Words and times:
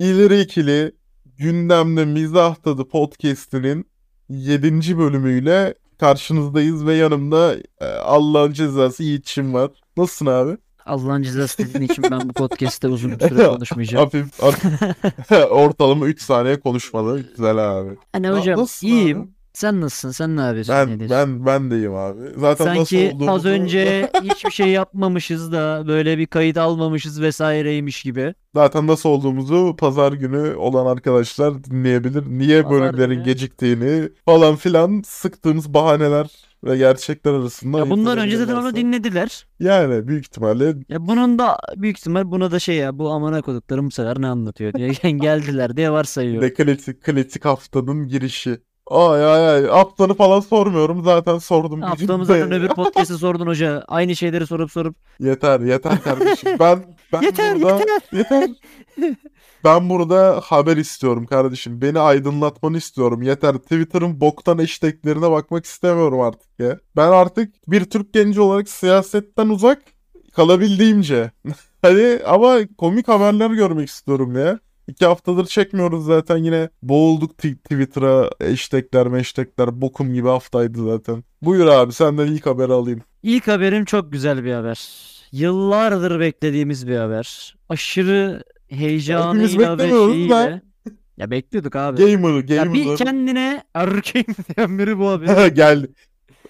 İleri 0.00 0.40
ikili 0.40 0.92
gündemde 1.38 2.04
mizah 2.04 2.54
tadı 2.54 2.88
podcast'inin 2.88 3.86
7. 4.28 4.98
bölümüyle 4.98 5.74
karşınızdayız 5.98 6.86
ve 6.86 6.94
yanımda 6.94 7.54
e, 7.80 7.84
Allah'ın 7.86 8.52
cezası 8.52 9.02
Yiğit'çim 9.02 9.54
var. 9.54 9.70
Nasılsın 9.96 10.26
abi? 10.26 10.56
Allah'ın 10.86 11.22
cezası 11.22 11.58
dediğin 11.58 11.84
için 11.84 12.04
ben 12.10 12.28
bu 12.28 12.32
podcast'te 12.32 12.88
uzun 12.88 13.10
bir 13.12 13.28
süre 13.28 13.44
konuşmayacağım. 13.48 14.04
Hafif, 14.04 14.42
hafif 14.42 15.32
ortalama 15.50 16.06
3 16.06 16.22
saniye 16.22 16.60
konuşmalı. 16.60 17.22
Güzel 17.36 17.78
abi. 17.80 17.90
Hani 18.12 18.28
hocam 18.28 18.60
nasılsın 18.60 18.86
iyiyim. 18.86 19.20
abi? 19.20 19.28
Sen 19.52 19.80
nasılsın? 19.80 20.10
Sen 20.10 20.36
ne 20.36 20.40
yapıyorsun? 20.40 20.74
Ben 20.74 20.88
Nedir? 20.90 21.10
ben 21.10 21.46
ben 21.46 21.70
deyim 21.70 21.94
abi. 21.94 22.20
Zaten 22.36 22.64
Sanki 22.64 23.12
nasıl 23.14 23.28
az 23.28 23.44
önce 23.44 24.10
hiçbir 24.22 24.50
şey 24.50 24.68
yapmamışız 24.68 25.52
da 25.52 25.84
böyle 25.88 26.18
bir 26.18 26.26
kayıt 26.26 26.56
almamışız 26.56 27.20
vesaireymiş 27.22 28.02
gibi. 28.02 28.34
Zaten 28.54 28.86
nasıl 28.86 29.08
olduğumuzu 29.08 29.76
pazar 29.78 30.12
günü 30.12 30.54
olan 30.54 30.86
arkadaşlar 30.86 31.64
dinleyebilir. 31.64 32.24
Niye 32.26 32.62
Pazar 32.62 32.80
bölümlerin 32.80 33.14
günü. 33.14 33.24
geciktiğini 33.24 34.08
falan 34.24 34.56
filan 34.56 35.02
sıktığımız 35.06 35.74
bahaneler 35.74 36.26
ve 36.64 36.76
gerçekler 36.76 37.32
arasında. 37.32 37.78
Ya 37.78 37.90
bundan 37.90 38.18
önce 38.18 38.36
zaten 38.36 38.54
onu 38.56 38.76
dinlediler. 38.76 39.46
Yani 39.60 40.08
büyük 40.08 40.24
ihtimalle 40.24 40.74
Ya 40.88 41.06
bunun 41.06 41.38
da 41.38 41.58
büyük 41.76 41.98
ihtimal 41.98 42.30
buna 42.30 42.50
da 42.50 42.58
şey 42.58 42.76
ya 42.76 42.98
bu 42.98 43.10
amına 43.10 43.42
koduklarım 43.42 43.86
bu 43.86 43.90
sefer 43.90 44.20
ne 44.22 44.26
anlatıyor 44.26 44.72
diye 44.72 44.88
geldiler 45.10 45.76
diye 45.76 45.90
varsayıyor. 45.90 46.42
de 46.42 46.54
klasik, 46.54 47.02
klasik 47.04 47.44
haftanın 47.44 48.08
girişi. 48.08 48.60
Ay 48.90 49.24
ay 49.24 49.48
ay 49.48 49.66
haftanı 49.66 50.14
falan 50.14 50.40
sormuyorum 50.40 51.04
zaten 51.04 51.38
sordum. 51.38 51.80
Gücüm 51.98 52.24
zaten 52.24 52.52
öbür 52.52 52.68
podcast'ı 52.68 53.18
sordun 53.18 53.46
hoca. 53.46 53.84
Aynı 53.88 54.16
şeyleri 54.16 54.46
sorup 54.46 54.70
sorup. 54.70 54.96
Yeter 55.20 55.60
yeter 55.60 56.02
kardeşim. 56.02 56.56
Ben 56.60 56.96
ben 57.12 57.22
Yeter, 57.22 57.62
burada 57.62 57.84
yeter. 58.12 58.50
Ben 59.64 59.90
burada 59.90 60.40
haber 60.44 60.76
istiyorum 60.76 61.26
kardeşim. 61.26 61.80
Beni 61.80 61.98
aydınlatmanı 61.98 62.76
istiyorum. 62.76 63.22
Yeter. 63.22 63.54
Twitter'ın 63.54 64.20
boktan 64.20 64.58
hashtaglerine 64.58 65.30
bakmak 65.30 65.64
istemiyorum 65.64 66.20
artık 66.20 66.48
ya. 66.58 66.78
Ben 66.96 67.08
artık 67.08 67.54
bir 67.68 67.84
Türk 67.84 68.12
genci 68.12 68.40
olarak 68.40 68.68
siyasetten 68.68 69.48
uzak 69.48 69.82
kalabildiğimce. 70.36 71.30
Hani 71.82 72.20
ama 72.26 72.58
komik 72.78 73.08
haberler 73.08 73.50
görmek 73.50 73.88
istiyorum 73.88 74.36
ya. 74.36 74.58
İki 74.90 75.06
haftadır 75.06 75.46
çekmiyoruz 75.46 76.04
zaten 76.04 76.36
yine 76.36 76.68
boğulduk 76.82 77.38
Twitter'a 77.38 78.30
hashtagler 78.50 79.06
hashtagler 79.06 79.80
bokum 79.80 80.14
gibi 80.14 80.28
haftaydı 80.28 80.84
zaten. 80.84 81.24
Buyur 81.42 81.66
abi 81.66 81.92
senden 81.92 82.26
ilk 82.26 82.46
haberi 82.46 82.72
alayım. 82.72 83.00
İlk 83.22 83.48
haberim 83.48 83.84
çok 83.84 84.12
güzel 84.12 84.44
bir 84.44 84.52
haber. 84.52 84.88
Yıllardır 85.32 86.20
beklediğimiz 86.20 86.88
bir 86.88 86.96
haber. 86.96 87.56
Aşırı 87.68 88.42
heyecanıyla 88.68 89.78
ve 89.78 89.88
şeyiyle. 89.88 90.62
Ya 91.16 91.30
bekliyorduk 91.30 91.76
abi. 91.76 91.98
Gamer, 92.12 92.48
Ya 92.56 92.72
bir 92.72 92.84
gamer. 92.84 92.96
kendine 92.98 93.62
erkeğim 93.74 94.26
diyen 94.56 94.78
biri 94.78 94.98
bu 94.98 95.08
haberi. 95.10 95.54
Geldi. 95.54 95.90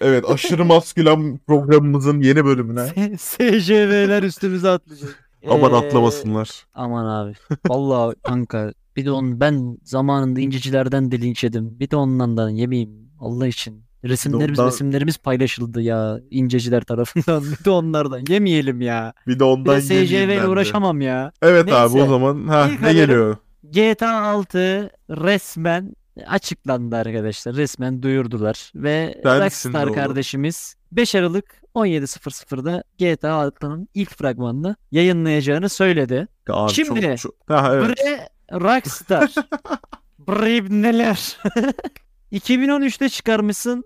Evet 0.01 0.25
aşırı 0.29 0.65
maskülen 0.65 1.37
programımızın 1.47 2.21
yeni 2.21 2.45
bölümüne. 2.45 2.87
SJV'ler 3.19 4.23
üstümüze 4.23 4.69
atlayacak. 4.69 5.30
Aman 5.49 5.71
Ee, 5.71 5.75
atlamasınlar. 5.75 6.65
Aman 6.73 7.05
abi. 7.05 7.33
Vallahi 7.67 8.15
kanka 8.23 8.73
bir 8.95 9.05
de 9.05 9.11
onu 9.11 9.39
ben 9.39 9.77
zamanında 9.83 10.39
incecilerden 10.39 11.11
de 11.11 11.21
linç 11.21 11.43
yedim. 11.43 11.79
Bir 11.79 11.89
de 11.91 11.95
ondan 11.95 12.37
da 12.37 12.49
yemeyeyim 12.49 12.91
Allah 13.19 13.47
için. 13.47 13.83
Resimlerimiz 14.03 14.59
ondan- 14.59 14.67
resimlerimiz 14.71 15.17
paylaşıldı 15.17 15.81
ya 15.81 16.19
inceciler 16.31 16.81
tarafından. 16.83 17.43
Bir 17.59 17.65
de 17.65 17.69
onlardan 17.69 18.21
yemeyelim 18.29 18.81
ya. 18.81 19.13
Bir 19.27 19.35
de 19.35 19.39
Bir 19.39 19.45
ondan 19.45 19.75
de 19.89 19.93
yemeyeyim 19.93 20.07
SJV 20.07 20.29
ben 20.29 20.35
ile 20.35 20.41
de. 20.41 20.47
uğraşamam 20.47 21.01
ya. 21.01 21.31
Evet 21.41 21.73
abi 21.73 21.95
Neyse. 21.95 22.07
o 22.07 22.09
zaman 22.09 22.47
ha 22.47 22.67
İlk 22.71 22.81
ne 22.81 22.93
geliyor? 22.93 23.37
GTA 23.63 24.21
6 24.21 24.89
resmen 25.09 25.95
açıklandı 26.27 26.95
arkadaşlar. 26.95 27.55
Resmen 27.55 28.03
duyurdular. 28.03 28.71
Ve 28.75 29.19
Sensin 29.23 29.69
Rockstar 29.73 29.93
kardeşimiz 29.93 30.75
5 30.91 31.15
Aralık 31.15 31.60
17.00'da 31.75 32.83
GTA 32.99 33.29
6'nın 33.29 33.87
ilk 33.93 34.09
fragmanını 34.17 34.75
yayınlayacağını 34.91 35.69
söyledi. 35.69 36.27
Abi 36.49 36.71
Şimdi- 36.73 37.01
çok, 37.01 37.17
çok... 37.17 37.33
Ha, 37.47 37.71
evet. 37.75 37.97
Bre 37.97 38.29
Rockstar. 38.59 39.33
Bre 40.19 40.81
neler? 40.81 41.37
2013'te 42.31 43.09
çıkarmışsın 43.09 43.83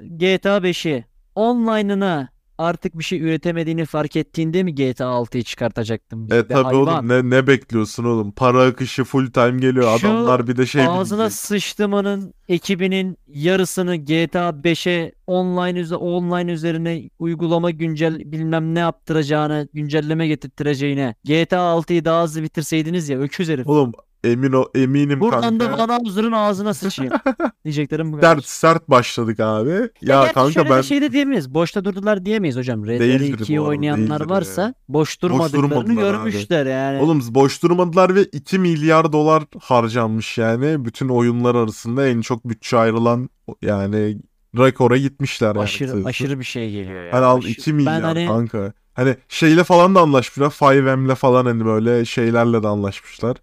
GTA 0.00 0.58
5'i. 0.58 1.04
Online'ına 1.34 2.28
artık 2.58 2.98
bir 2.98 3.04
şey 3.04 3.20
üretemediğini 3.20 3.84
fark 3.84 4.16
ettiğinde 4.16 4.62
mi 4.62 4.74
GTA 4.74 5.04
6'yı 5.04 5.42
çıkartacaktın? 5.42 6.30
E 6.30 6.46
tabi 6.46 6.76
oğlum 6.76 7.08
ne, 7.08 7.30
ne 7.30 7.46
bekliyorsun 7.46 8.04
oğlum? 8.04 8.32
Para 8.32 8.62
akışı 8.62 9.04
full 9.04 9.26
time 9.26 9.60
geliyor. 9.60 9.98
Şu 9.98 10.08
Adamlar 10.08 10.46
bir 10.46 10.56
de 10.56 10.66
şey 10.66 10.86
Ağzına 10.86 11.18
bilecek. 11.18 11.38
sıçtımının 11.38 12.34
ekibinin 12.48 13.18
yarısını 13.26 13.96
GTA 13.96 14.48
5'e 14.48 15.12
online 15.26 15.78
üze 15.80 15.96
online 15.96 16.52
üzerine 16.52 17.10
uygulama 17.18 17.70
güncel 17.70 18.18
bilmem 18.32 18.74
ne 18.74 18.78
yaptıracağını, 18.78 19.68
güncelleme 19.74 20.28
getirttireceğine 20.28 21.14
GTA 21.24 21.56
6'yı 21.56 22.04
daha 22.04 22.22
hızlı 22.24 22.42
bitirseydiniz 22.42 23.08
ya 23.08 23.18
öküz 23.18 23.48
herif. 23.48 23.66
Oğlum 23.66 23.92
emin 24.24 24.52
o 24.52 24.64
eminim 24.74 25.20
Buradan 25.20 25.40
kanka. 25.58 25.72
da 25.72 25.78
bana 25.78 25.98
huzurun 25.98 26.32
ağzına 26.32 26.74
sıçayım. 26.74 27.12
Diyeceklerim 27.64 28.12
bu 28.12 28.16
kadar. 28.16 28.36
Sert 28.36 28.46
sert 28.46 28.90
başladık 28.90 29.40
abi. 29.40 29.70
Ya, 29.70 29.88
gerçi 30.02 30.34
kanka 30.34 30.70
ben 30.70 30.80
şey 30.80 31.02
de 31.02 31.12
diyemeyiz. 31.12 31.54
Boşta 31.54 31.84
durdular 31.84 32.24
diyemeyiz 32.24 32.56
hocam. 32.56 32.86
Red 32.86 33.00
Dead 33.00 33.08
Değildir 33.20 33.44
2'yi 33.46 33.58
bu 33.58 33.62
arada, 33.62 33.70
oynayanlar 33.70 34.20
değildir 34.20 34.30
varsa 34.30 34.62
ya. 34.62 34.74
boş 34.88 35.22
durmadıklarını 35.22 35.92
abi. 35.92 36.00
görmüşler 36.00 36.66
yani. 36.66 37.02
Oğlum 37.02 37.22
boş 37.30 37.62
durmadılar 37.62 38.14
ve 38.14 38.24
2 38.24 38.58
milyar 38.58 39.12
dolar 39.12 39.42
harcanmış 39.60 40.38
yani. 40.38 40.84
Bütün 40.84 41.08
oyunlar 41.08 41.54
arasında 41.54 42.08
en 42.08 42.20
çok 42.20 42.48
bütçe 42.48 42.76
ayrılan 42.76 43.30
yani 43.62 44.18
rekora 44.58 44.96
gitmişler 44.96 45.46
yani. 45.46 45.58
aşırı 45.58 45.88
kısacası. 45.88 46.08
aşırı 46.08 46.38
bir 46.38 46.44
şey 46.44 46.70
geliyor 46.70 47.04
ya. 47.04 47.12
Hani 47.12 47.24
al 47.24 47.38
Aşırı- 47.38 47.50
2 47.52 47.72
milyar 47.72 47.96
Ben 47.98 48.02
hani 48.02 48.26
kanka. 48.26 48.72
Hani 48.94 49.16
şeyle 49.28 49.64
falan 49.64 49.94
da 49.94 50.00
anlaşmışlar. 50.00 50.50
5M'le 50.50 51.14
falan 51.14 51.44
hani 51.46 51.64
böyle 51.64 52.04
şeylerle 52.04 52.62
de 52.62 52.68
anlaşmışlar. 52.68 53.36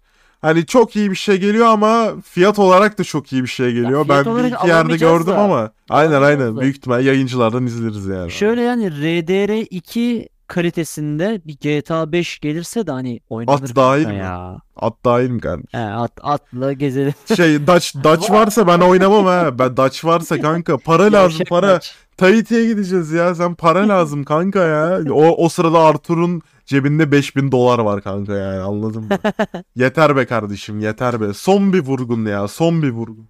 Hani 0.46 0.66
çok 0.66 0.96
iyi 0.96 1.10
bir 1.10 1.16
şey 1.16 1.36
geliyor 1.36 1.66
ama 1.66 2.12
fiyat 2.24 2.58
olarak 2.58 2.98
da 2.98 3.04
çok 3.04 3.32
iyi 3.32 3.42
bir 3.42 3.48
şey 3.48 3.72
geliyor. 3.72 4.04
fiyat 4.04 4.26
ben 4.26 4.36
bir 4.36 4.44
iki 4.44 4.68
yerde 4.68 4.96
gördüm 4.96 5.26
da. 5.26 5.38
ama 5.38 5.70
aynen 5.90 6.12
Alamayacağız 6.12 6.40
aynen 6.40 6.56
da. 6.56 6.60
büyük 6.60 6.76
ihtimal 6.76 7.04
yayıncılardan 7.04 7.66
izleriz 7.66 8.06
yani. 8.06 8.30
Şöyle 8.30 8.62
yani 8.62 8.86
RDR2 8.86 10.28
kalitesinde 10.46 11.40
bir 11.46 11.56
GTA 11.80 12.12
5 12.12 12.38
gelirse 12.38 12.86
de 12.86 12.90
hani 12.92 13.20
oynanır 13.28 13.62
At 13.62 13.76
dahil 13.76 14.02
kanka 14.04 14.16
mi? 14.18 14.18
ya. 14.24 14.56
At 14.76 14.94
dahil 15.04 15.30
mi 15.30 15.40
kardeşim? 15.40 15.68
He, 15.72 15.78
at, 15.78 16.12
atla 16.22 16.72
gezelim. 16.72 17.14
Şey 17.36 17.66
Dutch, 17.66 17.94
Dutch 18.04 18.30
varsa 18.30 18.66
ben 18.66 18.78
oynamam 18.78 19.26
ha. 19.26 19.58
Ben 19.58 19.76
Dutch 19.76 20.04
varsa 20.04 20.40
kanka 20.40 20.78
para 20.78 21.12
lazım 21.12 21.46
para. 21.50 21.80
Tahiti'ye 22.16 22.66
gideceğiz 22.66 23.12
ya. 23.12 23.34
Sen 23.34 23.54
para 23.54 23.88
lazım 23.88 24.24
kanka 24.24 24.58
ya. 24.64 25.00
O, 25.12 25.44
o 25.44 25.48
sırada 25.48 25.78
Arthur'un 25.80 26.42
cebinde 26.66 27.12
5000 27.12 27.52
dolar 27.52 27.78
var 27.78 28.02
kanka 28.02 28.32
yani 28.34 28.60
anladın 28.60 29.02
mı? 29.02 29.08
yeter 29.76 30.16
be 30.16 30.26
kardeşim 30.26 30.80
yeter 30.80 31.20
be. 31.20 31.34
Son 31.34 31.72
bir 31.72 31.80
vurgun 31.80 32.26
ya 32.26 32.48
son 32.48 32.82
bir 32.82 32.90
vurgun. 32.90 33.28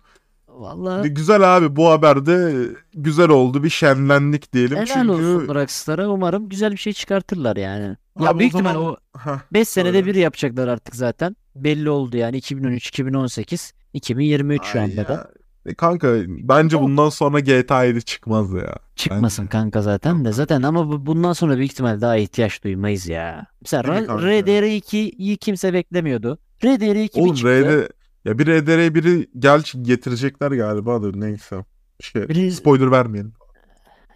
Vallahi 0.48 1.08
Güzel 1.08 1.56
abi 1.56 1.76
bu 1.76 1.90
haberde 1.90 2.66
güzel 2.94 3.28
oldu 3.28 3.62
bir 3.64 3.70
şenlendik 3.70 4.52
diyelim. 4.52 4.76
helal 4.76 4.86
Çünkü 4.86 5.10
olsun 5.10 5.54
Rockstar'a. 5.54 6.08
Umarım 6.08 6.48
güzel 6.48 6.72
bir 6.72 6.76
şey 6.76 6.92
çıkartırlar 6.92 7.56
yani. 7.56 7.96
Ya 8.20 8.28
Abi 8.30 8.36
o 8.36 8.38
büyük 8.38 8.52
zaman- 8.52 8.70
ihtimal 8.72 8.86
o 8.88 8.96
Heh, 9.18 9.38
5 9.52 9.68
senede 9.68 9.92
söyle. 9.92 10.06
bir 10.06 10.14
yapacaklar 10.14 10.68
artık 10.68 10.96
zaten. 10.96 11.36
Belli 11.56 11.90
oldu 11.90 12.16
yani 12.16 12.36
2013, 12.36 12.88
2018, 12.88 13.72
2023 13.92 14.64
şu 14.64 14.78
Ay 14.78 14.84
anda 14.84 15.08
da. 15.08 15.12
ya. 15.12 15.28
E 15.66 15.74
kanka 15.74 16.14
bence 16.28 16.80
bundan 16.80 17.08
sonra 17.08 17.40
GTA 17.40 17.84
7 17.84 18.02
çıkmaz 18.02 18.52
ya. 18.52 18.74
Çıkmasın 18.96 19.46
kanka 19.46 19.82
zaten 19.82 20.24
de 20.24 20.32
zaten 20.32 20.62
ama 20.62 20.88
bu- 20.88 21.06
bundan 21.06 21.32
sonra 21.32 21.56
büyük 21.56 21.72
ihtimal 21.72 22.00
daha 22.00 22.16
ihtiyaç 22.16 22.64
duymayız 22.64 23.08
ya. 23.08 23.46
Mesela 23.62 23.82
Değil 23.84 23.94
mi 23.94 24.02
Ra- 24.02 24.06
kanka? 24.06 24.26
RDR2'yi 24.26 25.36
kimse 25.36 25.72
beklemiyordu. 25.72 26.38
RDR2 26.62 27.14
bir 27.16 27.20
Oğlum 27.22 27.34
çıktı. 27.34 27.48
RD 27.48 27.88
ya 28.28 28.38
bir 28.38 28.46
RDR 28.46 28.94
biri 28.94 29.28
gel 29.38 29.62
getirecekler 29.82 30.50
galiba 30.52 31.02
da 31.02 31.10
neyse. 31.14 31.56
Şey, 32.00 32.22
Biri- 32.22 32.50
spoiler 32.50 32.90
vermeyelim. 32.90 33.32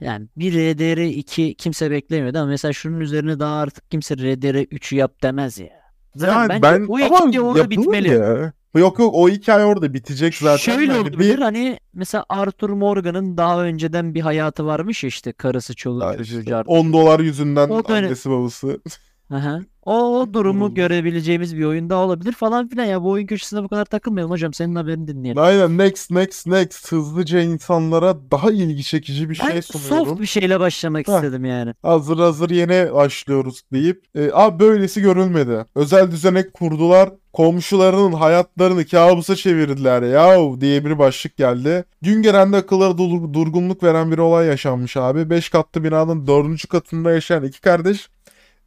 Yani 0.01 0.27
bir 0.37 0.53
RDR2 0.55 1.55
kimse 1.55 1.91
beklemiyordu 1.91 2.39
ama 2.39 2.47
mesela 2.47 2.73
şunun 2.73 3.01
üzerine 3.01 3.41
daha 3.41 3.61
artık 3.61 3.91
kimse 3.91 4.15
RDR3'ü 4.15 4.97
yap 4.97 5.23
demez 5.23 5.59
ya. 5.59 5.69
Zaten 6.17 6.35
Yani 6.35 6.49
bence 6.49 6.63
ben 6.63 6.87
o 6.89 6.99
ekip 7.01 7.45
orada 7.45 7.71
bitmeli. 7.71 8.09
ya. 8.09 8.53
Yok 8.75 8.99
yok 8.99 9.15
o 9.15 9.29
hikaye 9.29 9.65
orada 9.65 9.95
bitecek 9.95 10.35
zaten. 10.35 10.57
Şöyle 10.57 10.93
Yani 10.93 11.01
olabilir 11.03 11.37
bir 11.37 11.43
hani 11.43 11.79
mesela 11.95 12.25
Arthur 12.29 12.71
Morgan'ın 12.71 13.37
daha 13.37 13.63
önceden 13.63 14.15
bir 14.15 14.21
hayatı 14.21 14.67
varmış 14.67 15.05
ya 15.05 15.09
işte 15.09 15.33
karısı 15.33 15.75
çoluğu 15.75 16.05
Ya 16.05 16.17
çocuğu 16.17 16.39
işte 16.39 16.51
cartı. 16.51 16.71
10 16.71 16.93
dolar 16.93 17.21
yüzünden 17.21 17.69
O 17.69 17.85
dönem- 17.89 18.05
annesi 18.05 18.31
babası. 18.31 18.81
Aha. 19.31 19.61
O, 19.87 20.21
o 20.21 20.33
durumu 20.35 20.61
Vuruldu. 20.65 20.75
görebileceğimiz 20.75 21.57
bir 21.57 21.65
oyunda 21.65 21.97
olabilir 21.97 22.33
falan 22.33 22.69
filan 22.69 22.85
ya. 22.85 23.03
Bu 23.03 23.11
oyun 23.11 23.27
köşesine 23.27 23.63
bu 23.63 23.69
kadar 23.69 23.85
takılmayalım 23.85 24.31
hocam. 24.33 24.55
Senin 24.55 24.75
haberini 24.75 25.09
dinleyelim. 25.09 25.43
Aynen 25.43 25.79
next 25.79 26.11
next 26.11 26.47
next 26.47 26.93
hızlıca 26.93 27.41
insanlara 27.41 28.17
daha 28.31 28.51
ilgi 28.53 28.83
çekici 28.85 29.31
bir 29.31 29.41
Ben 29.45 29.51
şey 29.51 29.63
sunuyorum. 29.63 30.07
soft 30.09 30.21
bir 30.21 30.27
şeyle 30.27 30.61
başlamak 30.61 31.09
Heh. 31.09 31.15
istedim 31.15 31.45
yani. 31.45 31.75
Hazır 31.83 32.19
hazır 32.19 32.51
yeni 32.51 32.95
başlıyoruz 32.95 33.61
deyip 33.73 34.05
e, 34.15 34.31
abi 34.33 34.59
böylesi 34.61 35.01
görülmedi. 35.01 35.65
Özel 35.75 36.11
düzenek 36.11 36.53
kurdular. 36.55 37.11
Komşularının 37.33 38.13
hayatlarını 38.13 38.87
kabusa 38.87 39.37
çevirdiler 39.37 40.03
yahu 40.03 40.61
diye 40.61 40.85
bir 40.85 40.99
başlık 40.99 41.37
geldi. 41.37 41.85
Güngeren'de 42.03 42.57
akıllara 42.57 42.99
dur- 42.99 43.33
durgunluk 43.33 43.83
veren 43.83 44.13
bir 44.13 44.19
olay 44.19 44.47
yaşanmış 44.47 44.97
abi. 44.97 45.31
5 45.31 45.49
katlı 45.49 45.85
binanın 45.85 46.27
4. 46.27 46.69
katında 46.69 47.11
yaşayan 47.13 47.45
iki 47.45 47.61
kardeş 47.61 48.09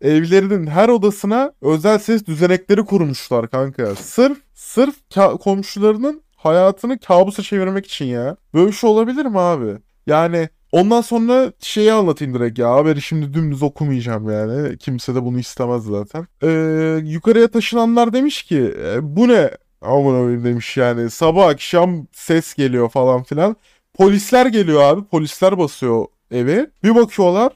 evlerinin 0.03 0.67
her 0.67 0.89
odasına 0.89 1.51
özel 1.61 1.99
ses 1.99 2.25
düzenekleri 2.25 2.85
kurmuşlar 2.85 3.49
kanka. 3.49 3.95
Sırf 3.95 4.37
sırf 4.53 4.95
komşularının 5.41 6.21
hayatını 6.35 6.99
kabusa 6.99 7.43
çevirmek 7.43 7.85
için 7.85 8.05
ya. 8.05 8.37
Böyle 8.53 8.71
şey 8.71 8.89
olabilir 8.89 9.25
mi 9.25 9.39
abi? 9.39 9.77
Yani 10.07 10.49
ondan 10.71 11.01
sonra 11.01 11.53
şeyi 11.59 11.93
anlatayım 11.93 12.33
direkt 12.33 12.59
ya. 12.59 12.71
Haberi 12.71 13.01
şimdi 13.01 13.33
dümdüz 13.33 13.63
okumayacağım 13.63 14.29
yani. 14.31 14.77
Kimse 14.77 15.15
de 15.15 15.23
bunu 15.25 15.39
istemez 15.39 15.83
zaten. 15.83 16.27
Ee, 16.43 16.99
yukarıya 17.03 17.47
taşınanlar 17.47 18.13
demiş 18.13 18.43
ki 18.43 18.73
"E, 18.83 19.15
bu 19.15 19.27
ne? 19.27 19.49
Aman 19.81 20.15
öyle 20.15 20.43
demiş 20.43 20.77
yani. 20.77 21.09
Sabah 21.09 21.47
akşam 21.47 22.07
ses 22.11 22.53
geliyor 22.53 22.89
falan 22.89 23.23
filan. 23.23 23.55
Polisler 23.93 24.45
geliyor 24.45 24.81
abi. 24.83 25.03
Polisler 25.07 25.57
basıyor 25.57 26.05
eve. 26.31 26.67
Bir 26.83 26.95
bakıyorlar. 26.95 27.51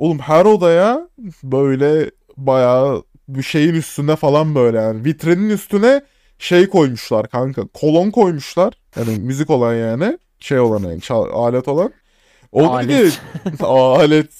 Oğlum 0.00 0.18
her 0.18 0.44
odaya 0.44 1.08
böyle 1.42 2.10
bayağı 2.36 3.02
bir 3.28 3.42
şeyin 3.42 3.74
üstüne 3.74 4.16
falan 4.16 4.54
böyle 4.54 4.78
yani. 4.78 5.04
Vitrinin 5.04 5.50
üstüne 5.50 6.02
şey 6.38 6.68
koymuşlar 6.68 7.28
kanka. 7.28 7.62
Kolon 7.74 8.10
koymuşlar. 8.10 8.74
Yani 8.96 9.18
müzik 9.18 9.50
olan 9.50 9.74
yani. 9.74 10.18
Şey 10.38 10.60
olan 10.60 10.82
yani 10.82 11.00
çal- 11.00 11.30
alet 11.32 11.68
olan. 11.68 11.92
O 12.52 12.62
de 12.62 12.66
Alet. 12.68 13.20
alet. 13.62 14.30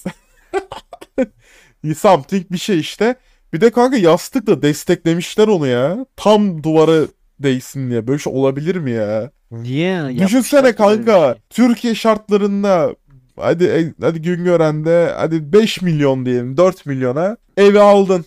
Something 1.96 2.50
bir 2.52 2.58
şey 2.58 2.78
işte. 2.80 3.14
Bir 3.52 3.60
de 3.60 3.70
kanka 3.70 3.96
yastıkla 3.96 4.62
desteklemişler 4.62 5.48
onu 5.48 5.66
ya. 5.66 6.06
Tam 6.16 6.62
duvara 6.62 7.06
değsin 7.40 7.90
diye. 7.90 8.06
Böyle 8.06 8.18
şey 8.18 8.32
olabilir 8.32 8.76
mi 8.76 8.90
ya? 8.90 9.30
Niye? 9.50 10.18
Düşünsene 10.18 10.74
kanka. 10.74 11.32
şey. 11.32 11.42
Türkiye 11.50 11.94
şartlarında 11.94 12.94
hadi 13.36 13.94
hadi 14.00 14.22
Güngören'de 14.22 15.12
hadi 15.16 15.52
5 15.52 15.82
milyon 15.82 16.26
diyelim 16.26 16.56
4 16.56 16.86
milyona 16.86 17.36
evi 17.56 17.80
aldın. 17.80 18.24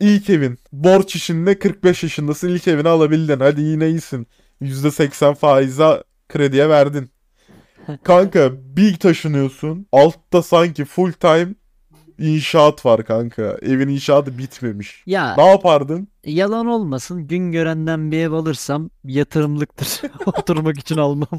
İlk 0.00 0.30
evin. 0.30 0.58
Borç 0.72 1.16
işinde 1.16 1.58
45 1.58 2.02
yaşındasın 2.02 2.48
ilk 2.48 2.68
evini 2.68 2.88
alabildin. 2.88 3.40
Hadi 3.40 3.60
yine 3.60 3.88
iyisin. 3.88 4.26
%80 4.62 5.34
faize 5.34 6.02
krediye 6.28 6.68
verdin. 6.68 7.10
Kanka 8.04 8.50
bir 8.76 8.96
taşınıyorsun. 8.96 9.86
Altta 9.92 10.42
sanki 10.42 10.84
full 10.84 11.12
time 11.12 11.48
inşaat 12.18 12.86
var 12.86 13.04
kanka. 13.04 13.56
Evin 13.62 13.88
inşaatı 13.88 14.38
bitmemiş. 14.38 15.02
Ya 15.06 15.34
Ne 15.36 15.46
yapardın? 15.46 16.08
yalan 16.24 16.66
olmasın 16.66 17.26
Güngören'den 17.28 18.12
bir 18.12 18.18
ev 18.18 18.32
alırsam 18.32 18.90
yatırımlıktır. 19.04 20.00
Oturmak 20.26 20.78
için 20.78 20.96
almam. 20.96 21.38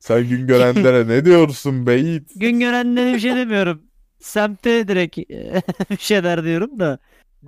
Sen 0.00 0.28
Güngörenlere 0.28 1.08
ne 1.08 1.24
diyorsun 1.24 1.86
beyit? 1.86 2.30
Güngören'de 2.36 3.14
bir 3.14 3.18
şey 3.18 3.36
demiyorum. 3.36 3.82
Semte 4.20 4.88
direkt 4.88 5.18
bir 5.90 5.96
şeyler 5.98 6.44
diyorum 6.44 6.78
da. 6.80 6.98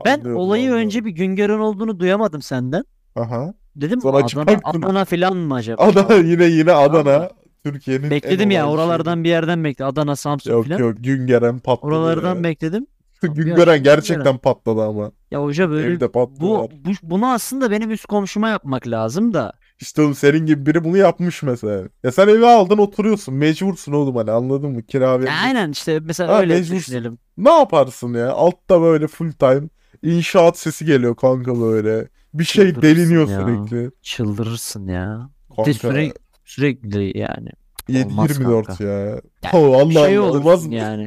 Ben 0.04 0.18
Anlıyorum, 0.18 0.40
olayı 0.40 0.62
anlıyorum. 0.62 0.84
önce 0.86 1.04
bir 1.04 1.10
Güngören 1.10 1.58
olduğunu 1.58 2.00
duyamadım 2.00 2.42
senden. 2.42 2.84
Aha. 3.16 3.54
Dedim 3.76 4.00
Sonra 4.00 4.16
Adana. 4.16 4.60
Adana 4.64 5.04
falan 5.04 5.36
mı 5.36 5.54
acaba? 5.54 5.82
Adana 5.82 6.14
yine 6.14 6.44
yine 6.44 6.72
Adana. 6.72 7.30
Türkiye'nin 7.64 8.10
Bekledim 8.10 8.50
ya 8.50 8.68
oralardan 8.70 9.24
bir 9.24 9.28
yerden 9.28 9.64
bekledim. 9.64 9.86
Adana, 9.92 10.16
Samsun. 10.16 10.50
Yok 10.50 10.66
falan. 10.66 10.78
yok 10.78 10.94
Güngören 11.00 11.58
patladı 11.58 11.86
Oralardan 11.86 12.36
ya. 12.36 12.44
bekledim. 12.44 12.86
Güngören 13.22 13.82
gerçekten 13.82 14.16
Güngören. 14.18 14.38
patladı 14.38 14.82
ama. 14.82 15.12
Ya 15.30 15.42
hoca 15.42 15.70
böyle 15.70 15.92
Evde 15.92 16.08
patlıyorlar. 16.10 16.70
bu, 16.70 16.90
bu 16.90 16.92
bunu 17.02 17.26
aslında 17.32 17.70
benim 17.70 17.90
üst 17.90 18.06
komşuma 18.06 18.48
yapmak 18.48 18.86
lazım 18.88 19.34
da. 19.34 19.52
İşte 19.80 20.02
oğlum 20.02 20.14
senin 20.14 20.46
gibi 20.46 20.66
biri 20.66 20.84
bunu 20.84 20.96
yapmış 20.96 21.42
mesela. 21.42 21.82
Ya 22.02 22.12
sen 22.12 22.28
evi 22.28 22.46
aldın 22.46 22.78
oturuyorsun. 22.78 23.34
Mecbursun 23.34 23.92
oğlum 23.92 24.16
hani 24.16 24.30
anladın 24.30 24.70
mı? 24.70 24.82
Kira 24.82 25.12
vereceksin. 25.20 25.44
aynen 25.44 25.70
işte 25.72 26.00
mesela 26.00 26.34
Ha, 26.34 26.40
öyle 26.40 26.54
mecbursun. 26.54 26.76
düşünelim. 26.76 27.18
Ne 27.36 27.50
yaparsın 27.50 28.14
ya? 28.14 28.32
Altta 28.32 28.82
böyle 28.82 29.06
full 29.06 29.32
time 29.32 29.62
inşaat 30.02 30.58
sesi 30.58 30.84
geliyor 30.84 31.16
kanka 31.16 31.60
böyle. 31.60 32.08
Bir 32.34 32.44
şey 32.44 32.82
deliniyor 32.82 33.28
ya. 33.28 33.40
sürekli. 33.40 33.90
Çıldırırsın 34.02 34.86
ya. 34.88 35.30
Kanka 35.56 35.74
sürekli, 35.74 36.14
sürekli 36.44 37.18
yani. 37.18 37.48
7 37.88 38.06
Olmaz 38.06 38.30
24 38.30 38.66
kanka. 38.66 38.84
ya. 38.84 38.90
Ya, 39.00 39.20
Oh, 39.52 39.80
Allah 39.80 40.06
şey 40.06 40.18
Allah 40.18 40.30
olmaz 40.30 40.66
mı? 40.66 40.74
yani. 40.74 41.06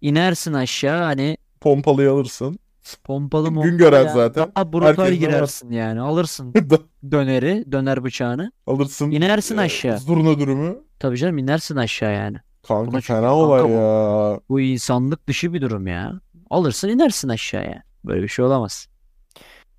İnersin 0.00 0.52
aşağı 0.52 1.02
hani 1.02 1.36
Pompalıyı 1.60 2.10
alırsın. 2.10 2.58
Pompalı 3.04 3.44
Gün 3.48 3.54
mompalı 3.54 3.76
gören 3.76 3.98
yani. 4.04 4.12
zaten. 4.14 4.52
Daha 4.56 4.72
brutal 4.72 4.86
Herkes 4.86 4.98
de 5.06 5.10
var. 5.10 5.12
girersin 5.12 5.70
yani. 5.70 6.00
Alırsın 6.00 6.54
döneri, 7.10 7.64
döner 7.72 8.04
bıçağını. 8.04 8.52
alırsın. 8.66 9.10
İnersin 9.10 9.56
e, 9.58 9.60
aşağı. 9.60 9.98
Zurna 9.98 10.38
dürümü. 10.38 10.78
Tabii 10.98 11.16
canım 11.18 11.38
inersin 11.38 11.76
aşağı 11.76 12.14
yani. 12.14 12.36
Kanka 12.68 12.92
Buna 12.92 13.00
fena 13.00 13.34
olay 13.34 13.70
ya. 13.70 14.40
Bu 14.48 14.60
insanlık 14.60 15.26
dışı 15.28 15.52
bir 15.54 15.60
durum 15.60 15.86
ya. 15.86 16.12
Alırsın 16.50 16.88
inersin 16.88 17.28
aşağıya. 17.28 17.82
Böyle 18.04 18.22
bir 18.22 18.28
şey 18.28 18.44
olamaz. 18.44 18.86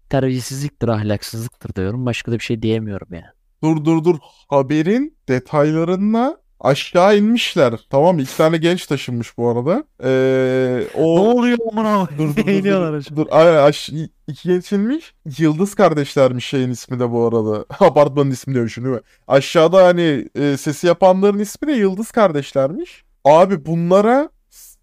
Terbiyesizliktir, 0.09 0.87
ahlaksızlıktır 0.87 1.75
diyorum. 1.75 2.05
Başka 2.05 2.31
da 2.31 2.35
bir 2.35 2.43
şey 2.43 2.61
diyemiyorum 2.61 3.13
ya. 3.13 3.33
Dur 3.63 3.85
dur 3.85 4.03
dur. 4.03 4.15
Haberin 4.49 5.17
detaylarına 5.29 6.37
aşağı 6.61 7.17
inmişler. 7.17 7.73
Tamam? 7.89 8.19
İki 8.19 8.37
tane 8.37 8.57
genç 8.57 8.85
taşınmış 8.87 9.37
bu 9.37 9.49
arada. 9.49 9.83
Ee, 10.03 10.87
o... 10.95 11.03
oluyor 11.03 11.57
amına 11.71 12.07
Dur 12.17 12.35
dur 12.35 12.45
dur. 12.45 12.63
Dur, 12.65 13.15
dur. 13.15 13.27
Aynen, 13.31 13.63
aş... 13.63 13.89
iki 14.27 14.49
genç 14.49 14.71
inmiş. 14.71 15.13
Yıldız 15.37 15.75
kardeşlermiş 15.75 16.45
şeyin 16.45 16.69
ismi 16.69 16.99
de 16.99 17.11
bu 17.11 17.27
arada. 17.27 17.65
Apartmanın 17.79 18.31
ismi 18.31 18.55
değil 18.55 18.77
mi? 18.77 18.99
Aşağıda 19.27 19.85
hani 19.85 20.29
e, 20.35 20.57
sesi 20.57 20.87
yapanların 20.87 21.39
ismi 21.39 21.67
de 21.67 21.71
Yıldız 21.71 22.11
kardeşlermiş. 22.11 23.03
Abi 23.25 23.65
bunlara 23.65 24.29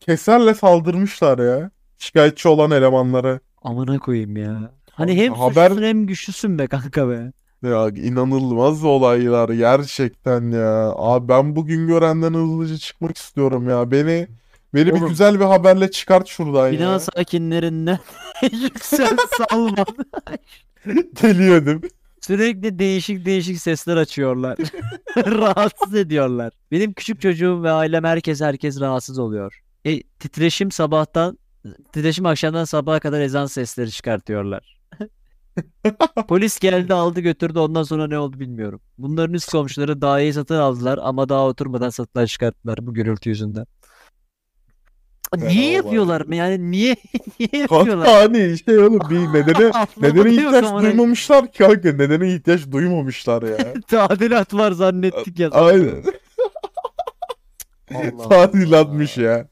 keserle 0.00 0.54
saldırmışlar 0.54 1.38
ya. 1.38 1.70
Şikayetçi 1.98 2.48
olan 2.48 2.70
elemanlara. 2.70 3.40
Amına 3.62 3.98
koyayım 3.98 4.36
ya. 4.36 4.70
Hani 4.90 5.16
hem 5.16 5.32
haber- 5.32 5.68
suçlusun 5.68 5.82
hem 5.82 6.06
güçlüsün 6.06 6.58
be 6.58 6.66
kanka 6.66 7.08
be. 7.08 7.32
Ya 7.62 7.88
inanılmaz 7.88 8.84
olaylar 8.84 9.48
gerçekten 9.48 10.50
ya. 10.50 10.92
Abi 10.96 11.28
ben 11.28 11.56
bugün 11.56 11.86
görenden 11.86 12.34
hızlıca 12.34 12.76
çıkmak 12.78 13.16
istiyorum 13.16 13.68
ya. 13.68 13.90
Beni 13.90 14.26
beni 14.74 14.86
bir 14.86 14.92
Oğlum. 14.92 15.08
güzel 15.08 15.40
bir 15.40 15.44
haberle 15.44 15.90
çıkart 15.90 16.26
şuradan 16.28 16.72
Bina 16.72 16.82
ya. 16.82 16.98
sakinlerinden 17.00 17.98
yüksel 18.52 19.16
salma. 19.50 19.84
Deliyordum. 21.22 21.80
Sürekli 22.20 22.78
değişik 22.78 23.24
değişik 23.26 23.60
sesler 23.60 23.96
açıyorlar. 23.96 24.58
Rahatsız 25.16 25.94
ediyorlar. 25.94 26.52
Benim 26.70 26.92
küçük 26.92 27.20
çocuğum 27.20 27.62
ve 27.62 27.70
ailem 27.70 28.04
herkes 28.04 28.40
herkes 28.40 28.80
rahatsız 28.80 29.18
oluyor. 29.18 29.60
E, 29.84 30.02
titreşim 30.02 30.70
sabahtan 30.70 31.38
titreşim 31.92 32.26
akşamdan 32.26 32.64
sabaha 32.64 33.00
kadar 33.00 33.20
ezan 33.20 33.46
sesleri 33.46 33.90
çıkartıyorlar. 33.90 34.77
Polis 36.28 36.58
geldi 36.58 36.94
aldı 36.94 37.20
götürdü 37.20 37.58
ondan 37.58 37.82
sonra 37.82 38.06
ne 38.06 38.18
oldu 38.18 38.40
bilmiyorum. 38.40 38.80
Bunların 38.98 39.34
üst 39.34 39.50
komşuları 39.50 40.00
daire 40.02 40.32
satın 40.32 40.54
aldılar 40.54 40.98
ama 41.02 41.28
daha 41.28 41.46
oturmadan 41.46 41.90
satışa 41.90 42.26
çıkarttılar 42.26 42.86
bu 42.86 42.94
gürültü 42.94 43.28
yüzünden. 43.30 43.66
Niye 45.36 45.50
Fena 45.50 45.76
yapıyorlar 45.76 46.20
mı? 46.20 46.36
Yani 46.36 46.70
niye 46.70 46.96
niye 47.40 47.62
yapıyorlar? 47.62 48.08
hani 48.08 48.58
şey 48.58 48.78
oğlum 48.78 49.00
bir 49.10 49.16
nedene 49.38 49.70
nedene 49.96 50.30
ihtiyaç 50.34 50.64
amına- 50.64 50.82
duymamışlar 50.82 51.52
ki 51.52 51.58
kanka. 51.58 51.92
Nedene 51.92 52.34
ihtiyaç 52.34 52.70
duymamışlar 52.70 53.42
ya. 53.42 53.72
Tadilat 53.88 54.54
var 54.54 54.72
zannettik 54.72 55.38
ya. 55.38 55.50
Aynen. 55.50 56.04
Allah 57.94 58.28
Tadilatmış 58.28 59.16
ya. 59.16 59.48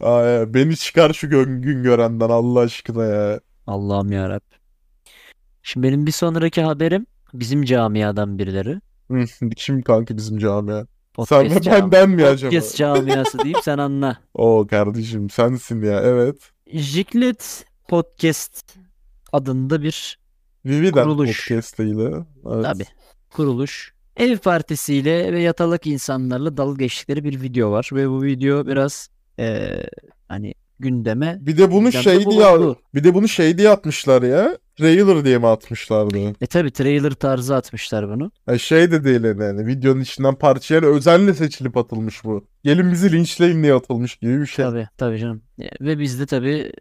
Ay, 0.00 0.54
beni 0.54 0.76
çıkar 0.76 1.12
şu 1.12 1.30
gün, 1.30 1.62
gün 1.62 1.82
görenden 1.82 2.28
Allah 2.30 2.60
aşkına 2.60 3.04
ya. 3.04 3.40
Allah'ım 3.66 4.12
yarabbim. 4.12 4.47
Şimdi 5.68 5.86
benim 5.86 6.06
bir 6.06 6.12
sonraki 6.12 6.62
haberim 6.62 7.06
bizim 7.34 7.64
camiadan 7.64 8.38
birileri. 8.38 8.80
Kim 9.56 9.82
kanka 9.82 10.16
bizim 10.16 10.38
camia? 10.38 10.86
Podcast 11.14 11.52
Sen 11.52 11.60
cami- 11.62 11.80
benden 11.92 12.10
mi 12.10 12.24
acaba? 12.26 12.50
Podcast 12.50 12.76
camiası 12.76 13.38
diyeyim 13.38 13.58
sen 13.64 13.78
anla. 13.78 14.18
O 14.34 14.66
kardeşim 14.70 15.30
sensin 15.30 15.82
ya 15.82 16.00
evet. 16.00 16.36
Jiklet 16.72 17.64
Podcast 17.88 18.76
adında 19.32 19.82
bir 19.82 20.18
Vividen 20.64 21.02
Kuruluş. 21.04 21.48
podcast 21.48 21.78
ile. 21.78 22.24
Evet. 22.52 22.64
tabi 22.64 22.84
kuruluş. 23.30 23.92
Ev 24.16 24.36
partisiyle 24.38 25.32
ve 25.32 25.40
yatalak 25.40 25.86
insanlarla 25.86 26.56
dalga 26.56 26.84
geçtikleri 26.84 27.24
bir 27.24 27.42
video 27.42 27.70
var 27.70 27.90
ve 27.92 28.08
bu 28.08 28.22
video 28.22 28.66
biraz 28.66 29.08
eee, 29.38 29.86
hani 30.28 30.54
gündeme. 30.80 31.38
Bir 31.40 31.58
de 31.58 31.70
bunu 31.70 31.92
şey 31.92 32.30
diye 32.30 32.46
bir 32.94 33.04
de 33.04 33.14
bunu 33.14 33.28
şey 33.28 33.58
diye 33.58 33.68
atmışlar 33.70 34.22
ya. 34.22 34.58
Trailer 34.76 35.24
diye 35.24 35.38
mi 35.38 35.46
atmışlardı? 35.46 36.18
E 36.40 36.46
tabi 36.46 36.70
trailer 36.70 37.10
tarzı 37.12 37.56
atmışlar 37.56 38.08
bunu. 38.08 38.30
Ya 38.48 38.58
şey 38.58 38.90
de 38.90 39.04
değil 39.04 39.24
yani, 39.24 39.42
yani 39.44 39.66
videonun 39.66 40.00
içinden 40.00 40.34
parça 40.34 40.74
yani 40.74 40.86
özenle 40.86 41.34
seçilip 41.34 41.76
atılmış 41.76 42.24
bu. 42.24 42.44
Gelin 42.64 42.92
bizi 42.92 43.12
linçleyin 43.12 43.62
diye 43.62 43.74
atılmış 43.74 44.16
gibi 44.16 44.40
bir 44.40 44.46
şey. 44.46 44.64
Tabi 44.64 44.88
tabi 44.98 45.18
canım. 45.18 45.42
E, 45.60 45.68
Ve 45.80 45.98
biz 45.98 46.20
de 46.20 46.26
tabi 46.26 46.72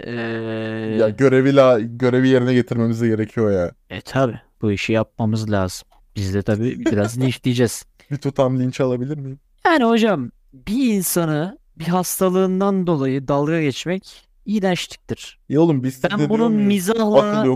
Ya 0.99 1.09
görevi 1.09 1.55
la, 1.55 1.79
görevi 1.79 2.29
yerine 2.29 2.53
getirmemiz 2.53 3.03
gerekiyor 3.03 3.51
ya. 3.51 3.71
e 3.89 4.01
tabi 4.01 4.33
bu 4.61 4.71
işi 4.71 4.93
yapmamız 4.93 5.51
lazım. 5.51 5.87
Biz 6.15 6.33
de 6.33 6.41
tabi 6.41 6.85
biraz 6.85 7.19
linçleyeceğiz. 7.21 7.85
Bir 8.11 8.17
tutam 8.17 8.59
linç 8.59 8.81
alabilir 8.81 9.17
miyim? 9.17 9.39
Yani 9.65 9.83
hocam 9.83 10.31
bir 10.53 10.93
insanı 10.95 11.56
bir 11.79 11.85
hastalığından 11.85 12.87
dolayı 12.87 13.27
dalga 13.27 13.61
geçmek 13.61 14.27
iğrençliktir. 14.45 15.39
Ya 15.49 15.61
oğlum 15.61 15.83
biz 15.83 16.03
Ben 16.03 16.09
size 16.17 16.29
bunun 16.29 16.39
diyor 16.39 16.49
muyuz? 16.49 16.67
mizahla 16.67 17.21
Akıl 17.21 17.47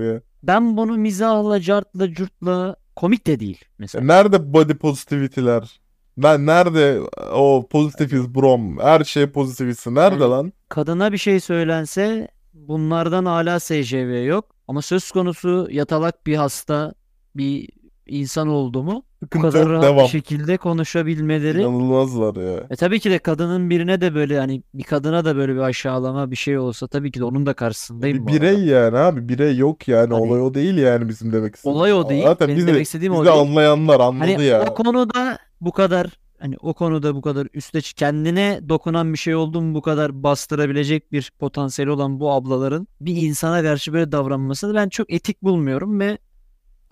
ya. 0.00 0.20
ben 0.42 0.76
bunu 0.76 0.96
mizahla, 0.96 1.60
cartla, 1.60 2.12
curtla 2.14 2.76
komik 2.96 3.26
de 3.26 3.40
değil 3.40 3.58
Ya 3.62 3.68
mesela. 3.78 4.04
Nerede 4.04 4.52
body 4.52 4.72
positivity'ler? 4.74 5.80
Ben 6.18 6.46
nerede 6.46 7.00
o 7.34 7.66
pozitifiz 7.70 8.34
brom? 8.34 8.78
Her 8.78 9.04
şey 9.04 9.26
pozitivisi. 9.26 9.94
Nerede 9.94 10.22
Yani- 10.22 10.30
lan? 10.30 10.52
Kadına 10.68 11.12
bir 11.12 11.18
şey 11.18 11.40
söylense 11.40 12.28
bunlardan 12.54 13.24
hala 13.24 13.60
SCV 13.60 14.24
yok. 14.24 14.44
Ama 14.68 14.82
söz 14.82 15.10
konusu 15.10 15.68
yatalak 15.70 16.26
bir 16.26 16.36
hasta 16.36 16.94
bir 17.36 17.68
insan 18.06 18.48
oldu 18.48 18.82
mu 18.82 19.02
bu 19.34 19.40
kadar 19.40 19.68
rahat 19.68 19.84
devam. 19.84 20.04
bir 20.04 20.08
şekilde 20.10 20.56
konuşabilmeleri. 20.56 21.60
İnanılmazlar 21.60 22.36
ya. 22.36 22.66
E 22.70 22.76
tabii 22.76 23.00
ki 23.00 23.10
de 23.10 23.18
kadının 23.18 23.70
birine 23.70 24.00
de 24.00 24.14
böyle 24.14 24.38
hani 24.38 24.62
bir 24.74 24.82
kadına 24.82 25.24
da 25.24 25.36
böyle 25.36 25.54
bir 25.54 25.58
aşağılama 25.60 26.30
bir 26.30 26.36
şey 26.36 26.58
olsa 26.58 26.86
tabii 26.86 27.12
ki 27.12 27.20
de 27.20 27.24
onun 27.24 27.46
da 27.46 27.54
karşısındayım 27.54 28.16
Bir 28.18 28.22
bu 28.22 28.30
arada. 28.30 28.42
birey 28.42 28.64
yani 28.64 28.98
abi. 28.98 29.28
Birey 29.28 29.56
yok 29.56 29.88
yani. 29.88 30.14
Hani- 30.14 30.22
Olay 30.30 30.40
o 30.42 30.54
değil 30.54 30.76
yani 30.76 31.08
bizim 31.08 31.32
demek 31.32 31.54
istediğimiz. 31.56 31.80
Olay 31.80 31.92
o 31.94 32.08
değil. 32.08 32.24
Zaten 32.24 32.48
Benim 32.48 32.58
bizi, 32.58 32.66
demek 32.68 32.82
istediğim 32.82 33.12
o 33.14 33.22
bizi 33.22 33.32
değil. 33.32 33.40
anlayanlar 33.42 34.00
anladı 34.00 34.30
Hani 34.32 34.44
ya. 34.44 34.64
o 34.70 34.74
konuda 34.74 35.38
bu 35.60 35.72
kadar 35.72 36.06
hani 36.38 36.56
o 36.60 36.74
konuda 36.74 37.14
bu 37.14 37.20
kadar 37.22 37.48
üste 37.54 37.80
kendine 37.80 38.60
dokunan 38.68 39.12
bir 39.12 39.18
şey 39.18 39.34
oldu 39.34 39.60
mu 39.62 39.74
bu 39.74 39.82
kadar 39.82 40.22
bastırabilecek 40.22 41.12
bir 41.12 41.32
potansiyeli 41.38 41.90
olan 41.90 42.20
bu 42.20 42.32
ablaların 42.32 42.88
bir 43.00 43.16
insana 43.16 43.62
karşı 43.62 43.92
böyle 43.92 44.12
davranmasını 44.12 44.74
ben 44.74 44.88
çok 44.88 45.12
etik 45.12 45.42
bulmuyorum 45.42 46.00
ve 46.00 46.18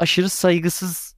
aşırı 0.00 0.28
saygısız 0.28 1.14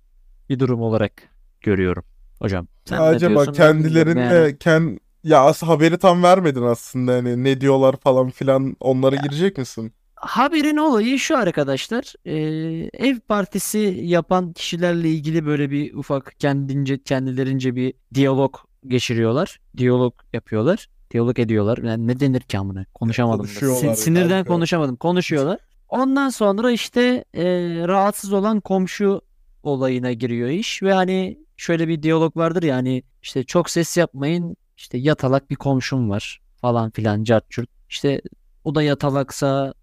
bir 0.49 0.59
durum 0.59 0.83
olarak 0.83 1.13
görüyorum 1.61 2.05
hocam. 2.39 2.67
Sen 2.85 2.99
ne 2.99 3.03
Acaba 3.03 3.53
kendilerine 3.53 4.21
yani. 4.21 4.59
kend 4.59 4.99
ya 5.25 5.41
as 5.41 5.63
haberi 5.63 5.99
tam 5.99 6.23
vermedin 6.23 6.63
aslında 6.63 7.13
hani 7.13 7.45
ne 7.45 7.61
diyorlar 7.61 7.97
falan 7.97 8.31
filan 8.31 8.77
onlara 8.81 9.17
girecek 9.17 9.59
misin? 9.59 9.93
Haberin 10.15 10.77
olayı 10.77 11.19
şu 11.19 11.39
arkadaşlar. 11.39 12.13
eee, 12.25 12.91
ev 12.95 13.19
partisi 13.29 13.79
yapan 14.03 14.53
kişilerle 14.53 15.09
ilgili 15.11 15.47
böyle 15.47 15.71
bir 15.71 15.95
ufak 15.95 16.33
kendince 16.39 17.03
kendilerince 17.03 17.77
bir 17.77 17.95
diyalog 18.15 18.55
geçiriyorlar. 18.87 19.61
Diyalog 19.77 20.15
yapıyorlar. 20.33 20.89
Diyalog 21.11 21.39
ediyorlar. 21.39 21.79
Yani 21.79 22.07
ne 22.07 22.21
denir 22.21 22.41
ki 22.41 22.59
amına? 22.59 22.85
Konuşamadım. 22.95 23.47
Sin- 23.47 23.95
sinirden 23.95 24.29
kanka. 24.29 24.49
konuşamadım. 24.49 24.97
Konuşuyorlar. 24.97 25.59
Ondan 25.93 26.29
sonra 26.29 26.71
işte 26.71 27.25
eee, 27.35 27.89
rahatsız 27.89 28.33
olan 28.33 28.61
komşu 28.61 29.21
olayına 29.63 30.13
giriyor 30.13 30.49
iş 30.49 30.83
ve 30.83 30.93
hani 30.93 31.39
şöyle 31.57 31.89
bir 31.89 32.03
diyalog 32.03 32.37
vardır 32.37 32.63
ya 32.63 32.77
hani 32.77 33.03
işte 33.23 33.45
çok 33.45 33.71
ses 33.71 33.97
yapmayın 33.97 34.57
işte 34.77 34.99
yatalak 34.99 35.51
bir 35.51 35.57
komşum 35.57 36.11
var 36.11 36.41
falan 36.61 36.91
filan 36.91 37.25
cart 37.25 37.51
curt. 37.51 37.69
İşte 37.89 38.23
o 38.65 38.75
da 38.75 38.83
yatalaksa 38.83 39.75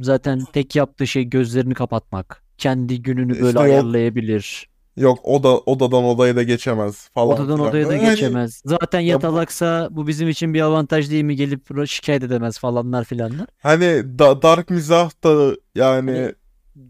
zaten 0.00 0.44
tek 0.52 0.76
yaptığı 0.76 1.06
şey 1.06 1.24
gözlerini 1.24 1.74
kapatmak. 1.74 2.42
Kendi 2.58 3.02
gününü 3.02 3.32
böyle 3.32 3.46
İşte 3.46 3.58
ayarlayabilir. 3.60 4.68
Yok 4.96 5.18
oda 5.22 5.58
odadan 5.58 6.04
odaya 6.04 6.36
da 6.36 6.42
geçemez 6.42 7.08
falan 7.14 7.28
Odadan 7.34 7.56
filan. 7.56 7.68
odaya 7.70 7.88
da 7.88 7.92
hani- 7.92 8.10
geçemez. 8.10 8.62
Zaten 8.64 9.00
Ya 9.00 9.06
yatalaksa 9.06 9.88
bu 9.90 10.06
bizim 10.06 10.28
için 10.28 10.54
bir 10.54 10.60
avantaj 10.60 11.10
değil 11.10 11.24
mi 11.24 11.36
gelip 11.36 11.70
ro- 11.70 11.86
şikayet 11.86 12.22
edemez 12.22 12.58
falanlar 12.58 13.04
filanlar. 13.04 13.46
Hani 13.62 14.18
da, 14.18 14.42
dark 14.42 14.70
mizah 14.70 15.10
da 15.24 15.56
yani 15.74 16.10
Hani 16.10 16.34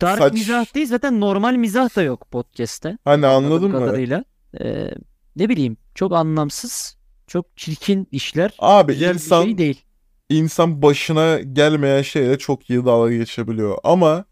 Dark 0.00 0.18
saç- 0.18 0.32
mizah 0.32 0.74
değil 0.74 0.86
zaten 0.86 1.20
normal 1.20 1.54
mizah 1.54 1.96
da 1.96 2.02
yok 2.02 2.30
podcast'te. 2.30 2.98
hani 3.04 3.26
Anladığım 3.26 3.52
anladın 3.52 3.70
mı? 3.70 3.78
kadarıyla. 3.78 4.24
Ee, 4.60 4.90
ne 5.36 5.48
bileyim 5.48 5.76
çok 5.94 6.12
anlamsız, 6.12 6.96
çok 7.26 7.56
çirkin 7.56 8.08
işler. 8.12 8.54
Abi 8.58 8.92
Güzel 8.92 9.08
bir 9.10 9.14
insan 9.14 9.44
şey 9.44 9.58
değil. 9.58 9.82
insan 10.28 10.82
başına 10.82 11.40
gelmeyen 11.40 12.02
şeyle 12.02 12.38
çok 12.38 12.70
iyi 12.70 12.84
dalga 12.84 13.12
geçebiliyor. 13.12 13.78
Ama 13.84 14.24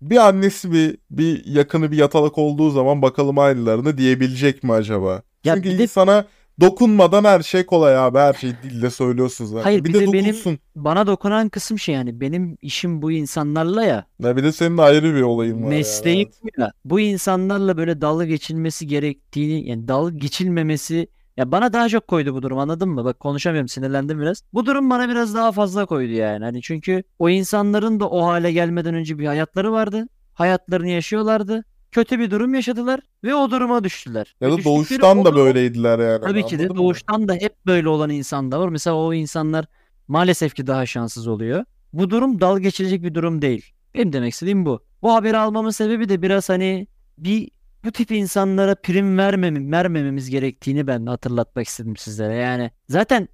bir 0.00 0.16
annesi 0.28 0.72
bir 0.72 0.98
bir 1.10 1.46
yakını 1.46 1.92
bir 1.92 1.96
yatalak 1.96 2.38
olduğu 2.38 2.70
zaman 2.70 3.02
bakalım 3.02 3.38
aynılarını 3.38 3.98
diyebilecek 3.98 4.62
mi 4.62 4.72
acaba? 4.72 5.22
Ya 5.44 5.54
Çünkü 5.54 5.68
bir 5.70 5.78
de- 5.78 5.82
insana 5.82 6.24
dokunmadan 6.60 7.24
her 7.24 7.40
şey 7.40 7.66
kolay 7.66 7.96
abi. 7.98 8.18
Her 8.18 8.32
şeyi 8.34 8.52
dille 8.62 8.90
söylüyorsun 8.90 9.44
zaten. 9.44 9.62
Hayır, 9.62 9.84
bir 9.84 9.88
bir 9.88 9.94
de 9.94 10.00
de 10.06 10.12
benim-. 10.12 10.58
Bana 10.76 11.06
dokunan 11.06 11.48
kısım 11.48 11.78
şey 11.78 11.94
yani 11.94 12.20
benim 12.20 12.56
işim 12.62 13.02
bu 13.02 13.12
insanlarla 13.12 13.84
ya. 13.84 14.04
Ya 14.20 14.36
bir 14.36 14.44
de 14.44 14.52
senin 14.52 14.78
ayrı 14.78 15.14
bir 15.14 15.22
olayın 15.22 15.62
var 15.62 15.68
Mesleğim 15.68 16.18
yani. 16.18 16.52
ya. 16.58 16.72
Bu 16.84 17.00
insanlarla 17.00 17.76
böyle 17.76 18.00
dalga 18.00 18.24
geçilmesi 18.24 18.86
gerektiğini 18.86 19.68
yani 19.68 19.88
dalga 19.88 20.16
geçilmemesi 20.16 21.08
ya 21.38 21.52
bana 21.52 21.72
daha 21.72 21.88
çok 21.88 22.08
koydu 22.08 22.34
bu 22.34 22.42
durum 22.42 22.58
anladın 22.58 22.88
mı? 22.88 23.04
Bak 23.04 23.20
konuşamıyorum 23.20 23.68
sinirlendim 23.68 24.20
biraz. 24.20 24.42
Bu 24.54 24.66
durum 24.66 24.90
bana 24.90 25.08
biraz 25.08 25.34
daha 25.34 25.52
fazla 25.52 25.86
koydu 25.86 26.12
yani. 26.12 26.44
Hani 26.44 26.62
çünkü 26.62 27.02
o 27.18 27.28
insanların 27.28 28.00
da 28.00 28.10
o 28.10 28.24
hale 28.26 28.52
gelmeden 28.52 28.94
önce 28.94 29.18
bir 29.18 29.26
hayatları 29.26 29.72
vardı. 29.72 30.06
Hayatlarını 30.34 30.88
yaşıyorlardı. 30.88 31.64
Kötü 31.92 32.18
bir 32.18 32.30
durum 32.30 32.54
yaşadılar 32.54 33.00
ve 33.24 33.34
o 33.34 33.50
duruma 33.50 33.84
düştüler. 33.84 34.34
Ya 34.40 34.48
Ve 34.48 34.52
da 34.52 34.56
düştükleri 34.56 34.76
doğuştan 34.76 35.18
o 35.18 35.24
da 35.24 35.28
durum- 35.28 35.36
böyleydiler 35.44 35.98
yani. 35.98 36.20
Tabii 36.24 36.46
ki 36.46 36.58
de 36.58 36.62
anladın 36.62 36.76
mı? 36.76 36.82
doğuştan 36.82 37.28
da 37.28 37.34
hep 37.34 37.66
böyle 37.66 37.88
olan 37.88 38.10
insan 38.10 38.52
da 38.52 38.60
var. 38.60 38.68
Mesela 38.68 38.96
o 38.96 39.14
insanlar 39.14 39.64
maalesef 40.08 40.54
ki 40.54 40.66
daha 40.66 40.86
şanssız 40.86 41.26
oluyor. 41.28 41.64
Bu 41.92 42.10
durum 42.10 42.40
dalga 42.40 42.60
geçilecek 42.60 43.02
bir 43.02 43.14
durum 43.14 43.42
değil. 43.42 43.72
Benim 43.94 44.12
demek 44.12 44.32
istediğim 44.32 44.66
bu. 44.66 44.80
Bu 45.02 45.14
haberi 45.14 45.36
almamın 45.38 45.70
sebebi 45.70 46.08
de 46.08 46.22
biraz 46.22 46.48
hani 46.48 46.86
bir 47.18 47.50
bu 47.84 47.92
tip 47.92 48.10
insanlara 48.10 48.74
prim 48.74 49.18
vermem, 49.18 49.72
vermememiz 49.72 50.30
gerektiğini 50.30 50.86
ben 50.86 51.06
hatırlatmak 51.06 51.66
istedim 51.66 51.96
sizlere. 51.96 52.34
Yani 52.34 52.70
zaten 52.88 53.28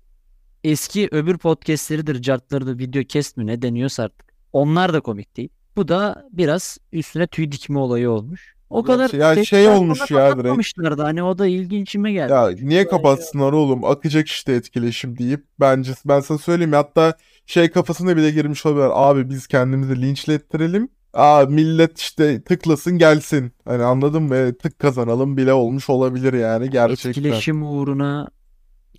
eski 0.64 1.08
öbür 1.12 1.38
podcastleridir, 1.38 2.22
cartlarıdır, 2.22 2.78
video 2.78 3.02
kes 3.04 3.36
mi 3.36 3.46
ne 3.46 3.62
deniyorsa 3.62 4.02
artık. 4.02 4.26
Onlar 4.52 4.92
da 4.92 5.00
komik 5.00 5.36
değil. 5.36 5.48
Bu 5.76 5.88
da 5.88 6.24
biraz 6.32 6.78
üstüne 6.92 7.26
tüy 7.26 7.52
dikme 7.52 7.78
olayı 7.78 8.10
olmuş. 8.10 8.54
O 8.70 8.78
Ya 8.78 8.84
kadar 8.84 9.08
şey- 9.08 9.20
ya 9.20 9.44
şey 9.44 9.68
olmuş 9.68 9.98
ya 10.00 10.06
direkt. 10.06 10.30
kapatmamışlardı. 10.30 11.02
Hani 11.02 11.22
o 11.22 11.38
da 11.38 11.46
ilginçime 11.46 12.12
geldi. 12.12 12.32
Ya 12.32 12.50
niye 12.62 12.86
kapatsınlar 12.88 13.52
oğlum? 13.52 13.84
Akacak 13.84 14.28
işte 14.28 14.52
etkileşim 14.52 15.18
deyip 15.18 15.44
bence 15.60 15.92
ben 16.04 16.20
sana 16.20 16.38
söyleyeyim 16.38 16.72
hatta 16.72 17.14
şey 17.46 17.70
kafasına 17.70 18.16
bile 18.16 18.30
girmiş 18.30 18.66
olabilir. 18.66 18.90
Abi 18.92 19.30
biz 19.30 19.46
kendimizi 19.46 20.02
linçlettirelim. 20.02 20.88
Aa 21.14 21.44
millet 21.48 21.98
işte 21.98 22.42
tıklasın 22.42 22.98
gelsin. 22.98 23.52
Hani 23.64 23.82
anladın 23.82 24.22
mı? 24.22 24.54
Tık 24.54 24.78
kazanalım 24.78 25.36
bile 25.36 25.52
olmuş 25.52 25.90
olabilir 25.90 26.32
yani 26.32 26.70
gerçekten. 26.70 27.10
Etkileşim 27.10 27.62
uğruna 27.62 28.28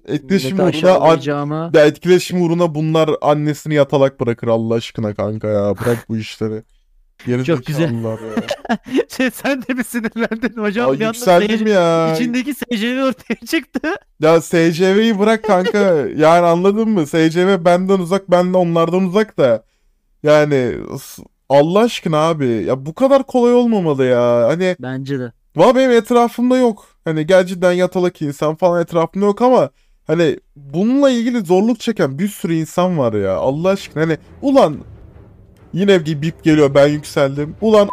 Etkileşim 0.08 0.58
milleti 0.58 0.78
uğruna 0.78 0.92
an- 0.92 0.96
aşağılayacağıma 1.00 1.72
ya 1.74 1.86
etkileşim 1.86 2.42
uğruna 2.42 2.76
bunlar 2.76 3.10
annesini 3.22 3.74
yatalak 3.74 4.20
bırakır 4.20 4.48
Allah 4.48 4.74
aşkına 4.76 5.14
kanka 5.14 5.48
ya. 5.48 5.74
Bırak 5.78 6.06
bu 6.10 6.18
işleri. 6.18 6.64
Çok 7.44 7.66
güzel. 7.66 8.04
ya. 8.04 8.18
Şey, 9.18 9.32
sen 9.32 9.62
de 9.62 9.78
bir 9.78 9.84
sinirlendin 9.84 10.62
hocam. 10.62 10.90
Aa, 10.90 10.94
Bir 10.94 10.96
anda 10.96 11.06
yükseldim 11.06 11.68
ya. 11.68 12.14
İçindeki 12.16 12.54
SCV 12.54 13.04
ortaya 13.08 13.46
çıktı. 13.46 13.80
Ya 14.20 14.42
SCV'yi 14.42 15.20
bırak 15.20 15.44
kanka. 15.44 15.80
Yani 16.16 16.46
anladın 16.46 16.90
mı? 16.90 17.08
SCV 17.08 17.66
benden 17.66 18.00
uzak, 18.00 18.32
ben 18.32 18.54
de 18.54 18.58
onlardan 18.58 19.04
uzak 19.04 19.38
da. 19.38 19.64
Yani 20.24 20.76
s- 21.02 21.24
Allah 21.50 21.80
aşkına 21.80 22.18
abi. 22.18 22.64
Ya 22.68 22.86
bu 22.86 22.94
kadar 22.94 23.24
kolay 23.24 23.54
olmamalı 23.54 24.06
ya. 24.06 24.48
Hani 24.48 24.76
Bence 24.80 25.20
de. 25.20 25.32
valla 25.56 25.76
benim 25.76 25.92
etrafımda 25.92 26.58
yok. 26.58 26.86
Hani 27.06 27.26
gerçekten 27.28 27.72
yatalak 27.72 28.22
insan 28.22 28.56
falan 28.56 28.82
etrafımda 28.82 29.26
yok 29.26 29.42
ama 29.42 29.70
hani 30.08 30.40
bununla 30.56 31.10
ilgili 31.10 31.46
zorluk 31.46 31.80
çeken 31.80 32.20
bir 32.20 32.28
sürü 32.28 32.54
insan 32.54 32.98
var 32.98 33.14
ya. 33.14 33.36
Allah 33.38 33.70
aşkına 33.70 34.04
hani 34.04 34.18
ulan 34.42 34.78
yine 35.74 36.06
bir 36.06 36.22
bip 36.22 36.44
geliyor 36.44 36.76
ben 36.76 36.88
yükseldim. 36.88 37.56
Ulan 37.62 37.90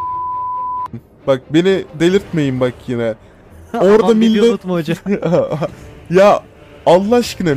bak 1.26 1.42
beni 1.54 1.84
delirtmeyin 2.00 2.60
bak 2.60 2.74
yine. 2.86 3.14
Orada 3.74 4.04
Aman 4.04 4.20
bilgi 4.20 4.38
millet- 4.40 4.50
unutma 4.50 4.74
hocam. 4.74 4.96
ya 6.10 6.42
Allah 6.86 7.16
aşkına 7.16 7.54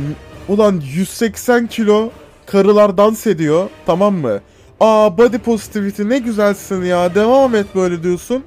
ulan 0.48 0.82
180 0.94 1.66
kilo 1.66 2.10
karılar 2.46 2.96
dans 2.98 3.26
ediyor 3.26 3.68
tamam 3.86 4.14
mı? 4.14 4.40
Aa 4.80 5.18
body 5.18 5.38
positivity 5.38 6.02
ne 6.08 6.18
güzelsin 6.18 6.84
ya 6.84 7.14
devam 7.14 7.54
et 7.54 7.66
böyle 7.74 8.02
diyorsun. 8.02 8.44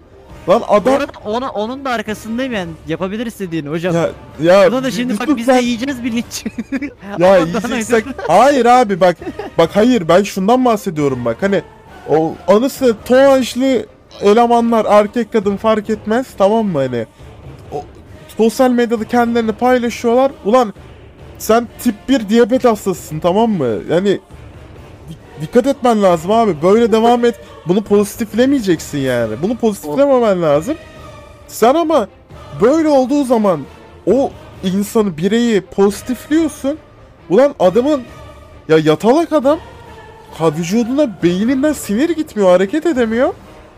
Lan 0.49 0.61
Bu 0.61 0.73
adam 0.73 0.93
arada 0.93 1.11
ona, 1.25 1.49
onun 1.49 1.85
da 1.85 1.89
arkasındayım 1.89 2.53
yani. 2.53 2.71
Yapabilir 2.87 3.25
istediğini 3.25 3.69
hocam. 3.69 3.95
ya 3.95 4.09
ya 4.41 4.71
Buna 4.71 4.83
da 4.83 4.91
şimdi 4.91 5.19
bak 5.19 5.37
biz 5.37 5.47
de 5.47 5.53
yiyeceğiz 5.53 6.03
bir 6.03 6.11
linç. 6.11 6.45
Ya 7.19 7.37
yiyeceksek... 7.45 8.05
Hayır 8.27 8.65
abi 8.65 8.99
bak. 8.99 9.17
Bak 9.57 9.69
hayır 9.73 10.07
ben 10.07 10.23
şundan 10.23 10.65
bahsediyorum 10.65 11.25
bak. 11.25 11.37
Hani 11.41 11.61
o 12.09 12.35
anısı 12.47 12.95
toğaçlı 13.05 13.85
elemanlar 14.21 14.85
erkek 14.89 15.31
kadın 15.33 15.57
fark 15.57 15.89
etmez 15.89 16.27
tamam 16.37 16.65
mı 16.65 16.77
hani. 16.79 17.05
O, 17.71 17.83
sosyal 18.37 18.71
medyada 18.71 19.03
kendilerini 19.03 19.51
paylaşıyorlar. 19.51 20.31
Ulan 20.45 20.73
sen 21.37 21.67
tip 21.79 21.95
1 22.09 22.29
diyabet 22.29 22.65
hastasısın 22.65 23.19
tamam 23.19 23.51
mı? 23.51 23.67
Yani 23.89 24.19
dikkat 25.41 25.67
etmen 25.67 26.03
lazım 26.03 26.31
abi. 26.31 26.61
Böyle 26.61 26.91
devam 26.91 27.25
et. 27.25 27.35
Bunu 27.67 27.83
pozitiflemeyeceksin 27.83 28.97
yani. 28.97 29.33
Bunu 29.41 29.57
pozitiflememen 29.57 30.41
lazım. 30.41 30.75
Sen 31.47 31.75
ama 31.75 32.07
böyle 32.61 32.87
olduğu 32.87 33.23
zaman 33.23 33.61
o 34.07 34.31
insanı 34.63 35.17
bireyi 35.17 35.61
pozitifliyorsun. 35.61 36.77
Ulan 37.29 37.55
adamın 37.59 38.01
ya 38.69 38.77
yatalak 38.77 39.33
adam 39.33 39.59
ha 40.33 40.51
vücuduna 40.51 41.23
beyninden 41.23 41.73
sinir 41.73 42.09
gitmiyor 42.09 42.49
hareket 42.49 42.85
edemiyor. 42.85 43.33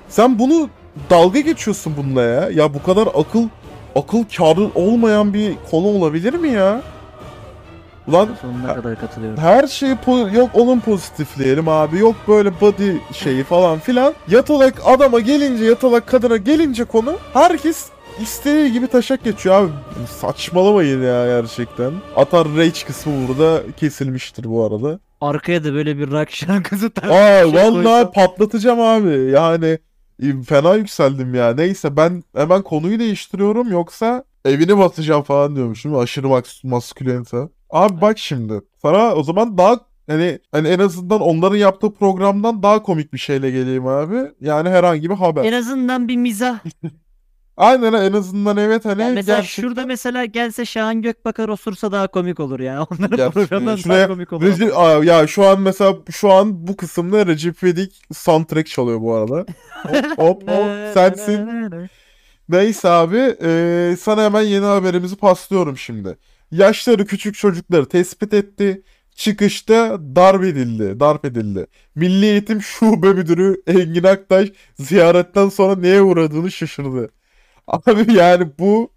Sen 0.10 0.39
bunu 0.39 0.70
dalga 1.10 1.39
geçiyorsun 1.39 1.94
bununla 1.98 2.22
ya. 2.22 2.50
Ya 2.50 2.74
bu 2.74 2.84
kadar 2.84 3.08
akıl 3.08 3.48
akıl 3.96 4.24
kârı 4.38 4.70
olmayan 4.75 5.34
bir 5.34 5.53
konu 5.72 5.88
olabilir 5.88 6.34
mi 6.34 6.50
ya? 6.50 6.82
Ulan 8.08 8.29
Sonuna 8.41 8.75
kadar 8.75 9.00
katılıyorum. 9.00 9.38
her 9.38 9.67
şeyi 9.67 9.96
yok 10.34 10.50
onun 10.53 10.79
pozitifleyelim 10.79 11.67
abi 11.67 11.98
yok 12.00 12.15
böyle 12.27 12.62
body 12.62 12.91
şeyi 13.13 13.43
falan 13.43 13.79
filan. 13.79 14.13
Yatalak 14.27 14.74
adama 14.86 15.20
gelince 15.20 15.65
yatalak 15.65 16.08
kadına 16.08 16.38
gelince 16.38 16.84
konu 16.84 17.13
herkes 17.34 17.86
istediği 18.22 18.72
gibi 18.72 18.88
taşak 18.88 19.24
geçiyor 19.24 19.55
abi. 19.55 19.72
Saçmalamayın 20.20 21.01
ya 21.03 21.25
gerçekten. 21.41 21.91
Atar 22.15 22.48
Rage 22.58 22.86
kısmı 22.88 23.13
burada 23.27 23.62
kesilmiştir 23.77 24.43
bu 24.43 24.65
arada. 24.65 25.00
Arkaya 25.22 25.63
da 25.63 25.74
böyle 25.74 25.98
bir 25.98 26.12
rock 26.12 26.31
şarkısı 26.31 26.89
tak. 26.89 27.12
Aa 27.12 27.41
şey 27.43 27.53
vallahi 27.53 27.84
koysam. 27.84 28.12
patlatacağım 28.12 28.79
abi. 28.79 29.31
Yani 29.31 29.77
e, 30.24 30.43
fena 30.48 30.75
yükseldim 30.75 31.36
ya. 31.36 31.53
Neyse 31.55 31.98
ben 31.98 32.24
hemen 32.36 32.62
konuyu 32.62 33.00
değiştiriyorum 33.00 33.72
yoksa 33.72 34.24
evini 34.46 34.77
batacağım 34.77 35.24
falan 35.24 35.55
diyormuşum. 35.55 35.98
Aşırı 35.98 36.27
mas 36.29 36.63
maskülenite. 36.63 37.38
Abi 37.71 38.01
bak 38.01 38.17
şimdi. 38.19 38.61
Sana 38.81 39.15
o 39.15 39.23
zaman 39.23 39.57
daha 39.57 39.79
hani, 40.09 40.39
hani 40.51 40.67
en 40.67 40.79
azından 40.79 41.21
onların 41.21 41.57
yaptığı 41.57 41.93
programdan 41.93 42.63
daha 42.63 42.83
komik 42.83 43.13
bir 43.13 43.17
şeyle 43.17 43.51
geleyim 43.51 43.87
abi. 43.87 44.17
Yani 44.41 44.69
herhangi 44.69 45.09
bir 45.09 45.15
haber. 45.15 45.43
En 45.43 45.53
azından 45.53 46.07
bir 46.07 46.15
mizah. 46.17 46.59
Aynen 47.57 47.93
en 47.93 48.13
azından 48.13 48.57
evet 48.57 48.85
hani 48.85 49.01
Yani 49.01 49.13
mesela 49.15 49.37
gerçekten- 49.37 49.61
şurada 49.61 49.85
mesela 49.85 50.25
gelse 50.25 50.65
Şahan 50.65 51.01
Gökbakar 51.01 51.49
osursa 51.49 51.91
daha 51.91 52.07
komik 52.07 52.39
olur 52.39 52.59
yani. 52.59 52.79
Onların 52.91 53.17
Ya, 53.17 53.29
programından 53.29 53.75
şuraya 53.75 53.99
daha 53.99 54.07
komik 54.07 54.33
olur. 54.33 54.45
Recep, 54.45 54.77
Aa, 54.77 55.03
ya 55.03 55.27
şu 55.27 55.45
an 55.45 55.61
mesela 55.61 55.95
şu 56.11 56.31
an 56.31 56.67
bu 56.67 56.77
kısımda 56.77 57.25
Recep 57.27 57.63
İvedik 57.63 58.01
soundtrack 58.13 58.67
çalıyor 58.67 59.01
bu 59.01 59.13
arada. 59.15 59.45
Hop 59.83 60.17
hop 60.17 60.41
hop 60.49 60.93
sensin. 60.93 61.49
Neyse 62.49 62.89
abi 62.89 63.35
eee, 63.43 63.95
sana 63.99 64.23
hemen 64.23 64.41
yeni 64.41 64.65
haberimizi 64.65 65.15
paslıyorum 65.15 65.77
şimdi. 65.77 66.17
Yaşları 66.51 67.05
küçük 67.05 67.36
çocukları 67.36 67.86
tespit 67.86 68.34
etti. 68.34 68.81
Çıkışta 69.15 70.00
darp 70.15 70.43
edildi. 70.43 71.00
Darp 71.00 71.25
edildi. 71.25 71.67
Milli 71.96 72.25
Eğitim 72.25 72.62
Şube 72.62 73.13
Müdürü 73.13 73.62
Engin 73.67 74.03
Aktaş 74.03 74.50
ziyaretten 74.79 75.50
sonra 75.50 75.75
neye 75.75 76.01
uğradığını 76.01 76.51
şaşırdı. 76.51 77.10
Abi 77.67 78.13
yani 78.13 78.48
bu 78.60 78.91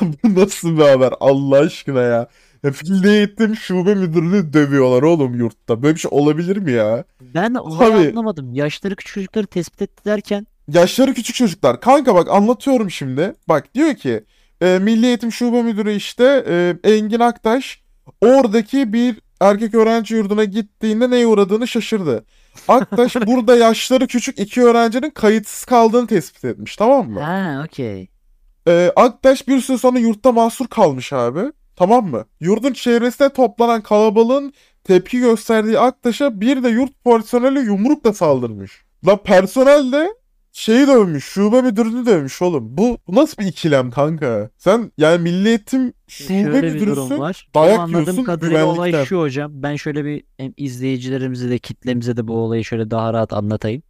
bu 0.00 0.34
nasıl 0.40 0.78
bir 0.78 0.82
haber 0.82 1.12
Allah 1.20 1.58
aşkına 1.58 2.00
ya. 2.02 2.28
ya 2.62 2.72
Milli 2.82 3.08
Eğitim 3.08 3.56
Şube 3.56 3.94
Müdürünü 3.94 4.52
dövüyorlar 4.52 5.02
oğlum 5.02 5.34
yurtta. 5.34 5.82
Böyle 5.82 5.94
bir 5.94 6.00
şey 6.00 6.08
olabilir 6.12 6.56
mi 6.56 6.72
ya? 6.72 7.04
Ben 7.20 7.54
olayı 7.54 7.94
Abi- 7.94 8.08
anlamadım. 8.10 8.54
Yaşları 8.54 8.96
küçük 8.96 9.14
çocukları 9.14 9.46
tespit 9.46 9.82
etti 9.82 10.04
derken 10.04 10.46
Yaşları 10.68 11.14
küçük 11.14 11.34
çocuklar. 11.36 11.80
Kanka 11.80 12.14
bak 12.14 12.28
anlatıyorum 12.30 12.90
şimdi. 12.90 13.34
Bak 13.48 13.74
diyor 13.74 13.94
ki 13.94 14.24
e, 14.62 14.78
Milli 14.78 15.06
Eğitim 15.06 15.32
Şube 15.32 15.62
Müdürü 15.62 15.92
işte 15.92 16.44
e, 16.48 16.76
Engin 16.92 17.20
Aktaş 17.20 17.80
oradaki 18.20 18.92
bir 18.92 19.20
erkek 19.40 19.74
öğrenci 19.74 20.14
yurduna 20.14 20.44
gittiğinde 20.44 21.10
neye 21.10 21.26
uğradığını 21.26 21.68
şaşırdı. 21.68 22.24
Aktaş 22.68 23.16
burada 23.26 23.56
yaşları 23.56 24.06
küçük 24.06 24.38
iki 24.38 24.62
öğrencinin 24.64 25.10
kayıtsız 25.10 25.64
kaldığını 25.64 26.06
tespit 26.06 26.44
etmiş 26.44 26.76
tamam 26.76 27.10
mı? 27.10 27.20
ha 27.20 27.62
okey. 27.66 28.08
E, 28.68 28.92
Aktaş 28.96 29.48
bir 29.48 29.60
süre 29.60 29.78
sonra 29.78 29.98
yurtta 29.98 30.32
mahsur 30.32 30.66
kalmış 30.66 31.12
abi. 31.12 31.40
Tamam 31.76 32.06
mı? 32.06 32.24
Yurdun 32.40 32.72
çevresinde 32.72 33.28
toplanan 33.28 33.82
kalabalığın 33.82 34.52
tepki 34.84 35.18
gösterdiği 35.18 35.78
Aktaş'a 35.78 36.40
bir 36.40 36.62
de 36.62 36.68
yurt 36.68 37.04
personeli 37.04 37.58
yumrukla 37.58 38.12
saldırmış. 38.12 38.84
La 39.06 39.16
personel 39.16 39.92
de 39.92 40.08
şeyi 40.56 40.86
dövmüş, 40.86 41.24
şube 41.24 41.62
müdürünü 41.62 42.06
dövmüş 42.06 42.42
oğlum. 42.42 42.76
Bu, 42.78 42.98
bu 43.06 43.14
nasıl 43.14 43.42
bir 43.42 43.46
ikilem 43.46 43.90
kanka? 43.90 44.50
Sen 44.58 44.92
yani 44.98 45.22
milli 45.22 45.48
eğitim 45.48 45.92
şube 46.08 46.28
Şöyle 46.28 46.62
bir 46.74 46.80
durum 46.80 46.90
müdürüsün. 46.90 47.18
var. 47.18 47.48
dayak 47.54 47.78
anladığım 47.78 48.00
yiyorsun 48.00 48.24
kadarıyla 48.24 48.66
olay 48.66 48.90
güvenlikten. 48.90 49.04
şu 49.04 49.20
hocam. 49.20 49.50
Ben 49.54 49.76
şöyle 49.76 50.04
bir 50.04 50.24
hem 50.36 50.52
izleyicilerimize 50.56 51.50
de 51.50 51.58
kitlemize 51.58 52.16
de 52.16 52.28
bu 52.28 52.34
olayı 52.38 52.64
şöyle 52.64 52.90
daha 52.90 53.12
rahat 53.12 53.32
anlatayım. 53.32 53.82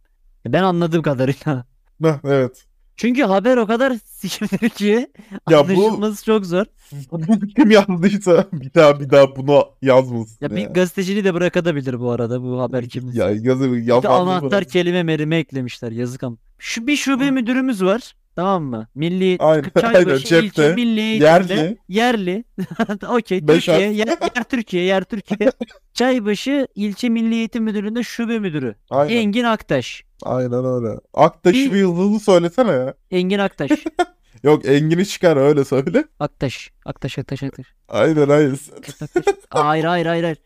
Ben 0.47 0.63
anladığım 0.63 1.01
kadarıyla. 1.01 1.65
Heh, 2.03 2.19
evet. 2.23 2.66
Çünkü 2.97 3.23
haber 3.23 3.57
o 3.57 3.67
kadar 3.67 3.93
sikimdir 4.05 4.69
ki 4.69 5.07
Ya 5.49 5.69
bu- 5.69 5.71
anlaşılması 5.71 6.25
çok 6.25 6.45
zor. 6.45 6.65
Bu 7.11 7.47
kim 7.55 7.71
yazdıysa 7.71 8.45
bir 8.53 8.73
daha 8.73 8.99
bir 8.99 9.09
daha 9.09 9.35
bunu 9.35 9.65
yazmasın 9.81 10.37
Ya 10.41 10.49
ya. 10.51 10.55
bir 10.55 10.73
gazeteciliği 10.73 11.23
de 11.23 11.33
bırakabilir 11.33 11.99
bu 11.99 12.11
arada 12.11 12.43
bu 12.43 12.61
haber 12.61 12.89
kimin. 12.89 13.11
Ya 13.13 13.29
yazı 13.29 13.73
Bir 13.73 13.85
de 13.87 13.91
yapan 13.91 14.27
anahtar 14.27 14.63
kelime 14.63 15.03
merime 15.03 15.37
eklemişler 15.37 15.91
yazık 15.91 16.23
ama. 16.23 16.37
Şu 16.59 16.87
bir 16.87 16.95
şube 16.95 17.31
müdürümüz 17.31 17.83
var. 17.83 18.15
Tamam 18.37 18.63
mı? 18.63 18.87
Milli 18.95 19.37
Aynen, 19.39 19.63
Çaybaşı 19.81 19.97
aynen, 19.97 20.17
cepte. 20.17 20.45
ilçe 20.45 20.73
milli 20.75 20.99
eğitimde 20.99 21.25
Yerli. 21.25 21.77
yerli. 21.87 22.43
Okey 23.09 23.45
Türkiye 23.45 23.79
yer, 23.79 24.07
yer 24.35 24.43
Türkiye 24.49 24.83
yer 24.83 25.03
Türkiye. 25.03 25.51
Çaybaşı 25.93 26.67
ilçe 26.75 27.09
milli 27.09 27.35
eğitim 27.35 27.63
müdürlüğünde 27.63 28.03
şube 28.03 28.39
müdürü. 28.39 28.75
Aynen. 28.89 29.15
Engin 29.15 29.43
Aktaş. 29.43 30.03
Aynen 30.23 30.65
öyle. 30.65 30.99
Aktaş'ı 31.13 31.55
Bir- 31.57 31.71
bir 31.71 31.77
yıldızını 31.77 32.19
söylesene 32.19 32.71
ya. 32.71 32.93
Engin 33.11 33.39
Aktaş. 33.39 33.71
Yok 34.43 34.65
Engin'i 34.65 35.05
çıkar 35.05 35.37
öyle 35.37 35.65
söyle. 35.65 36.03
Aktaş. 36.19 36.71
Aktaş 36.85 37.17
Aktaş 37.19 37.43
Aktaş. 37.43 37.65
Aynen 37.89 38.29
aynen. 38.29 38.57
Aktaş. 38.77 39.35
Hayır 39.49 39.83
hayır 39.83 40.05
hayır 40.05 40.23
hayır. 40.23 40.37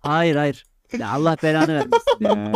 Hayır 0.00 0.36
hayır. 0.36 0.64
Ya 0.98 1.10
Allah 1.10 1.36
belanı 1.42 1.68
vermesin 1.68 2.20
ya. 2.20 2.52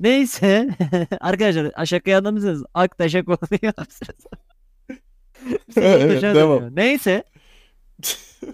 Neyse. 0.00 0.68
Arkadaşlar 1.20 1.86
şakayı 1.86 2.18
anlamışsınız. 2.18 2.64
Aktaş'a 2.74 3.24
konuyu 3.24 3.58
yapsınız. 3.62 4.24
Evet, 5.76 6.22
devam. 6.22 6.76
Neyse. 6.76 7.24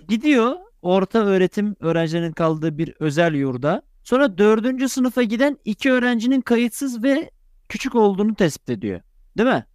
Gidiyor 0.09 0.57
orta 0.83 1.19
öğretim 1.27 1.77
öğrencilerinin 1.81 2.33
kaldığı 2.33 2.79
bir 2.79 2.95
özel 3.01 3.35
yurda. 3.35 3.83
Sonra 4.05 4.39
dördüncü 4.39 4.89
sınıfa 4.89 5.23
giden 5.23 5.59
iki 5.65 5.93
öğrencinin 5.93 6.41
kayıtsız 6.41 7.03
ve 7.03 7.31
küçük 7.69 7.95
olduğunu 7.95 8.35
tespit 8.35 8.71
ediyor. 8.71 9.01
Değil 9.39 9.49
mi? 9.49 9.67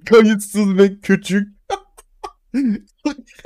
Kayıtsız 0.04 0.78
ve 0.78 1.00
küçük. 1.00 1.48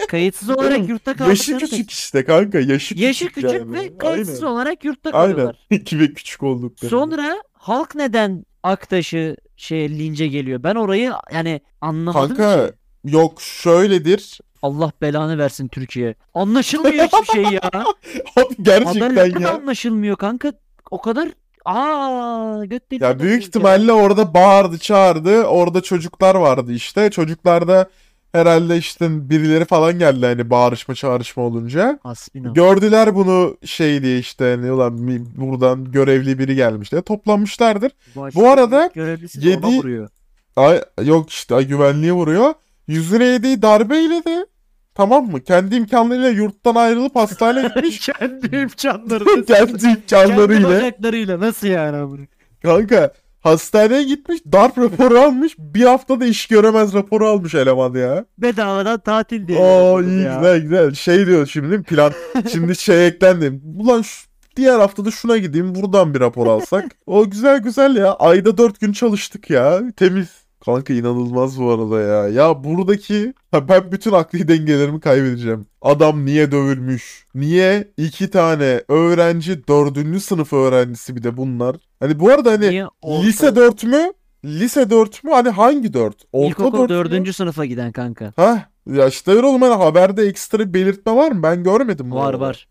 Kayıtsız 0.08 0.50
olarak 0.50 0.88
yurtta 0.88 1.10
Yaşı 1.10 1.18
kaldıklarını 1.18 1.58
küçük 1.58 1.90
işte 1.90 2.24
kanka. 2.24 2.58
Yaşı 2.60 2.88
küçük. 2.88 2.98
Yaşı 2.98 3.28
küçük 3.28 3.52
yani. 3.52 3.72
ve 3.72 3.98
kayıtsız 3.98 4.42
Aynen. 4.42 4.54
olarak 4.54 4.84
yurtta 4.84 5.10
Aynen. 5.10 5.32
kalıyorlar. 5.32 5.66
İki 5.70 6.00
ve 6.00 6.12
küçük 6.12 6.42
oldukları. 6.42 6.90
Sonra 6.90 7.42
halk 7.68 7.94
neden 7.94 8.44
Aktaş'ı 8.62 9.36
şey 9.56 9.98
lince 9.98 10.26
geliyor? 10.28 10.62
Ben 10.62 10.74
orayı 10.74 11.12
yani 11.32 11.60
anlamadım 11.80 12.36
Kanka 12.36 12.66
ki. 12.66 12.72
yok 13.04 13.42
şöyledir. 13.42 14.38
Allah 14.62 14.92
belanı 15.02 15.38
versin 15.38 15.68
Türkiye. 15.68 16.14
Anlaşılmıyor 16.34 17.04
hiçbir 17.06 17.32
şey 17.32 17.42
ya. 17.42 17.60
Abi 18.36 18.54
gerçekten 18.62 19.00
Haberler 19.00 19.34
de 19.34 19.42
ya. 19.42 19.54
anlaşılmıyor 19.54 20.16
kanka. 20.16 20.52
O 20.90 21.00
kadar 21.00 21.28
aa 21.64 22.64
göt 22.64 22.90
deliği 22.90 23.04
Ya 23.04 23.18
büyük 23.18 23.32
adamız 23.32 23.46
ihtimalle 23.48 23.92
orada 23.92 24.34
bağırdı 24.34 24.78
çağırdı. 24.78 25.42
Orada 25.44 25.80
çocuklar 25.80 26.34
vardı 26.34 26.72
işte. 26.72 27.10
Çocuklar 27.10 27.68
da 27.68 27.88
herhalde 28.32 28.76
işte 28.76 29.30
birileri 29.30 29.64
falan 29.64 29.98
geldi 29.98 30.26
hani 30.26 30.50
bağırışma 30.50 30.94
çağrışma 30.94 31.42
olunca. 31.42 31.98
Hasbinallah. 32.02 32.54
Gördüler 32.54 33.14
bunu 33.14 33.56
şey 33.64 34.02
diye 34.02 34.18
işte 34.18 34.44
hani 34.44 34.72
ulan 34.72 34.98
buradan 35.36 35.92
görevli 35.92 36.38
biri 36.38 36.54
gelmiş 36.56 36.92
diye 36.92 37.02
toplanmışlardır. 37.02 37.92
bu 38.34 38.48
arada 38.48 38.90
görevlisi 38.94 39.42
de 39.42 39.48
ona 39.58 39.66
yedi- 39.66 39.78
vuruyor. 39.78 40.08
Ay 40.56 40.80
yok 41.02 41.30
işte 41.30 41.54
ay 41.54 41.66
güvenliğe 41.66 42.12
vuruyor. 42.12 42.54
Yüzüne 42.86 43.24
yediği 43.24 43.62
darbeyle 43.62 44.24
de 44.24 44.46
tamam 44.94 45.26
mı? 45.30 45.40
Kendi 45.40 45.74
imkanlarıyla 45.74 46.28
yurttan 46.28 46.74
ayrılıp 46.74 47.16
hastaneye 47.16 47.68
gitmiş. 47.74 47.98
Kendi 48.18 48.56
imkanları. 48.56 49.24
Kendi 49.24 49.46
Kendi 49.46 49.86
imkanlarıyla. 49.86 50.68
bacaklarıyla 50.70 51.40
nasıl 51.40 51.66
yani 51.66 51.96
abi? 51.96 52.28
Kanka 52.62 53.12
Hastaneye 53.46 54.02
gitmiş 54.02 54.40
darp 54.52 54.78
raporu 54.78 55.18
almış. 55.18 55.54
Bir 55.58 55.82
haftada 55.82 56.26
iş 56.26 56.46
göremez 56.46 56.94
raporu 56.94 57.28
almış 57.28 57.54
eleman 57.54 57.94
ya. 57.94 58.24
Bedavadan 58.38 59.00
tatil 59.00 59.48
diye. 59.48 59.58
Oo 59.58 60.02
iyi 60.02 60.22
ya. 60.22 60.34
güzel 60.36 60.62
güzel. 60.62 60.94
Şey 60.94 61.26
diyor 61.26 61.46
şimdi 61.46 61.82
plan. 61.82 62.12
Şimdi 62.52 62.76
şey 62.76 63.06
eklendi. 63.06 63.60
Ulan 63.78 64.02
şu, 64.02 64.26
diğer 64.56 64.78
haftada 64.78 65.10
şuna 65.10 65.36
gideyim 65.36 65.74
buradan 65.74 66.14
bir 66.14 66.20
rapor 66.20 66.46
alsak. 66.46 66.84
o 67.06 67.30
güzel 67.30 67.58
güzel 67.58 67.96
ya. 67.96 68.12
Ayda 68.14 68.58
dört 68.58 68.80
gün 68.80 68.92
çalıştık 68.92 69.50
ya. 69.50 69.82
Temiz. 69.96 70.45
Kanka 70.66 70.94
inanılmaz 70.94 71.60
bu 71.60 71.70
arada 71.70 72.00
ya. 72.00 72.28
Ya 72.28 72.64
buradaki 72.64 73.34
ha 73.50 73.68
ben 73.68 73.92
bütün 73.92 74.12
akli 74.12 74.48
dengelerimi 74.48 75.00
kaybedeceğim. 75.00 75.66
Adam 75.82 76.24
niye 76.26 76.52
dövülmüş? 76.52 77.26
Niye 77.34 77.88
iki 77.96 78.30
tane 78.30 78.82
öğrenci 78.88 79.68
dördüncü 79.68 80.20
sınıf 80.20 80.52
öğrencisi 80.52 81.16
bir 81.16 81.22
de 81.22 81.36
bunlar? 81.36 81.76
Hani 82.00 82.20
bu 82.20 82.30
arada 82.30 82.50
hani 82.50 82.70
Niye 82.70 82.86
orta- 83.02 83.22
lise 83.26 83.56
4 83.56 83.84
mü? 83.84 84.12
Lise 84.44 84.90
4 84.90 85.24
mü? 85.24 85.30
Hani 85.30 85.48
hangi 85.48 85.92
4? 85.92 86.14
Orta 86.32 86.48
İlkokul 86.48 86.78
4 86.78 86.90
mü? 86.90 86.96
dördüncü 86.96 87.32
sınıfa 87.32 87.64
giden 87.64 87.92
kanka. 87.92 88.32
Ha 88.36 88.62
ya 88.86 89.06
işte 89.08 89.30
öyle 89.30 89.46
oğlum 89.46 89.62
hani 89.62 89.74
haberde 89.74 90.22
ekstra 90.22 90.58
bir 90.58 90.74
belirtme 90.74 91.16
var 91.16 91.30
mı? 91.32 91.42
Ben 91.42 91.62
görmedim 91.64 92.10
bu 92.10 92.14
Var 92.16 92.30
arada. 92.30 92.40
var. 92.40 92.68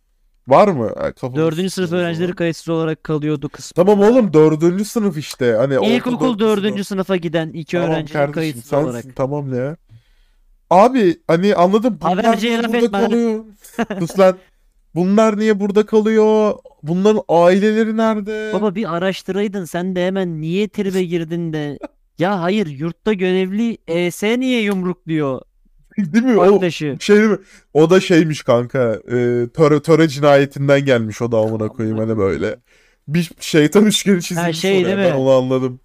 Var 0.48 0.68
mı? 0.68 0.94
Kafamı 0.96 1.36
Dördüncü 1.36 1.70
sınıf 1.70 1.88
o 1.88 1.90
zaman. 1.90 2.04
öğrencileri 2.06 2.36
kayıtsız 2.36 2.70
olarak 2.70 3.04
kalıyordu 3.04 3.50
kısmı. 3.50 3.84
Tamam 3.86 4.02
oğlum 4.02 4.34
dördüncü 4.34 4.86
sınıf 4.86 5.18
işte. 5.18 5.54
Hani 5.54 5.88
İlkokul 5.96 6.40
dördüncü 6.40 6.74
sınıf. 6.84 6.88
sınıfa 6.88 7.16
giden 7.16 7.50
iki 7.50 7.78
Tamam 7.78 8.06
kardeşim 8.06 8.32
kayıtsız 8.32 8.66
sensin 8.66 8.88
olarak. 8.90 9.16
tamam 9.16 9.54
ya. 9.54 9.78
Abi 10.70 11.18
hani 11.28 11.56
anladım. 11.56 12.00
Bunlar 12.02 12.38
niye 12.38 12.60
burada 12.64 12.78
etme. 12.78 12.90
kalıyor? 13.00 13.44
Sus 14.00 14.20
lan. 14.20 14.36
Bunlar 14.96 15.40
niye 15.40 15.60
burada 15.60 15.86
kalıyor? 15.86 16.54
Bunların 16.84 17.22
aileleri 17.30 17.98
nerede? 17.98 18.52
Baba 18.54 18.76
bir 18.76 18.96
araştıraydın 18.96 19.66
sen 19.66 19.96
de 19.96 20.06
hemen 20.08 20.42
niye 20.42 20.68
tribe 20.70 21.04
girdin 21.04 21.54
de. 21.54 21.80
Ya 22.20 22.42
hayır 22.42 22.68
yurtta 22.68 23.14
görevli 23.14 23.78
ES 23.88 24.24
niye 24.24 24.62
yumrukluyor 24.62 25.42
Değil 25.98 26.24
mi? 26.26 26.38
O 26.38 26.42
arkadaşı? 26.42 26.98
şey 27.00 27.16
değil 27.18 27.30
mi? 27.30 27.38
O 27.74 27.90
da 27.90 28.00
şeymiş 28.00 28.44
kanka. 28.44 28.94
E, 29.08 29.16
töre, 29.54 29.82
töre 29.82 30.08
cinayetinden 30.08 30.86
gelmiş 30.86 31.22
o 31.22 31.32
da 31.32 31.38
amına 31.38 31.68
koyayım 31.68 31.98
hani 31.98 32.18
böyle. 32.18 32.56
Bir 33.08 33.32
şeytan 33.40 33.86
üçgeni 33.86 34.22
çizilmiş 34.22 34.60
şey 34.60 34.72
oraya. 34.84 34.86
değil 34.86 34.98
Ben 34.98 35.10
mi? 35.16 35.16
onu 35.18 35.32
anladım. 35.32 35.80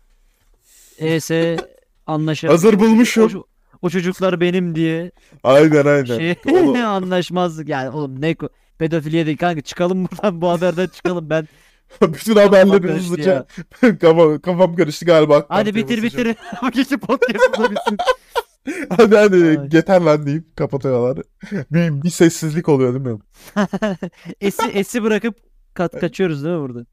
ES 0.99 1.31
anlaşa 2.07 2.49
Hazır 2.49 2.75
o, 2.75 2.81
bulmuşum. 2.81 3.45
o 3.83 3.91
çocuklar 3.91 4.41
benim 4.41 4.75
diye 4.75 5.11
Aynen 5.45 5.87
aynen. 5.87 6.05
şey 6.05 6.37
anlaşmazlık 6.85 7.69
yani 7.69 7.91
oğlum 7.91 8.21
ne 8.21 8.33
ko- 8.33 8.49
pedofiliye 8.79 9.27
değil 9.27 9.37
kanka 9.39 9.61
çıkalım 9.61 10.09
buradan 10.13 10.41
bu 10.41 10.49
haberden 10.51 10.87
çıkalım 10.87 11.31
ben 11.31 11.49
Bütün 12.03 12.37
haberleri 12.37 12.81
karıştı 12.83 12.99
hızlıca 12.99 13.47
kafam, 14.01 14.41
kafam 14.41 14.77
karıştı 14.77 15.05
galiba. 15.05 15.47
Hadi 15.49 15.75
bitir 15.75 16.03
bitir 16.03 16.37
bu 16.63 16.71
gece 16.71 16.97
podcast'ı 16.97 17.71
bitsin 17.71 17.97
Hadi 18.91 19.17
hadi 19.17 19.37
Ay. 19.61 19.69
yeter 19.73 20.01
lan 20.01 20.27
deyip 20.27 20.57
kapatıyorlar. 20.57 21.25
Bir, 21.71 22.03
bir 22.03 22.11
sessizlik 22.11 22.69
oluyor 22.69 22.95
değil 22.95 23.17
mi? 23.17 23.21
esi 24.41 24.67
esi 24.67 25.03
bırakıp 25.03 25.35
kat 25.75 26.01
kaçıyoruz 26.01 26.45
değil 26.45 26.57
mi 26.57 26.61
burada 26.63 26.87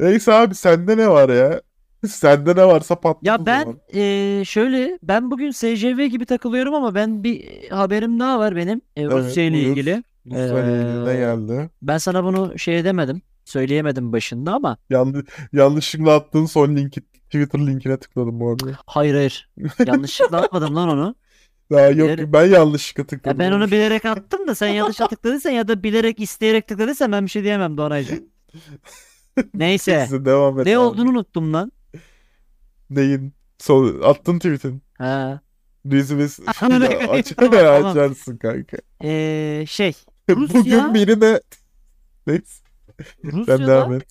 Neyse 0.00 0.32
abi 0.32 0.54
sende 0.54 0.96
ne 0.96 1.08
var 1.08 1.28
ya? 1.28 1.60
Sende 2.08 2.56
ne 2.56 2.64
varsa 2.66 3.00
patlat 3.00 3.24
Ya 3.26 3.46
ben 3.46 3.80
eee, 3.92 4.42
şöyle 4.44 4.98
ben 5.02 5.30
bugün 5.30 5.50
SJV 5.50 6.06
gibi 6.06 6.26
takılıyorum 6.26 6.74
ama 6.74 6.94
ben 6.94 7.24
bir 7.24 7.44
e, 7.44 7.68
haberim 7.68 8.20
daha 8.20 8.38
var 8.38 8.56
benim 8.56 8.80
e, 8.96 9.02
Evet, 9.02 9.12
Rusya 9.12 9.44
ile 9.44 9.60
ilgili. 9.62 10.02
Rusya 10.26 10.46
ile 11.04 11.10
Ee, 11.12 11.16
geldi? 11.16 11.70
Ben 11.82 11.98
sana 11.98 12.24
bunu 12.24 12.58
şey 12.58 12.78
edemedim. 12.78 13.22
Söyleyemedim 13.44 14.12
başında 14.12 14.52
ama 14.54 14.76
Yanlış, 14.90 15.24
yanlışlıkla 15.52 16.14
attığın 16.14 16.46
son 16.46 16.76
linki 16.76 17.00
Twitter 17.26 17.58
linkine 17.66 17.96
tıkladım 17.96 18.40
bu 18.40 18.50
arada. 18.50 18.78
hayır 18.86 19.14
hayır. 19.14 19.50
Yanlışlıkla 19.86 20.38
atmadım 20.42 20.76
lan 20.76 20.88
onu. 20.88 21.14
Ya 21.70 21.88
yok 21.90 22.08
Bilerek- 22.08 22.32
ben 22.32 22.46
yanlışlıkla 22.46 23.00
Ya 23.02 23.06
tıkladım. 23.06 23.38
ben 23.38 23.52
onu 23.52 23.66
bilerek 23.66 24.04
attım 24.04 24.46
da 24.48 24.54
sen 24.54 24.68
yanlış 24.68 24.96
tıkladıysan 24.96 25.50
ya 25.50 25.68
da 25.68 25.82
bilerek 25.82 26.20
isteyerek 26.20 26.68
tıkladıysan 26.68 27.12
ben 27.12 27.24
bir 27.24 27.30
şey 27.30 27.42
diyemem 27.44 27.76
Doğanaycığım. 27.76 28.24
Neyse. 29.54 29.98
Neyse 29.98 30.24
devam 30.24 30.60
et 30.60 30.66
Ne 30.66 30.72
abi. 30.72 30.78
olduğunu 30.78 31.10
unuttum 31.10 31.52
lan. 31.52 31.72
Neyin? 32.90 33.34
Son, 33.58 34.00
attın 34.02 34.38
tweet'in. 34.38 34.82
Ha. 34.98 35.40
Dizimiz 35.90 36.38
Ya, 36.46 36.46
aç, 36.48 37.32
tamam, 37.36 37.50
tamam. 37.52 37.86
açarsın 37.86 38.36
kanka. 38.36 38.76
Eee, 39.02 39.64
şey. 39.68 39.92
Bugün 40.28 40.46
Rusya- 40.48 40.94
birine 40.94 41.40
Neyse 42.26 42.62
sen 43.22 43.32
Rusya'da 43.32 43.66
devam 43.66 43.92
et. 43.94 44.02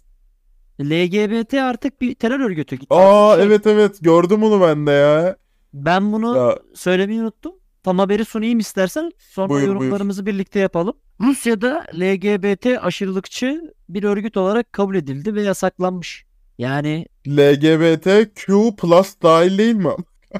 LGBT 0.81 1.53
artık 1.53 2.01
bir 2.01 2.15
terör 2.15 2.39
örgütü. 2.39 2.77
Aa 2.89 3.35
Şey, 3.35 3.45
evet 3.45 3.67
evet 3.67 3.97
gördüm 4.01 4.43
onu 4.43 4.61
ben 4.61 4.87
de 4.87 4.91
ya. 4.91 5.35
Ben 5.73 6.13
bunu 6.13 6.37
Ya 6.37 6.59
söylemeyi 6.75 7.21
unuttum. 7.21 7.53
Tam 7.83 7.99
haberi 7.99 8.25
sunayım 8.25 8.59
istersen. 8.59 9.11
Sonra 9.19 9.49
Buyur, 9.49 9.67
buyur. 9.67 9.75
yorumlarımızı 9.75 10.25
birlikte 10.25 10.59
yapalım. 10.59 10.93
Rusya'da 11.21 11.85
LGBT 11.95 12.65
aşırılıkçı 12.81 13.73
bir 13.89 14.03
örgüt 14.03 14.37
olarak 14.37 14.73
kabul 14.73 14.95
edildi 14.95 15.35
ve 15.35 15.41
yasaklanmış. 15.43 16.25
Yani 16.57 17.05
LGBTQ 17.27 18.75
plus 18.75 19.15
dahil 19.23 19.57
değil 19.57 19.75
mi? 19.75 19.91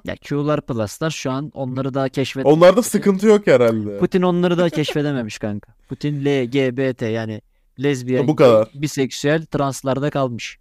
ya 0.06 0.16
Q'lar 0.16 0.62
Plus'lar 0.62 1.10
şu 1.12 1.32
an 1.32 1.52
onları 1.54 1.94
daha 1.94 2.10
keşfet. 2.10 2.46
Onlarda 2.46 2.82
sıkıntı 2.82 3.28
yok 3.28 3.48
herhalde. 3.48 3.98
Putin 3.98 4.22
onları 4.22 4.58
daha 4.58 4.70
keşfedememiş 4.70 5.38
kanka. 5.40 5.74
Putin 5.90 6.26
LGBT 6.26 7.02
yani 7.02 7.42
lezbiyen, 7.84 8.28
Bu 8.28 8.36
kadar. 8.36 8.70
biseksüel, 8.74 9.46
translarda 9.46 10.10
kalmış. 10.10 10.58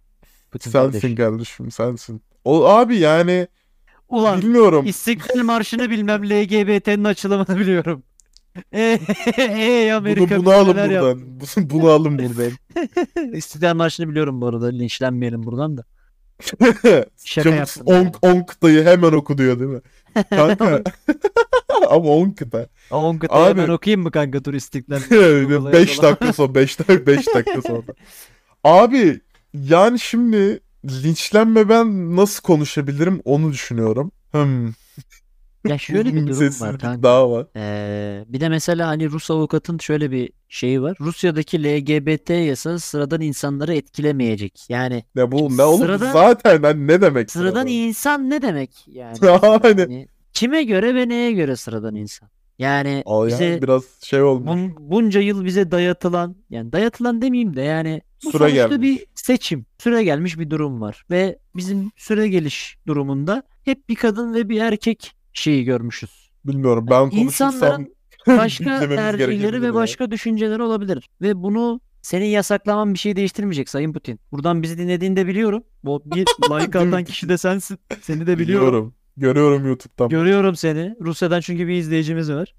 Putin. 0.51 0.71
Sensin 0.71 1.15
kardeşim 1.15 1.71
sensin. 1.71 2.21
O 2.45 2.65
abi 2.65 2.97
yani 2.97 3.47
Ulan 4.09 4.41
bilmiyorum. 4.41 4.85
İstiklal 4.85 5.43
Marşı'nı 5.43 5.89
bilmem 5.89 6.23
LGBT'nin 6.29 7.03
açılımını 7.03 7.59
biliyorum. 7.59 8.03
Ey 8.71 8.99
ey 9.37 9.93
Amerika 9.93 10.35
Bunu, 10.37 10.45
bunu 10.45 10.53
alın 10.53 10.69
neler 10.75 10.89
yaptı? 10.89 11.17
buradan. 11.19 11.69
Bunu 11.69 11.89
alın 11.89 12.17
buradan. 12.19 12.51
İstiklal 13.35 13.75
Marşı'nı 13.75 14.09
biliyorum 14.09 14.41
bu 14.41 14.47
arada. 14.47 14.65
Linçlenmeyelim 14.67 15.43
buradan 15.43 15.77
da. 15.77 15.83
Şaka 17.25 17.43
Çabuk 17.43 17.57
yaptım. 17.57 17.83
10 17.87 18.11
10 18.21 18.43
kıtayı 18.43 18.83
hemen 18.83 19.11
oku 19.11 19.37
diyor 19.37 19.59
değil 19.59 19.71
mi? 19.71 19.81
Kanka. 20.29 20.81
Ama 21.89 22.09
10 22.09 22.31
kıta. 22.31 22.67
On 22.91 23.17
kıtayı 23.17 23.45
Abi- 23.45 23.61
ben 23.61 23.69
okuyayım 23.69 24.01
mı 24.01 24.11
kanka 24.11 24.45
dur 24.45 24.53
İstiklal? 24.53 24.99
5 25.73 26.01
dakika 26.01 26.33
sonra 26.33 26.55
5 26.55 26.79
dakika 26.79 27.05
5 27.07 27.27
dakika 27.35 27.61
sonra. 27.61 27.83
Abi 28.63 29.21
yani 29.53 29.99
şimdi 29.99 30.59
linçlenme 30.85 31.69
ben 31.69 32.15
nasıl 32.15 32.41
konuşabilirim 32.41 33.21
onu 33.25 33.51
düşünüyorum. 33.51 34.11
Hmm. 34.31 34.71
Ya 35.69 35.77
şöyle 35.77 36.09
bir 36.13 36.21
durum 36.21 36.29
var 36.29 36.33
Sessizlik 36.33 36.79
kanka. 36.81 37.03
daha 37.03 37.31
var. 37.31 37.47
Ee, 37.55 38.25
bir 38.27 38.41
de 38.41 38.49
mesela 38.49 38.87
hani 38.87 39.09
Rus 39.09 39.31
avukatın 39.31 39.77
şöyle 39.77 40.11
bir 40.11 40.29
şeyi 40.49 40.81
var. 40.81 40.97
Rusya'daki 41.01 41.63
LGBT 41.63 42.29
yasası 42.29 42.87
sıradan 42.87 43.21
insanları 43.21 43.73
etkilemeyecek. 43.75 44.65
Yani 44.69 45.03
Ya 45.15 45.31
bu 45.31 45.57
ne 45.57 45.63
oğlum 45.63 45.81
Sıradan- 45.87 46.13
zaten 46.13 46.63
hani 46.63 46.87
ne 46.87 47.01
demek 47.01 47.31
sıradan 47.31 47.67
insan 47.67 48.29
ne 48.29 48.41
demek 48.41 48.71
yani? 48.87 49.17
Yani. 49.25 49.79
Yani 49.81 50.07
kime 50.33 50.63
göre 50.63 50.95
ve 50.95 51.09
neye 51.09 51.31
göre 51.31 51.55
sıradan 51.55 51.95
insan? 51.95 52.29
Yani 52.59 53.03
Aa 53.05 53.19
ya 53.23 53.27
bize 53.27 53.59
biraz 53.61 53.83
şey 54.03 54.21
olmuş. 54.21 54.51
bun- 54.51 54.73
bunca 54.79 55.19
yıl 55.21 55.45
bize 55.45 55.71
dayatılan 55.71 56.35
yani 56.49 56.71
dayatılan 56.71 57.21
demeyeyim 57.21 57.55
de 57.55 57.61
yani 57.61 58.01
bu 58.25 58.31
Süre 58.31 58.39
sonuçta 58.39 58.55
gelmiş. 58.67 58.81
bir 58.81 59.05
seçim. 59.15 59.65
Süre 59.79 60.03
gelmiş 60.03 60.39
bir 60.39 60.49
durum 60.49 60.81
var 60.81 61.05
ve 61.11 61.39
bizim 61.55 61.91
süre 61.97 62.27
geliş 62.27 62.77
durumunda 62.87 63.43
hep 63.65 63.89
bir 63.89 63.95
kadın 63.95 64.33
ve 64.33 64.49
bir 64.49 64.61
erkek 64.61 65.11
şeyi 65.39 65.63
görmüşüz. 65.63 66.29
Bilmiyorum 66.45 66.87
ben 66.89 67.09
konuşursam 67.09 67.53
İnsanların 67.53 67.95
başka 68.27 68.79
tercihleri 68.79 69.61
ve 69.61 69.65
ya. 69.65 69.73
başka 69.73 70.11
düşünceleri 70.11 70.61
olabilir. 70.61 71.09
Ve 71.21 71.43
bunu 71.43 71.81
senin 72.01 72.25
yasaklaman 72.25 72.93
bir 72.93 72.99
şey 72.99 73.15
değiştirmeyecek 73.15 73.69
Sayın 73.69 73.93
Putin. 73.93 74.19
Buradan 74.31 74.63
bizi 74.63 74.77
dinlediğini 74.77 75.15
de 75.15 75.27
biliyorum. 75.27 75.63
Bu 75.83 76.03
bir 76.05 76.25
like 76.49 76.79
atan 76.79 77.03
kişi 77.03 77.29
de 77.29 77.37
sensin. 77.37 77.79
Seni 78.01 78.27
de 78.27 78.39
biliyorum. 78.39 78.67
Biliyorum. 78.67 78.95
Görüyorum 79.17 79.67
YouTube'dan. 79.67 80.09
Görüyorum 80.09 80.55
seni. 80.55 80.95
Rusya'dan 81.01 81.39
çünkü 81.39 81.67
bir 81.67 81.73
izleyicimiz 81.73 82.31
var. 82.31 82.55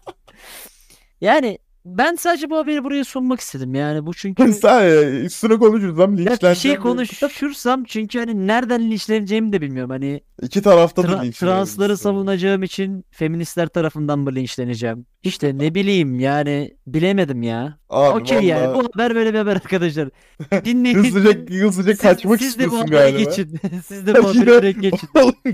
yani 1.20 1.58
ben 1.84 2.14
sadece 2.14 2.50
bu 2.50 2.56
haberi 2.56 2.84
buraya 2.84 3.04
sunmak 3.04 3.40
istedim. 3.40 3.74
Yani 3.74 4.06
bu 4.06 4.14
çünkü 4.14 4.52
Sen 4.52 4.80
ya, 4.84 5.10
üstüne 5.10 5.56
konuşursam 5.58 6.10
ya 6.12 6.18
bir 6.18 6.22
linçleneceğim. 6.30 6.54
şey 6.56 6.76
konuşursam 6.76 7.84
çünkü 7.84 8.18
hani 8.18 8.46
nereden 8.46 8.90
linçleneceğimi 8.90 9.52
de 9.52 9.60
bilmiyorum. 9.60 9.90
Hani 9.90 10.20
İki 10.42 10.62
tarafta 10.62 11.02
da 11.02 11.06
Tra- 11.06 11.10
linçleniriz. 11.12 11.38
transları 11.38 11.96
savunacağım 11.96 12.62
için 12.62 13.04
feministler 13.10 13.66
tarafından 13.68 14.18
mı 14.18 14.34
linçleneceğim? 14.34 15.06
İşte 15.22 15.58
ne 15.58 15.74
bileyim 15.74 16.20
yani 16.20 16.76
bilemedim 16.86 17.42
ya. 17.42 17.78
Abi 17.90 18.18
Okey 18.20 18.42
yani 18.42 18.74
bu 18.74 18.78
haber 18.94 19.14
böyle 19.14 19.32
bir 19.34 19.38
haber 19.38 19.56
arkadaşlar. 19.56 20.08
Dinleyin. 20.64 20.98
hızlıca, 20.98 21.30
hızlıca 21.66 21.92
Siz- 21.92 22.00
kaçmak 22.02 22.38
siz 22.40 22.58
de 22.58 22.58
bu 22.58 22.64
istiyorsun 22.64 22.78
habere 22.94 23.10
galiba. 23.10 23.30
geçin. 23.30 23.58
siz 23.86 24.06
de 24.06 24.14
bu 24.22 24.28
haberi 24.28 24.46
direkt 24.46 24.82
geçin. 24.82 25.08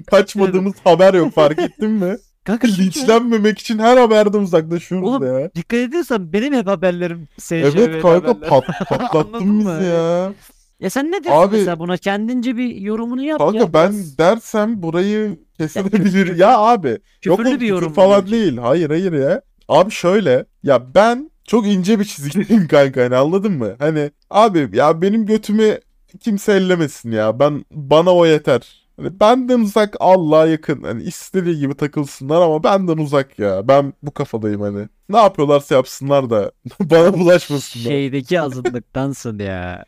Kaçmadığımız 0.07 0.75
haber 0.85 1.15
yok 1.15 1.33
fark 1.35 1.59
ettin 1.59 1.91
mi? 1.91 2.17
Kanka 2.47 2.67
Linçlenmemek 2.69 3.59
için 3.59 3.79
her 3.79 3.97
haberden 3.97 4.39
uzaklaşıyoruz 4.39 5.09
Oğlum, 5.09 5.41
ya. 5.41 5.51
dikkat 5.55 5.79
ediyorsan 5.81 6.33
benim 6.33 6.55
hep 6.55 6.67
haberlerim 6.67 7.29
SJV 7.39 7.55
Evet 7.55 8.03
kanka 8.03 8.29
haberler. 8.29 8.49
pat, 8.49 8.65
patlattın 8.89 9.47
mı? 9.49 9.77
bizi 9.81 9.89
ya. 9.91 10.33
Ya 10.81 10.91
sen 10.91 11.13
ne 11.13 11.25
diyorsun 11.25 11.43
Abi- 11.43 11.57
mesela 11.57 11.79
buna 11.79 11.97
kendince 11.97 12.57
bir 12.57 12.77
yorumunu 12.77 13.23
yap 13.23 13.39
Kanka 13.39 13.59
ya. 13.59 13.73
ben 13.73 13.93
Biraz 13.93 14.19
dersem 14.19 14.83
burayı 14.83 15.39
kesilebilir. 15.59 16.37
Ya 16.39 16.59
abi 16.59 16.89
yok 16.89 16.99
küfürlü 17.39 17.49
oğlum 17.49 17.61
bir 17.61 17.67
yorum 17.67 17.93
falan 17.93 18.23
bence. 18.23 18.33
değil. 18.33 18.57
Hayır 18.57 18.89
hayır 18.91 19.13
ya. 19.13 19.43
Abi 19.69 19.91
şöyle 19.91 20.47
ya 20.63 20.95
ben 20.95 21.31
çok 21.45 21.67
ince 21.67 21.99
bir 22.01 22.05
çizgideyim 22.05 22.69
kanka 22.69 23.01
hani 23.03 23.17
anladın 23.17 23.53
mı? 23.53 23.77
Hani 23.79 24.11
abi 24.31 24.69
ya 24.73 25.03
benim 25.03 25.27
götümü 25.27 25.79
kimse 26.21 26.53
ellemesin 26.53 27.11
ya. 27.11 27.39
Ben 27.39 27.65
bana 27.71 28.15
o 28.15 28.27
yeter. 28.27 28.86
Hani 28.97 29.21
benden 29.21 29.61
uzak 29.61 29.97
Allah'a 30.01 30.47
yakın. 30.47 30.83
Hani 30.83 31.03
istediği 31.03 31.59
gibi 31.59 31.75
takılsınlar 31.75 32.41
ama 32.41 32.65
benden 32.65 32.97
uzak 32.97 33.39
ya. 33.39 33.69
Ben 33.69 33.93
bu 34.03 34.11
kafadayım 34.11 34.61
hani. 34.61 34.89
Ne 35.09 35.19
yapıyorlarsa 35.19 35.75
yapsınlar 35.75 36.31
da 36.31 36.53
bana 36.81 37.15
bulaşmasınlar. 37.19 37.85
Şeydeki 37.85 38.41
azınlıktansın 38.41 39.39
ya. 39.39 39.85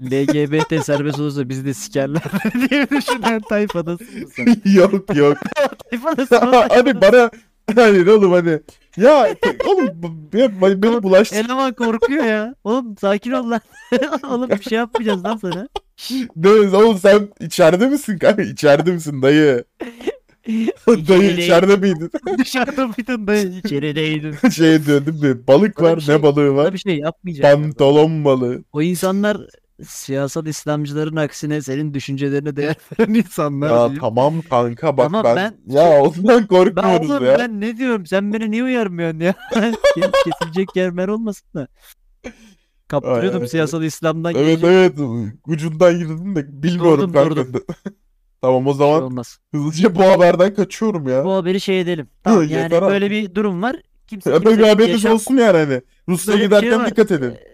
LGBT 0.00 0.84
serbest 0.84 1.20
olursa 1.20 1.48
bizi 1.48 1.64
de 1.64 1.74
sikerler 1.74 2.22
diye 2.70 2.90
düşünen 2.90 3.40
tayfadasın 3.40 4.30
sen. 4.36 4.56
yok 4.72 5.16
yok. 5.16 5.38
Tayfadasın 5.90 6.36
hani 6.68 7.00
bana 7.00 7.30
hani 7.74 8.10
oğlum 8.10 8.32
hani 8.32 8.60
ya 8.96 9.36
oğlum 9.68 10.30
ya 10.34 10.60
beni 10.62 11.02
bulaştır. 11.02 11.36
Eleman 11.36 11.72
korkuyor 11.74 12.24
ya. 12.24 12.54
Oğlum 12.64 12.96
sakin 13.00 13.30
ol 13.32 13.50
lan. 13.50 13.60
Oğlum 14.30 14.50
bir 14.50 14.62
şey 14.62 14.78
yapmayacağız 14.78 15.24
lan 15.24 15.36
sana. 15.36 15.68
Ne 16.36 16.48
oğlum 16.48 16.98
sen 16.98 17.28
içeride 17.40 17.86
misin 17.86 18.18
kanka? 18.18 18.42
İçeride 18.42 18.92
misin 18.92 19.22
dayı? 19.22 19.64
dayı 20.86 21.30
içeride 21.30 21.76
miydin? 21.76 22.10
Dışarıda 22.38 22.86
mıydın 22.86 23.26
da 23.26 23.36
içerideydim. 23.36 24.50
şey 24.52 24.86
diyor 24.86 25.06
değil 25.06 25.22
mi? 25.22 25.46
Balık 25.46 25.82
var 25.82 26.00
şey- 26.00 26.14
ne 26.14 26.22
balığı 26.22 26.54
var? 26.54 26.72
bir 26.74 26.78
şey 26.78 26.98
yapmayacağım. 26.98 27.62
Pantolon 27.62 28.24
balığı. 28.24 28.64
O 28.72 28.82
insanlar 28.82 29.36
siyasal 29.86 30.46
İslamcıların 30.46 31.16
aksine 31.16 31.62
senin 31.62 31.94
düşüncelerine 31.94 32.56
değer 32.56 32.76
veren 32.98 33.14
insanlar. 33.14 33.70
Ya 33.70 33.76
diyeyim. 33.78 34.00
tamam 34.00 34.34
kanka 34.50 34.96
bak 34.96 35.04
Tamam, 35.04 35.24
ben, 35.24 35.36
ben- 35.36 35.74
ya 35.74 36.02
ondan 36.02 36.40
Ben 36.40 36.46
korkmuyoruz 36.46 37.10
oğlum 37.10 37.26
ya. 37.26 37.38
ben 37.38 37.60
ne 37.60 37.76
diyorum? 37.76 38.06
Sen 38.06 38.32
beni 38.32 38.50
niye 38.50 38.64
uyarmıyorsun 38.64 39.20
ya? 39.20 39.34
Kes- 39.94 40.10
Kesilecek 40.24 40.76
yer 40.76 40.90
mer 40.90 41.08
olmasın 41.08 41.46
da. 41.54 41.68
Kaptırıyordum 42.88 43.46
siyasal 43.46 43.82
İslam'dan 43.82 44.34
Evet 44.34 44.60
gelecek 44.60 44.64
evet 44.98 45.28
ucundan 45.46 45.98
girdin 45.98 46.36
de 46.36 46.62
bilmiyorum 46.62 47.14
Durdum, 47.14 47.52
kanka. 47.52 47.58
tamam 48.42 48.66
o 48.66 48.70
bir 48.70 48.78
şey 48.78 48.78
zaman 48.78 49.02
olmaz. 49.02 49.38
hızlıca 49.54 49.94
bu 49.94 50.02
haberden 50.02 50.54
kaçıyorum 50.54 51.08
ya. 51.08 51.24
Bu 51.24 51.32
haberi 51.32 51.60
şey 51.60 51.80
edelim. 51.80 52.08
Tamam 52.24 52.48
yani 52.48 52.70
böyle 52.70 53.10
bir 53.10 53.34
durum 53.34 53.62
var. 53.62 53.76
Kimse 54.06 54.30
haberiniz 54.32 54.88
yaşam- 55.04 55.12
olsun 55.14 55.36
yani 55.36 55.58
hani. 55.58 55.82
Rusya'ya 56.08 56.40
Böyle 56.40 56.50
bir 56.50 56.50
şey 56.50 56.60
giderken 56.60 56.80
var. 56.84 56.90
dikkat 56.90 57.10
edin. 57.10 57.28
Kimse 57.28 57.51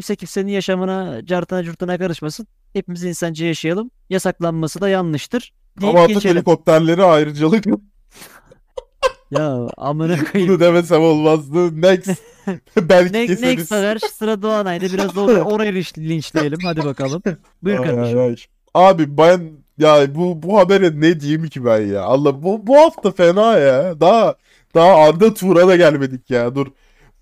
kimsenin 0.00 0.50
yaşamına, 0.52 1.26
cartına 1.26 1.62
curtuna 1.64 1.98
karışmasın. 1.98 2.46
Hepimiz 2.72 3.04
insanca 3.04 3.46
yaşayalım. 3.46 3.90
Yasaklanması 4.10 4.80
da 4.80 4.88
yanlıştır. 4.88 5.52
Deyip 5.80 5.94
Ama 5.94 6.04
atık 6.04 6.14
geçelim. 6.14 6.36
helikopterleri 6.36 7.04
ayrıcalık 7.04 7.64
Ya 9.30 9.66
amına 9.76 10.24
koyayım. 10.24 10.52
bunu 10.52 10.60
demesem 10.60 11.02
olmazdı. 11.02 11.82
Next. 11.82 12.10
Belki 12.76 13.12
Ne, 13.12 13.26
keseriz. 13.26 13.42
next 13.58 13.70
haber 13.72 13.98
sıra 13.98 14.42
Doğanay'da 14.42 14.84
biraz 14.84 15.16
da 15.16 15.20
oraya, 15.20 15.42
oraya 15.44 15.70
linç- 15.72 15.98
linçleyelim. 16.08 16.58
Hadi 16.64 16.84
bakalım. 16.84 17.22
Buyur 17.62 17.78
Ay, 17.78 17.86
kardeşim. 17.86 18.18
ay, 18.18 18.24
ay. 18.26 18.36
Abi 18.74 19.16
ben 19.18 19.50
ya 19.78 20.14
bu 20.14 20.42
bu 20.42 20.58
habere 20.58 21.00
ne 21.00 21.20
diyeyim 21.20 21.46
ki 21.48 21.64
ben 21.64 21.80
ya? 21.80 22.02
Allah 22.02 22.42
bu 22.42 22.66
bu 22.66 22.76
hafta 22.76 23.10
fena 23.12 23.58
ya. 23.58 24.00
Daha 24.00 24.34
daha 24.74 24.94
Arda 24.94 25.34
Turan'a 25.34 25.68
da 25.68 25.76
gelmedik 25.76 26.30
ya. 26.30 26.54
Dur. 26.54 26.66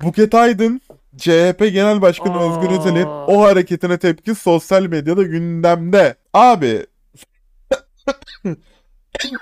Buket 0.03 0.35
Aydın 0.35 0.81
CHP 1.17 1.59
Genel 1.59 2.03
Başkanı 2.03 2.39
Özgür 2.51 2.79
Özel'in 2.79 3.07
Aa. 3.07 3.27
o 3.27 3.43
hareketine 3.43 3.99
tepki 3.99 4.35
sosyal 4.35 4.83
medyada 4.83 5.23
gündemde. 5.23 6.15
Abi 6.35 6.87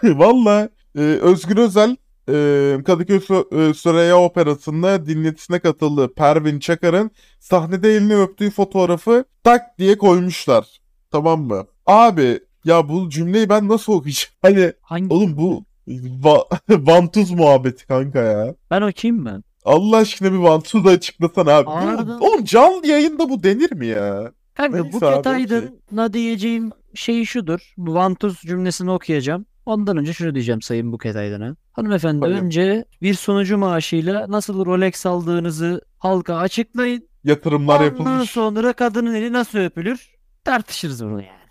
Valla 0.04 0.68
e, 0.96 1.00
Özgür 1.00 1.56
Özel 1.56 1.96
e, 2.28 2.82
Kadıköy 2.84 3.16
Sü- 3.18 3.70
e, 3.70 3.74
Süreyya 3.74 4.18
Operası'nda 4.20 5.06
dinletisine 5.06 5.58
katıldı. 5.58 6.14
Pervin 6.14 6.58
Çakar'ın 6.58 7.10
sahnede 7.40 7.88
elini 7.96 8.16
öptüğü 8.16 8.50
fotoğrafı 8.50 9.24
tak 9.44 9.78
diye 9.78 9.98
koymuşlar. 9.98 10.80
Tamam 11.10 11.40
mı? 11.42 11.66
Abi 11.86 12.40
ya 12.64 12.88
bu 12.88 13.10
cümleyi 13.10 13.48
ben 13.48 13.68
nasıl 13.68 13.92
okuyacağım? 13.92 14.32
Hani 14.42 14.72
Hangi? 14.82 15.14
oğlum 15.14 15.36
bu 15.36 15.64
va- 16.22 16.46
vantuz 16.86 17.30
muhabbeti 17.30 17.86
kanka 17.86 18.18
ya. 18.18 18.54
Ben 18.70 18.82
okuyayım 18.82 19.22
mı? 19.22 19.42
Allah 19.68 19.96
aşkına 19.96 20.32
bir 20.32 20.36
vantuz 20.38 20.84
da 20.84 20.90
açıklasana 20.90 21.52
abi. 21.52 21.66
Bu- 21.66 21.70
Ardından- 21.70 22.20
oğlum 22.20 22.44
canlı 22.44 22.86
yayında 22.86 23.28
bu 23.30 23.42
denir 23.42 23.72
mi 23.72 23.86
ya? 23.86 24.32
Kanka 24.54 24.82
Neyse 24.82 24.92
Buket 24.92 25.26
abi. 25.26 25.28
Aydın'a 25.28 26.12
diyeceğim 26.12 26.70
şey 26.94 27.24
şudur. 27.24 27.72
Bu 27.76 27.94
vantuz 27.94 28.40
cümlesini 28.40 28.90
okuyacağım. 28.90 29.46
Ondan 29.66 29.96
önce 29.96 30.12
şunu 30.12 30.34
diyeceğim 30.34 30.62
Sayın 30.62 30.92
Buket 30.92 31.16
Aydın'a. 31.16 31.56
Hanımefendi 31.72 32.20
Tabii. 32.20 32.34
önce 32.34 32.84
bir 33.02 33.14
sunucu 33.14 33.58
maaşıyla 33.58 34.26
nasıl 34.28 34.66
Rolex 34.66 35.06
aldığınızı 35.06 35.80
halka 35.98 36.36
açıklayın. 36.36 37.08
Yatırımlar 37.24 37.74
Ondan 37.74 37.84
yapılmış. 37.84 38.30
sonra 38.30 38.72
kadının 38.72 39.14
eli 39.14 39.32
nasıl 39.32 39.58
öpülür 39.58 40.10
tartışırız 40.44 41.04
bunu 41.04 41.22
yani. 41.22 41.48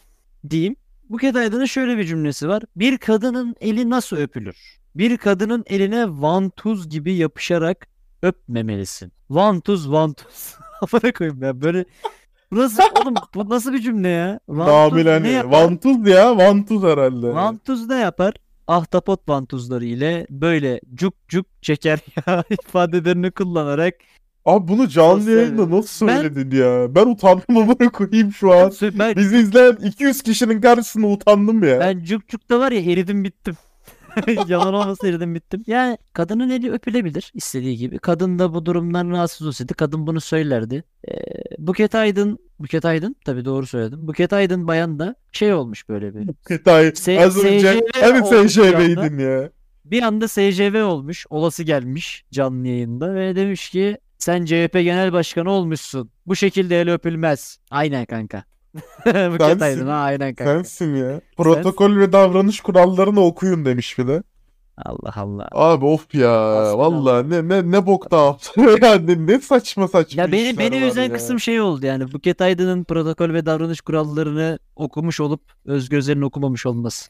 Diyeyim. 0.49 0.75
Buket 1.09 1.35
Aydın'ın 1.35 1.65
şöyle 1.65 1.97
bir 1.97 2.03
cümlesi 2.03 2.47
var. 2.47 2.63
Bir 2.75 2.97
kadının 2.97 3.55
eli 3.61 3.89
nasıl 3.89 4.17
öpülür? 4.17 4.77
Bir 4.95 5.17
kadının 5.17 5.63
eline 5.67 6.05
vantuz 6.09 6.89
gibi 6.89 7.13
yapışarak 7.13 7.87
öpmemelisin. 8.23 9.11
Vantuz 9.29 9.91
vantuz. 9.91 10.55
Kafana 10.79 11.11
koyayım 11.11 11.41
ben 11.41 11.61
böyle. 11.61 11.85
Bu 12.51 12.55
nasıl 12.57 12.83
oğlum 13.01 13.13
bu 13.35 13.49
nasıl 13.49 13.73
bir 13.73 13.79
cümle 13.81 14.07
ya? 14.09 14.39
Vantuz 14.49 15.05
Namil 15.05 15.05
ne 15.05 15.37
hani 15.37 15.51
vantuz 15.51 16.07
ya 16.07 16.37
vantuz 16.37 16.83
herhalde. 16.83 17.33
Vantuz 17.33 17.87
ne 17.89 17.95
yapar? 17.95 18.33
Ahtapot 18.67 19.29
vantuzları 19.29 19.85
ile 19.85 20.27
böyle 20.29 20.79
cuk 20.93 21.13
cuk 21.27 21.45
çeker 21.61 21.99
ya 22.27 22.43
ifadelerini 22.49 23.31
kullanarak 23.31 23.93
Abi 24.45 24.67
bunu 24.67 24.87
canlı 24.87 25.31
yayında 25.31 25.69
nasıl 25.71 26.07
Ben- 26.07 26.21
söyledin 26.21 26.57
ya? 26.57 26.95
Ben 26.95 27.05
utandım 27.05 27.57
amına 27.57 27.89
koyayım 27.91 28.31
şu 28.31 28.53
an. 28.53 28.71
ben, 28.81 29.15
Bizi 29.15 29.37
izleyen 29.37 29.75
200 29.83 30.21
kişinin 30.23 30.61
karşısında 30.61 31.07
utandım 31.07 31.63
ya. 31.63 31.79
ben 31.79 32.03
cuk 32.03 32.27
cukta 32.27 32.59
var 32.59 32.71
ya 32.71 32.91
eridim 32.91 33.23
bittim. 33.23 33.55
Yalan 34.47 34.95
eridim 35.03 35.35
bittim. 35.35 35.63
Yani 35.67 35.97
kadının 36.13 36.49
eli 36.49 36.71
öpülebilir 36.71 37.31
istediği 37.33 37.77
gibi. 37.77 37.99
Kadın 37.99 38.39
da 38.39 38.53
bu 38.53 38.65
durumdan 38.65 39.09
rahatsız 39.09 39.47
olsaydı 39.47 39.73
kadın 39.73 40.07
bunu 40.07 40.21
söylerdi. 40.21 40.83
Ee, 41.07 41.13
Buket 41.57 41.95
Aydın, 41.95 42.39
Buket 42.59 42.85
Aydın 42.85 43.15
tabii 43.25 43.45
doğru 43.45 43.65
söyledim. 43.67 44.07
Buket 44.07 44.33
Aydın 44.33 44.67
bayan 44.67 44.99
da 44.99 45.15
şey 45.31 45.53
olmuş 45.53 45.89
böyle 45.89 46.15
bir. 46.15 46.29
Tay, 46.63 46.91
S- 46.95 47.25
az 47.25 47.43
önce 47.45 47.67
hani. 47.67 47.81
SJV'ydin 49.03 49.19
ya. 49.19 49.49
Bir 49.85 50.01
anda 50.01 50.27
SCV 50.27 50.83
olmuş, 50.83 51.25
olası 51.29 51.63
gelmiş 51.63 52.25
canlı 52.31 52.67
yayında 52.67 53.15
ve 53.15 53.35
demiş 53.35 53.69
ki 53.69 53.97
sen 54.17 54.45
CHP 54.45 54.73
Genel 54.73 55.13
Başkanı 55.13 55.51
olmuşsun. 55.51 56.09
Bu 56.25 56.35
şekilde 56.35 56.81
el 56.81 56.93
öpülmez. 56.93 57.57
Aynen 57.71 58.05
kanka. 58.05 58.43
Buket 59.05 59.39
Sensin. 59.39 59.61
Aydın 59.61 59.87
ha 59.87 59.93
aynen 59.95 60.35
kanka. 60.35 60.53
Sensin 60.53 60.95
ya. 60.95 61.21
Protokol 61.37 61.97
ve 61.97 62.11
davranış 62.11 62.61
kurallarını 62.61 63.19
okuyun 63.21 63.65
demiş 63.65 63.97
bir 63.97 64.07
de. 64.07 64.23
Allah 64.85 65.13
Allah. 65.15 65.47
Abi 65.51 65.85
of 65.85 66.15
ya. 66.15 66.31
Aslında- 66.51 66.77
Vallahi 66.77 67.29
ne 67.29 67.47
ne 67.49 67.71
ne 67.71 67.85
bokta 67.85 68.25
yaptı. 68.25 68.61
yani 68.81 69.27
ne 69.27 69.39
saçma 69.39 69.87
saçma 69.87 70.21
Ya 70.21 70.31
beni 70.31 70.57
beni 70.57 70.77
üzen 70.77 71.13
kısım 71.13 71.39
şey 71.39 71.61
oldu 71.61 71.85
yani 71.85 72.13
Buket 72.13 72.41
Aydın'ın 72.41 72.83
protokol 72.83 73.29
ve 73.33 73.45
davranış 73.45 73.81
kurallarını 73.81 74.59
okumuş 74.75 75.19
olup 75.19 75.41
Özgür 75.65 75.97
Özel'in 75.97 76.21
okumamış 76.21 76.65
olması. 76.65 77.09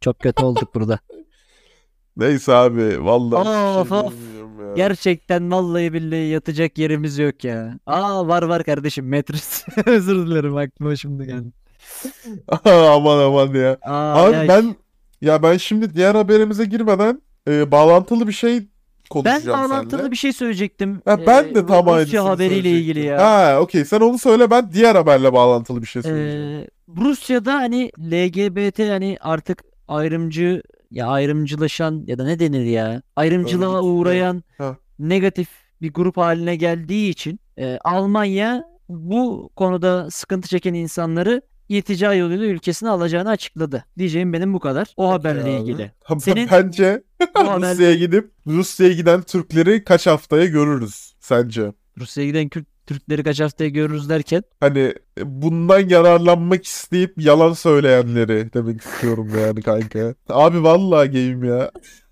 Çok 0.00 0.18
kötü 0.18 0.44
olduk 0.44 0.74
burada. 0.74 0.98
Neyse 2.18 2.54
abi 2.54 3.04
vallahi. 3.04 3.48
Of, 3.80 3.88
şey 3.88 3.98
of. 3.98 4.12
ya. 4.60 4.74
Gerçekten 4.76 5.50
vallahi 5.50 5.92
billahi 5.92 6.28
yatacak 6.28 6.78
yerimiz 6.78 7.18
yok 7.18 7.44
ya. 7.44 7.78
Aa 7.86 8.28
var 8.28 8.42
var 8.42 8.64
kardeşim 8.64 9.08
Metris. 9.08 9.64
Özür 9.86 10.26
dilerim 10.26 10.56
aklıma 10.56 10.96
şimdi 10.96 11.26
geldi. 11.26 11.48
aman 12.64 13.18
aman 13.18 13.54
ya. 13.54 13.76
Aa, 13.82 14.24
Abi 14.26 14.34
ya 14.36 14.48
ben 14.48 14.76
ya 15.20 15.42
ben 15.42 15.56
şimdi 15.56 15.94
diğer 15.94 16.14
haberimize 16.14 16.64
girmeden 16.64 17.22
e, 17.48 17.70
bağlantılı 17.70 18.28
bir 18.28 18.32
şey 18.32 18.58
Ben 18.60 18.66
konuşacağım 19.10 19.58
bağlantılı 19.70 19.90
seninle. 19.98 20.10
bir 20.10 20.16
şey 20.16 20.32
söyleyecektim. 20.32 21.00
Ha, 21.04 21.18
ben 21.26 21.44
Ee, 21.44 21.54
de 21.54 21.66
tam 21.66 21.84
Rusya 21.86 21.94
aynısını 21.96 22.20
haberiyle 22.20 22.70
ilgili 22.70 23.00
ya. 23.04 23.22
Ha, 23.22 23.60
okey. 23.60 23.84
Sen 23.84 24.00
onu 24.00 24.18
söyle 24.18 24.50
ben 24.50 24.72
diğer 24.72 24.94
haberle 24.94 25.32
bağlantılı 25.32 25.82
bir 25.82 25.86
şey 25.86 26.02
söyleyeceğim. 26.02 26.60
Ee, 26.60 26.66
Rusya'da 27.04 27.54
hani 27.54 27.90
LGBT 27.98 28.78
hani 28.78 29.16
artık 29.20 29.62
ayrımcı 29.88 30.62
ya 30.90 31.06
ayrımcılaşan 31.06 32.04
ya 32.06 32.18
da 32.18 32.24
ne 32.24 32.38
denir 32.38 32.64
ya 32.64 33.02
ayrımcılığa 33.16 33.78
Örgüt, 33.78 33.88
uğrayan 33.90 34.42
Ha. 34.58 34.76
negatif 34.98 35.48
bir 35.82 35.92
grup 35.92 36.16
haline 36.16 36.56
geldiği 36.56 37.10
için 37.10 37.40
e, 37.58 37.78
Almanya 37.84 38.64
bu 38.88 39.50
konuda 39.56 40.10
sıkıntı 40.10 40.48
çeken 40.48 40.74
insanları 40.74 41.42
iltica 41.68 42.14
yoluyla 42.14 42.46
ülkesine 42.46 42.88
alacağını 42.88 43.30
açıkladı. 43.30 43.84
Diyeceğim 43.98 44.32
benim 44.32 44.54
bu 44.54 44.60
kadar. 44.60 44.94
O 44.96 45.10
haberle 45.10 45.42
abi. 45.42 45.50
ilgili. 45.50 45.92
Senin- 46.18 46.48
Bence 46.52 47.02
Rusya'ya 47.36 47.94
gidip 47.94 48.30
Rusya'ya 48.46 48.92
giden 48.92 49.22
Türkleri 49.22 49.84
kaç 49.84 50.06
haftaya 50.06 50.44
görürüz 50.46 51.14
sence? 51.20 51.72
Rusya'ya 51.98 52.28
giden 52.30 52.48
Kürt 52.48 52.66
Türkleri 52.88 53.22
kaç 53.22 53.40
haftaya 53.40 53.70
görürüz 53.70 54.08
derken. 54.08 54.42
Hani 54.60 54.94
bundan 55.22 55.88
yararlanmak 55.88 56.64
isteyip 56.64 57.14
yalan 57.16 57.52
söyleyenleri 57.52 58.52
demek 58.54 58.80
istiyorum 58.80 59.30
yani 59.44 59.62
kanka. 59.62 60.14
Abi 60.28 60.62
vallahi 60.62 61.08
game 61.10 61.48
ya. 61.48 61.70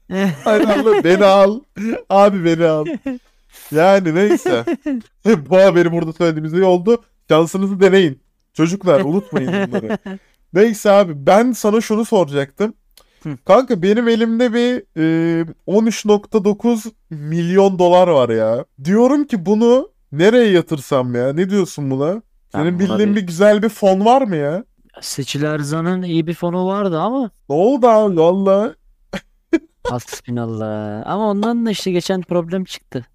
Hayır 0.45 0.65
Allah 0.69 1.05
beni 1.05 1.25
al. 1.25 1.61
Abi 2.11 2.45
beni 2.45 2.65
al. 2.65 2.87
Yani 3.71 4.15
neyse. 4.15 4.65
Bu 5.49 5.57
haberi 5.57 5.93
burada 5.93 6.13
söylediğimiz 6.13 6.53
iyi 6.53 6.65
oldu. 6.65 7.03
Şansınızı 7.29 7.81
deneyin. 7.81 8.21
Çocuklar 8.53 9.01
unutmayın 9.01 9.53
bunları. 9.53 9.99
Neyse 10.53 10.91
abi 10.91 11.27
ben 11.27 11.53
sana 11.53 11.81
şunu 11.81 12.05
soracaktım. 12.05 12.75
Hı. 13.23 13.37
Kanka 13.45 13.83
benim 13.83 14.09
elimde 14.09 14.55
bir 14.55 14.77
e, 14.97 15.43
13.9 15.67 16.91
milyon 17.11 17.79
dolar 17.79 18.09
var 18.09 18.29
ya. 18.29 18.65
Diyorum 18.85 19.25
ki 19.25 19.47
bunu 19.47 19.96
nereye 20.19 20.51
yatırsam 20.53 21.15
ya? 21.15 21.33
Ne 21.33 21.51
diyorsun 21.51 21.91
buna? 21.91 22.23
Senin 22.53 22.65
Ben 22.67 22.75
buna 22.75 22.79
bildiğin 22.99 23.11
bir- 23.17 23.21
bir 23.23 23.27
güzel 23.27 23.63
bir 23.63 23.69
fon 23.69 24.05
var 24.05 24.23
mı 24.23 24.37
ya? 24.37 24.65
Seçil 25.01 25.43
Erzan'ın 25.43 26.03
iyi 26.03 26.27
bir 26.27 26.35
fonu 26.35 26.67
vardı 26.67 27.01
ama 27.01 27.31
Ne 27.49 27.55
oldu 27.55 27.87
abi 27.89 28.17
valla? 28.17 28.75
hasbinallah. 29.85 31.03
Ama 31.07 31.31
ondan 31.31 31.67
da 31.67 31.71
işte 31.71 31.91
geçen 31.91 32.21
problem 32.23 32.65
çıktı. 32.65 33.07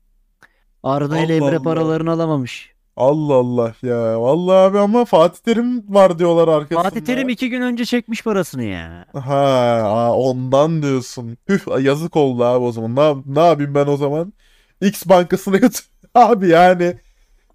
Arda 0.83 1.19
ile 1.19 1.23
Allah 1.37 1.45
Emre 1.45 1.55
Allah. 1.55 1.63
paralarını 1.63 2.11
alamamış. 2.11 2.71
Allah 2.97 3.33
Allah 3.33 3.73
ya. 3.83 4.21
Vallahi 4.21 4.55
abi 4.57 4.79
ama 4.79 5.05
Fatih 5.05 5.39
Terim 5.39 5.93
var 5.95 6.19
diyorlar 6.19 6.47
arkasında. 6.47 6.83
Fatih 6.83 7.01
Terim 7.01 7.29
iki 7.29 7.49
gün 7.49 7.61
önce 7.61 7.85
çekmiş 7.85 8.23
parasını 8.23 8.63
ya. 8.63 9.05
Ha, 9.13 9.35
aa, 9.85 10.13
ondan 10.13 10.81
diyorsun. 10.83 11.37
Hüh 11.49 11.83
yazık 11.83 12.15
oldu 12.15 12.43
abi 12.43 12.65
o 12.65 12.71
zaman. 12.71 12.95
Ne, 12.95 13.41
ne 13.41 13.47
yapayım 13.47 13.75
ben 13.75 13.87
o 13.87 13.97
zaman? 13.97 14.33
X 14.81 15.05
bankasına 15.05 15.55
yatır. 15.55 15.85
Abi 16.15 16.47
yani 16.49 16.93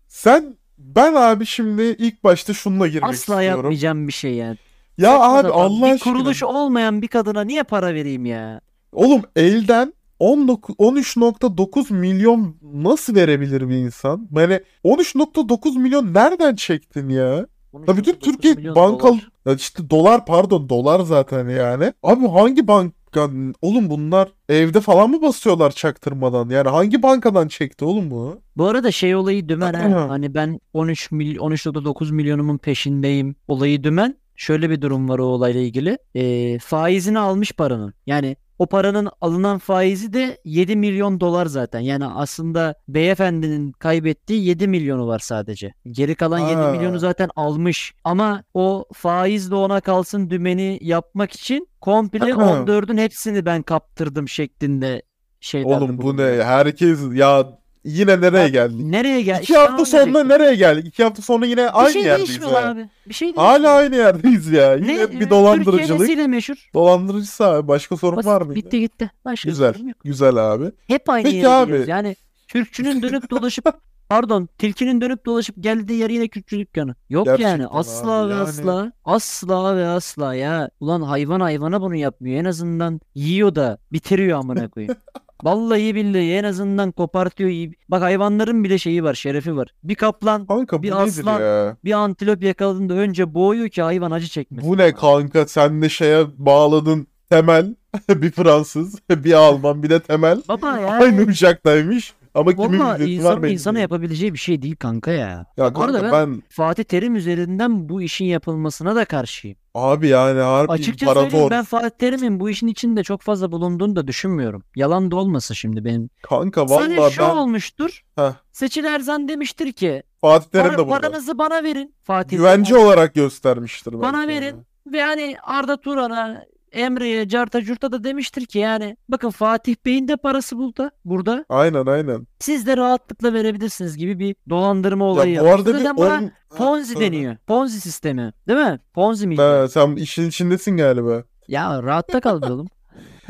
sen 0.09 0.57
ben 0.79 1.15
abi 1.15 1.47
şimdi 1.47 1.83
ilk 1.83 2.25
başta 2.25 2.55
şununla 2.55 2.87
girmek 2.89 3.05
Asla 3.11 3.15
istiyorum. 3.35 3.45
yapmayacağım 3.63 4.09
bir 4.09 4.13
şey 4.13 4.35
yani. 4.35 4.59
Ya 4.99 5.11
Saçma 5.11 5.39
abi. 5.39 5.49
Allah 5.49 5.87
bir 5.87 5.93
aşkına. 5.93 6.13
kuruluş 6.15 6.43
olmayan 6.43 7.03
bir 7.03 7.09
kadına 7.09 7.41
niye 7.45 7.63
para 7.63 7.95
vereyim 7.95 8.27
ya? 8.27 8.61
Oğlum 8.93 9.23
elden 9.37 9.93
19 10.19 10.75
13.9 10.77 11.93
milyon 11.95 12.57
nasıl 12.63 13.15
verebilir 13.15 13.69
bir 13.69 13.77
insan? 13.77 14.29
Yani 14.37 14.61
13.9 14.85 15.79
milyon 15.79 16.15
nereden 16.15 16.55
çektin 16.55 17.09
ya? 17.09 17.47
Ya 17.89 17.97
bütün 17.97 18.13
13.9 18.13 18.19
Türkiye 18.21 18.55
milyon 18.55 18.77
bankal 18.77 19.19
dolar. 19.47 19.57
işte 19.57 19.91
dolar 19.91 20.27
pardon 20.27 20.69
dolar 20.69 21.01
zaten 21.01 21.49
yani. 21.49 21.93
Abi 22.03 22.29
hangi 22.29 22.69
banka 23.15 23.33
oğlum 23.63 23.91
bunlar 23.91 24.33
evde 24.49 24.81
falan 24.81 25.11
mı 25.11 25.23
basıyorlar 25.23 25.71
çaktırmadan? 25.71 26.49
Yani 26.49 26.69
hangi 26.69 27.03
bankadan 27.03 27.49
çekti 27.49 27.85
oğlum 27.85 28.11
bu? 28.11 28.41
Bu 28.57 28.67
arada 28.67 28.91
şey 28.91 29.17
olayı 29.17 29.49
dümen 29.49 29.75
ha. 29.75 30.09
Hani 30.09 30.35
ben 30.35 30.61
13 30.73 31.11
mil 31.13 31.37
13.9 31.37 32.13
milyonumun 32.13 32.59
peşindeyim. 32.59 33.35
Olayı 33.49 33.85
dümen. 33.85 34.17
Şöyle 34.37 34.71
bir 34.71 34.83
durum 34.83 35.09
var 35.09 35.19
o 35.19 35.25
olayla 35.25 35.61
ilgili. 35.61 35.99
Ee, 36.15 36.59
faizini 36.59 37.19
almış 37.19 37.53
paranın. 37.53 37.95
Yani 38.07 38.37
o 38.59 38.67
paranın 38.67 39.09
alınan 39.21 39.59
faizi 39.59 40.13
de 40.13 40.39
7 40.45 40.77
milyon 40.77 41.21
dolar 41.21 41.47
zaten. 41.47 41.81
Yani 41.81 42.07
aslında 42.07 42.75
beyefendinin 42.89 43.73
kaybettiği 43.73 44.45
7 44.45 44.69
milyonu 44.69 45.07
var 45.07 45.19
sadece. 45.19 45.75
Geri 45.91 46.15
kalan 46.15 46.39
7 46.39 46.55
Ha. 46.55 46.71
milyonu 46.73 46.99
zaten 46.99 47.31
almış. 47.37 47.95
Ama 48.05 48.43
o 48.55 48.85
faizle 48.93 49.55
ona 49.55 49.81
kalsın 49.81 50.31
dümeni 50.31 50.79
yapmak 50.83 51.33
için 51.33 51.69
komple 51.81 52.19
14'ün 52.19 52.99
hepsini 52.99 53.47
ben 53.47 53.63
kaptırdım 53.63 54.29
şeklinde 54.29 55.03
şeyler. 55.41 55.77
Oğlum 55.77 55.99
bu 55.99 56.17
ne? 56.17 56.23
Herkes 56.23 57.01
ya 57.13 57.59
yine 57.87 58.21
nereye 58.21 58.49
geldik? 58.49 58.81
Nereye 58.87 59.23
gel? 59.23 59.35
İki 59.35 59.43
İşte 59.43 59.57
hafta 59.59 59.85
sonra 59.85 60.05
diyecektim. 60.05 60.29
nereye 60.29 60.55
geldik? 60.55 60.87
İki 60.87 61.03
hafta 61.05 61.23
sonra 61.23 61.47
yine 61.47 61.63
Bir 61.65 61.71
aynı 61.83 61.93
şey 61.93 62.03
yerdeyiz 62.03 62.29
değişmiyor 62.29 62.63
ya. 62.63 62.71
abi. 62.71 62.89
Bir 63.09 63.15
şey 63.15 63.35
Hala 63.35 63.53
değişmiyor. 63.53 63.77
aynı 63.79 63.97
yerdeyiz 63.97 64.49
ya. 64.53 64.75
Yine 64.75 64.95
Ne? 64.97 65.01
bir 65.01 65.07
Türkiye 65.07 65.31
dolandırıcılık. 65.31 66.01
nesiyle 66.01 66.27
meşhur? 66.27 66.69
Dolandırıcısı 66.75 67.45
abi. 67.47 67.69
Başka 67.69 67.97
sorun 67.97 68.17
Basit, 68.17 68.29
var 68.31 68.43
mı? 68.43 68.55
bitti 68.55 68.81
gitti. 68.81 69.11
Başka 69.25 69.49
Güzel. 69.49 69.73
sorun 69.75 69.89
yok. 69.89 69.97
Güzel 70.05 70.37
abi. 70.37 70.73
Hep 70.89 71.09
aynı 71.11 71.25
Peki 71.25 71.49
abi. 71.49 71.85
Yani 71.87 72.17
Türkçünün 72.49 73.03
dönüp 73.03 73.31
dolaşıp 73.31 73.65
pardon 74.09 74.49
tilkinin 74.59 75.01
dönüp 75.01 75.27
dolaşıp 75.27 75.57
geldiği 75.61 75.99
yer 75.99 76.11
yine 76.11 76.29
Kürtçü 76.29 76.59
dükkanı. 76.59 76.95
Yok 77.11 77.27
Gerçekten 77.27 77.51
yani 77.51 77.67
asla 77.67 78.11
abi, 78.13 78.29
ve 78.31 78.35
yani- 78.35 78.43
asla 78.43 78.93
asla 79.05 79.77
ve 79.77 79.87
asla 79.87 80.35
ya. 80.35 80.71
Ulan 80.81 81.03
hayvan 81.03 81.41
hayvana 81.41 81.81
bunu 81.81 81.95
yapmıyor. 81.97 82.41
En 82.41 82.45
azından 82.45 83.01
yiyor 83.15 83.55
da 83.55 83.79
bitiriyor 83.93 84.39
amına 84.39 84.69
koyayım. 84.69 84.95
Vallahi 85.45 85.95
billahi 85.95 86.33
en 86.33 86.45
azından 86.45 86.93
kopartıyor. 86.93 87.51
iyi- 87.51 87.73
Bak 87.89 88.03
hayvanların 88.03 88.65
bile 88.65 88.79
şeyi 88.79 89.05
var, 89.05 89.15
şerefi 89.15 89.57
var. 89.57 89.69
Bir 89.85 89.95
kaplan, 89.95 90.47
Kanka 90.47 90.79
bu 90.79 90.83
Bir 90.83 90.91
nedir 90.91 91.01
aslan- 91.03 91.41
ya? 91.41 91.77
bir 91.85 91.93
antilop 91.93 92.43
yakaladığında 92.43 92.95
önce 92.95 93.35
boğuyor 93.35 93.69
ki 93.69 93.83
hayvan 93.83 94.11
acı 94.11 94.27
çekmesin. 94.29 94.71
Bu 94.71 94.77
ne 94.79 94.93
kanka? 94.95 95.47
Sen 95.47 95.83
de 95.83 95.89
şeye 95.89 96.25
bağladın 96.39 97.07
temel. 97.31 97.75
bir 98.09 98.31
Fransız, 98.31 98.99
bir 99.11 99.33
Alman, 99.33 99.83
bir 99.83 99.91
de 99.91 100.01
temel. 100.01 100.43
Baba 100.49 100.79
ya. 100.79 100.89
Aynı 100.89 101.23
uçaktaymış. 101.23 102.15
Ama 102.35 102.53
kimin 102.57 102.79
Valla 102.79 102.95
ücreti 102.95 103.11
var 103.25 103.31
insan 103.33 103.43
belli 103.43 103.53
insana 103.53 103.75
değil. 103.75 103.83
yapabileceği 103.83 104.33
bir 104.33 104.39
şey 104.39 104.63
değil 104.63 104.77
kanka 104.77 105.11
ya. 105.11 105.47
Ya 105.57 105.75
Bu 105.75 105.83
arada 105.83 106.01
kanka 106.01 106.13
ben 106.17 106.43
Fatih 106.49 106.85
Terim 106.85 107.17
üzerinden 107.17 107.89
bu 107.89 108.03
işin 108.03 108.25
yapılmasına 108.25 108.97
da 108.97 109.05
karşıyım. 109.05 109.57
Abi 109.77 110.09
yani 110.09 110.41
harbi 110.41 110.73
Açıkça 110.73 111.15
söyleyeyim 111.15 111.51
ben 111.51 111.65
Fatih 111.65 111.91
Terim'in 111.99 112.41
bu 112.41 112.51
işin 112.51 112.67
içinde 112.67 113.03
çok 113.03 113.23
fazla 113.23 113.53
bulunduğunu 113.53 113.97
da 113.97 114.07
düşünmüyorum. 114.09 114.63
Yalan 114.77 115.11
da 115.11 115.17
olmasın 115.17 115.55
şimdi 115.55 115.85
benim. 115.85 116.11
Kanka 116.23 116.69
Sadece 116.69 116.97
vallahi 117.01 117.13
şu 117.13 117.23
ben 117.23 117.29
olmuştur. 117.31 118.03
Heh. 118.17 118.33
Seçil 118.53 118.85
Erzan 118.85 119.29
demiştir 119.29 119.73
ki 119.73 120.03
Fatih 120.21 120.51
Terim 120.51 120.67
"Para- 120.67 120.79
de 120.79 120.87
burada. 120.89 121.01
paranızı 121.01 121.39
bana 121.39 121.63
verin. 121.63 121.95
Fatih 122.03 122.37
Güvence 122.37 122.77
olarak 122.77 123.15
göstermiştir 123.15 123.93
belki 123.93 124.03
Bana 124.03 124.21
yani. 124.21 124.29
verin. 124.29 124.57
Ve 124.87 125.03
hani 125.03 125.37
Arda 125.43 125.81
Turan'a 125.81 126.45
Emre'ye, 126.77 127.29
Carta 127.29 127.63
Curt'a 127.63 127.93
da 127.93 128.05
demiştir 128.05 128.47
ki 128.47 128.59
yani 128.59 128.97
bakın 129.09 129.31
Fatih 129.31 129.77
Bey'in 129.87 130.09
de 130.09 130.17
parası 130.17 130.59
burada. 130.59 130.91
Burada. 131.05 131.45
Aynen 131.49 131.87
aynen. 131.87 132.27
Siz 132.39 132.67
de 132.67 132.77
rahatlıkla 132.77 133.33
verebilirsiniz 133.35 133.97
gibi 133.97 134.19
bir 134.19 134.37
dolandırma 134.51 135.05
olayı 135.05 135.35
Ya 135.35 135.45
bu 135.45 135.49
arada 135.49 135.75
bir 135.75 135.79
Zaten 135.79 135.97
buna 135.97 136.15
on- 136.15 136.33
Ponzi 136.57 137.01
deniyor. 137.01 137.37
Ponzi 137.47 137.81
sistemi. 137.81 138.33
Değil 138.49 138.59
mi? 138.59 138.81
Ponzi 138.95 139.27
miydi? 139.27 139.43
Ha, 139.43 139.69
sen 139.69 139.97
işin 139.97 140.29
içindesin 140.29 140.77
galiba. 140.77 141.23
Ya 141.49 141.83
rahatta 141.83 142.21
kal 142.21 142.43
oğlum. 142.43 142.67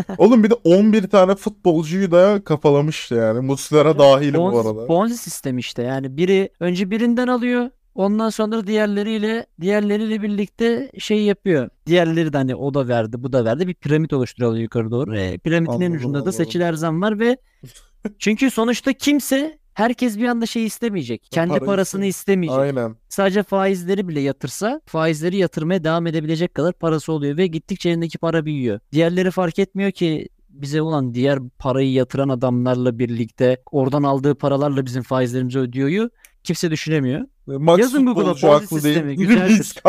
Oğlum 0.19 0.45
bir 0.45 0.51
de 0.51 0.55
11 0.55 1.09
tane 1.09 1.35
futbolcuyu 1.35 2.11
da 2.11 2.45
kafalamıştı 2.45 3.15
yani. 3.15 3.41
Muslera 3.41 3.99
dahil 3.99 4.35
bu 4.35 4.61
arada. 4.61 4.87
Ponzi 4.87 5.17
sistemi 5.19 5.61
işte. 5.61 5.83
Yani 5.83 6.17
biri 6.17 6.51
önce 6.61 6.91
birinden 6.91 7.27
alıyor. 7.29 7.71
Ondan 7.97 8.31
sonra 8.31 8.67
diğerleriyle 8.67 9.47
diğerleriyle 9.61 10.23
birlikte 10.23 10.91
şey 10.99 11.23
yapıyor. 11.23 11.69
Diğerleri 11.87 12.33
de 12.33 12.37
hani 12.37 12.55
o 12.55 12.75
da 12.75 12.89
verdi, 12.89 13.23
bu 13.23 13.33
da 13.33 13.45
verdi. 13.45 13.69
Bir 13.69 13.75
piramit 13.75 14.13
oluşturuyorlar 14.13 14.61
yukarı 14.61 14.91
doğru. 14.91 15.17
E, 15.17 15.39
piramidin 15.39 15.81
en 15.81 15.93
ucunda 15.93 16.15
da 16.15 16.19
anladım. 16.19 16.33
Seçil 16.33 16.61
Erzan 16.61 17.03
var 17.03 17.19
ve 17.19 17.37
çünkü 18.19 18.51
sonuçta 18.51 18.93
kimse 18.93 19.59
herkes 19.75 20.19
bir 20.19 20.25
anda 20.25 20.47
şey 20.47 20.67
istemeyecek. 20.67 21.29
Kendi 21.31 21.59
Para 21.59 21.65
parasını 21.65 22.07
istemeyecek. 22.07 22.59
Aynen. 22.59 22.97
Sadece 23.09 23.43
faizleri 23.43 24.09
bile 24.09 24.21
yatırsa 24.21 24.81
faizleri 24.87 25.37
yatırmaya 25.37 25.85
devam 25.85 26.07
edebilecek 26.07 26.55
kadar 26.55 26.73
parası 26.73 27.13
oluyor 27.13 27.37
ve 27.37 27.47
gittikçe 27.47 27.91
elindeki 27.91 28.19
para 28.19 28.45
büyüyor. 28.45 28.81
Diğerleri 28.93 29.31
fark 29.31 29.59
etmiyor 29.59 29.91
ki 29.91 30.29
bize 30.63 30.83
olan 30.83 31.15
diğer 31.15 31.39
parayı 31.59 31.93
yatıran 31.93 32.29
adamlarla 32.29 32.99
birlikte 32.99 33.63
oradan 33.73 34.03
aldığı 34.03 34.35
paralarla 34.35 34.87
bizim 34.87 35.03
faizlerimizi 35.03 35.59
ödüyor. 35.59 36.09
Kimse 36.45 36.71
düşünemiyor. 36.71 37.21
Max 37.47 37.79
Yazın 37.79 38.07
Google'a 38.07 38.35
Ponzi 38.35 38.67
sistemi, 38.67 39.17
güzeldir. 39.17 39.83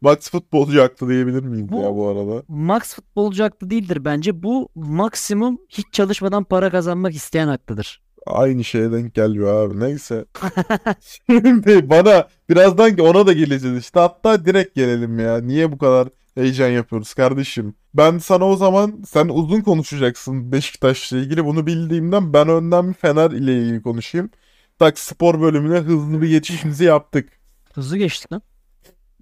Max 0.00 0.30
futbolcu 0.30 0.82
haklı 0.82 1.08
diyebilir 1.08 1.42
miyiz 1.42 1.68
Bu- 1.68 1.82
ya 1.82 1.94
bu 1.96 2.08
arada? 2.08 2.42
Max 2.48 2.94
futbolcu 2.94 3.44
haklı 3.44 3.70
değildir 3.70 4.04
bence. 4.04 4.42
Bu 4.42 4.68
maksimum 4.74 5.58
hiç 5.68 5.86
çalışmadan 5.92 6.44
para 6.44 6.70
kazanmak 6.70 7.14
isteyen 7.14 7.48
haklıdır. 7.48 8.02
Aynı 8.26 8.64
şeye 8.64 8.92
denk 8.92 9.14
geliyor 9.14 9.66
abi. 9.66 9.80
Neyse. 9.80 10.24
Şimdi 11.26 11.90
bana 11.90 12.28
birazdan 12.50 12.98
ona 12.98 13.26
da 13.26 13.32
geleceğiz 13.32 13.78
işte. 13.78 14.00
Hatta 14.00 14.44
direkt 14.44 14.74
gelelim 14.74 15.18
ya. 15.18 15.40
Niye 15.40 15.72
bu 15.72 15.78
kadar 15.78 16.08
heyecan 16.34 16.68
yapıyoruz 16.68 17.14
kardeşim? 17.14 17.74
Ben 17.94 18.18
sana 18.18 18.44
o 18.48 18.56
zaman 18.56 19.02
sen 19.06 19.28
uzun 19.28 19.60
konuşacaksın 19.60 20.52
Beşiktaş'la 20.52 21.18
ilgili. 21.18 21.44
Bunu 21.44 21.66
bildiğimden 21.66 22.32
ben 22.32 22.48
önden 22.48 22.92
Fener 22.92 23.30
ile 23.30 23.58
ilgili 23.62 23.82
konuşayım. 23.82 24.30
Tak 24.78 24.98
spor 24.98 25.40
bölümüne 25.40 25.78
hızlı 25.78 26.22
bir 26.22 26.28
geçişimizi 26.28 26.84
yaptık. 26.84 27.28
Hızlı 27.74 27.96
geçtik 27.98 28.32
lan. 28.32 28.42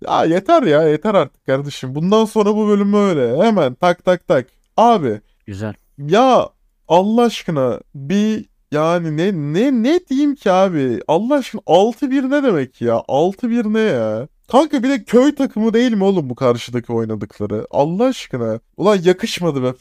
Ya 0.06 0.24
yeter 0.24 0.62
ya 0.62 0.82
yeter 0.88 1.14
artık 1.14 1.46
kardeşim. 1.46 1.94
Bundan 1.94 2.24
sonra 2.24 2.56
bu 2.56 2.68
bölüm 2.68 2.94
öyle. 2.94 3.42
Hemen 3.44 3.74
tak 3.74 4.04
tak 4.04 4.28
tak. 4.28 4.46
Abi 4.76 5.20
Güzel. 5.46 5.74
ya 5.98 6.48
Allah 6.88 7.22
aşkına 7.22 7.80
bir 7.94 8.44
yani 8.72 9.16
ne 9.16 9.32
ne 9.32 9.82
ne 9.82 10.00
diyeyim 10.10 10.34
ki 10.34 10.50
abi? 10.52 11.00
Allah 11.08 11.34
aşkına 11.34 11.60
6-1 11.66 12.30
ne 12.30 12.42
demek 12.42 12.80
ya? 12.80 12.94
6-1 13.08 13.72
ne 13.74 13.80
ya? 13.80 14.28
Kanka 14.52 14.82
bir 14.82 14.88
de 14.88 15.04
köy 15.04 15.34
takımı 15.34 15.74
değil 15.74 15.92
mi 15.92 16.04
oğlum 16.04 16.30
bu 16.30 16.34
karşıdaki 16.34 16.92
oynadıkları? 16.92 17.66
Allah 17.70 18.04
aşkına. 18.04 18.60
Ulan 18.76 18.96
yakışmadı 19.04 19.62
be. 19.62 19.72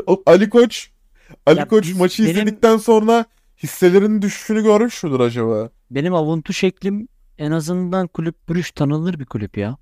Ali 0.26 0.50
Koç 0.50 0.90
Ali 1.46 1.58
Ya 1.58 1.68
Koç 1.68 1.84
biz- 1.84 1.98
maçı 1.98 2.22
benim- 2.22 2.32
izledikten 2.36 2.76
sonra 2.76 3.24
hisselerinin 3.62 4.22
düşüşünü 4.22 4.62
görmüş 4.62 5.04
müdür 5.04 5.20
acaba? 5.20 5.70
Benim 5.90 6.14
avuntu 6.14 6.52
şeklim 6.52 7.08
en 7.38 7.50
azından 7.50 8.06
kulüp 8.06 8.48
Brüş 8.48 8.70
tanınır 8.70 9.20
bir 9.20 9.26
kulüp 9.26 9.56
ya. 9.56 9.76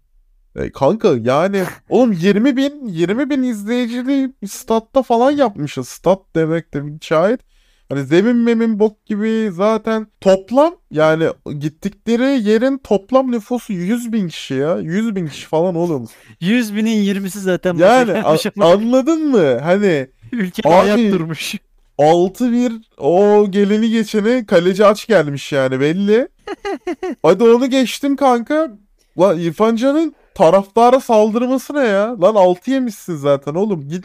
E, 0.56 0.72
kanka 0.72 1.14
yani 1.20 1.62
oğlum 1.88 2.12
20 2.12 2.56
bin 2.56 2.86
20 2.86 3.30
bin 3.30 3.42
izleyicili 3.42 4.32
statta 4.46 5.02
falan 5.02 5.30
yapmışız. 5.30 5.88
Stat 5.88 6.20
demek 6.36 6.74
de 6.74 6.82
şahit. 7.00 7.40
Hani 7.88 8.04
zemin 8.04 8.36
memin 8.36 8.78
bok 8.78 9.06
gibi 9.06 9.50
zaten 9.52 10.06
toplam 10.20 10.74
yani 10.90 11.26
gittikleri 11.58 12.48
yerin 12.48 12.78
toplam 12.78 13.32
nüfusu 13.32 13.72
100 13.72 14.12
bin 14.12 14.28
kişi 14.28 14.54
ya. 14.54 14.78
100 14.78 15.16
bin 15.16 15.26
kişi 15.28 15.46
falan 15.46 15.74
oğlum. 15.74 16.08
100 16.40 16.76
binin 16.76 17.14
20'si 17.14 17.38
zaten 17.38 17.74
Yani 17.74 18.12
ama 18.12 18.38
anladın 18.60 19.28
mı? 19.28 19.58
Hani 19.62 20.06
ülke 20.32 20.68
Abi- 20.68 20.74
ayak 20.74 20.98
durmuş. 21.12 21.54
6-1 21.98 22.82
o 22.98 23.46
geleni 23.50 23.90
geçeni 23.90 24.46
kaleci 24.46 24.84
aç 24.86 25.06
gelmiş 25.06 25.52
yani 25.52 25.80
belli. 25.80 26.28
Hadi 27.22 27.44
onu 27.44 27.70
geçtim 27.70 28.16
kanka. 28.16 28.70
Lan 29.18 29.38
İrfan 29.38 29.76
Can'ın 29.76 30.14
taraftara 30.36 31.00
saldırması 31.00 31.74
ne 31.74 31.80
ya? 31.84 32.20
Lan 32.20 32.34
6 32.34 32.70
yemişsin 32.70 33.16
zaten 33.16 33.54
oğlum. 33.54 33.88
Git 33.88 34.04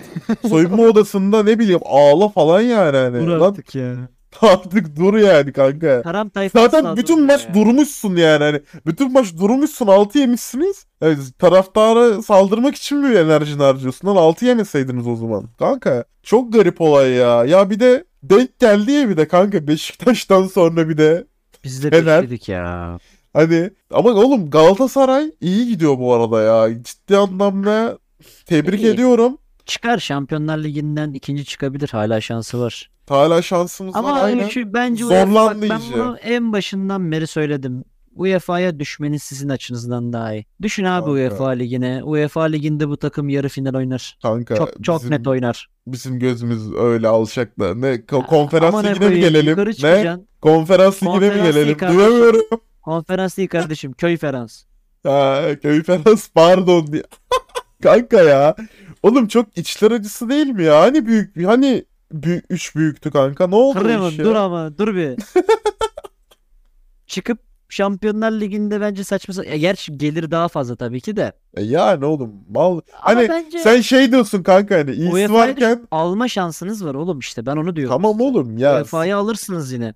soyunma 0.49 0.83
odasında 0.87 1.43
ne 1.43 1.59
bileyim 1.59 1.79
ağla 1.85 2.29
falan 2.29 2.61
yani 2.61 2.97
hani. 2.97 3.19
Dur 3.19 3.27
Lan 3.27 3.49
artık 3.49 3.75
ya. 3.75 3.95
artık 4.41 4.95
dur 4.95 5.13
yani 5.17 5.53
kanka. 5.53 6.01
Karam 6.01 6.29
tayfası 6.29 6.65
Zaten 6.65 6.83
lazım 6.85 6.97
bütün 6.97 7.25
maç 7.25 7.45
ya. 7.47 7.53
durmuşsun 7.53 8.15
yani 8.15 8.43
hani. 8.43 8.61
Bütün 8.85 9.13
maç 9.13 9.27
durmuşsun 9.39 9.87
6 9.87 10.19
yemişsiniz. 10.19 10.85
Evet, 11.01 11.17
taraftara 11.39 12.21
saldırmak 12.21 12.75
için 12.75 12.97
mi 12.97 13.15
enerjini 13.15 13.63
harcıyorsun? 13.63 14.07
Lan 14.07 14.15
6 14.15 14.45
yemeseydiniz 14.45 15.07
o 15.07 15.15
zaman. 15.15 15.43
Kanka 15.59 16.03
çok 16.23 16.53
garip 16.53 16.81
olay 16.81 17.09
ya. 17.11 17.45
Ya 17.45 17.69
bir 17.69 17.79
de 17.79 18.03
denk 18.23 18.59
geldi 18.59 18.91
ya 18.91 19.09
bir 19.09 19.17
de 19.17 19.27
kanka 19.27 19.67
Beşiktaş'tan 19.67 20.47
sonra 20.47 20.89
bir 20.89 20.97
de. 20.97 21.25
Biz 21.63 21.83
de 21.83 21.91
Helal. 21.97 22.21
bekledik 22.21 22.49
ya. 22.49 22.97
Hani 23.33 23.69
ama 23.91 24.09
oğlum 24.09 24.49
Galatasaray 24.49 25.31
iyi 25.41 25.67
gidiyor 25.67 25.99
bu 25.99 26.13
arada 26.13 26.41
ya. 26.41 26.83
Ciddi 26.83 27.17
anlamda 27.17 27.97
tebrik 28.45 28.81
İyi. 28.81 28.87
ediyorum. 28.93 29.37
Çıkar 29.65 29.97
Şampiyonlar 29.97 30.57
Ligi'nden 30.57 31.13
ikinci 31.13 31.45
çıkabilir. 31.45 31.89
Hala 31.89 32.21
şansı 32.21 32.59
var. 32.59 32.91
Hala 33.09 33.41
şansımız 33.41 33.95
Ama 33.95 34.11
var 34.13 34.23
aynen. 34.23 34.47
şu, 34.47 34.73
bence 34.73 35.05
UEFA, 35.05 35.33
bak 35.35 35.57
ben 35.69 35.79
bunu 35.93 36.17
en 36.23 36.53
başından 36.53 37.11
beri 37.11 37.27
söyledim. 37.27 37.83
UEFA'ya 38.15 38.79
düşmeniz 38.79 39.23
sizin 39.23 39.49
açınızdan 39.49 40.13
daha 40.13 40.33
iyi. 40.33 40.45
Düşün 40.61 40.83
abi 40.83 40.99
Kanka. 41.05 41.11
UEFA 41.11 41.49
ligine. 41.49 42.03
UEFA 42.03 42.41
liginde 42.43 42.89
bu 42.89 42.97
takım 42.97 43.29
yarı 43.29 43.49
final 43.49 43.73
oynar. 43.75 44.17
Kanka 44.21 44.55
Çok 44.55 44.83
çok 44.83 44.99
bizim, 44.99 45.11
net 45.11 45.27
oynar. 45.27 45.69
bizim 45.87 46.19
gözümüz 46.19 46.73
öyle 46.73 47.07
alacak 47.07 47.59
da. 47.59 47.75
Ne 47.75 47.93
ko- 47.95 48.25
konferans 48.27 48.73
Aman 48.75 48.85
ligine 48.95 49.09
mi 49.09 49.19
gelelim? 49.19 49.49
yukarı 49.49 49.69
Ne? 49.69 49.73
çıkacaksın. 49.73 50.27
Konferans 50.41 51.03
ligine 51.03 51.13
mi 51.15 51.19
Konferans 51.19 51.53
gelelim? 51.55 51.77
kardeşim. 51.77 51.99
Duyamıyorum. 51.99 52.41
Konferans 52.81 53.37
değil 53.37 53.49
kardeşim. 53.49 53.93
Köy 53.93 54.17
ferans. 54.17 54.63
Ha, 55.03 55.41
konferans 55.61 56.29
pardon 56.29 56.87
diye. 56.91 57.03
Kanka 57.83 58.21
ya. 58.21 58.55
Oğlum 59.03 59.27
çok 59.27 59.57
içler 59.57 59.91
acısı 59.91 60.29
değil 60.29 60.47
mi 60.47 60.63
ya? 60.63 60.81
Hani 60.81 61.05
büyük 61.05 61.45
hani 61.47 61.85
büyük, 62.11 62.45
üç 62.49 62.75
büyüktü 62.75 63.11
kanka. 63.11 63.47
Ne 63.47 63.55
oldu 63.55 63.79
Kırım'ım 63.79 64.09
iş 64.09 64.17
ya? 64.17 64.25
dur 64.25 64.35
ama 64.35 64.77
dur 64.77 64.95
bir. 64.95 65.19
Çıkıp 67.07 67.39
Şampiyonlar 67.69 68.31
Ligi'nde 68.31 68.81
bence 68.81 69.03
saçma 69.03 69.33
sa- 69.33 69.49
ya 69.49 69.57
gerçi 69.57 69.97
gelir 69.97 70.31
daha 70.31 70.47
fazla 70.47 70.75
tabii 70.75 71.01
ki 71.01 71.15
de. 71.15 71.33
E 71.53 71.63
yani 71.63 72.05
oğlum 72.05 72.31
mal. 72.49 72.79
Hani 72.91 73.29
bence 73.29 73.59
sen 73.59 73.81
şey 73.81 74.11
diyorsun 74.11 74.43
kanka 74.43 74.75
hani 74.75 74.91
iyisi 74.91 75.13
UEFA'ya 75.13 75.39
varken 75.47 75.87
alma 75.91 76.27
şansınız 76.27 76.85
var 76.85 76.93
oğlum 76.95 77.19
işte 77.19 77.45
ben 77.45 77.57
onu 77.57 77.75
diyorum. 77.75 77.95
tamam 77.95 78.21
oğlum 78.21 78.57
ya. 78.57 78.77
UEFA'yı 78.77 79.17
alırsınız 79.17 79.71
yine. 79.71 79.93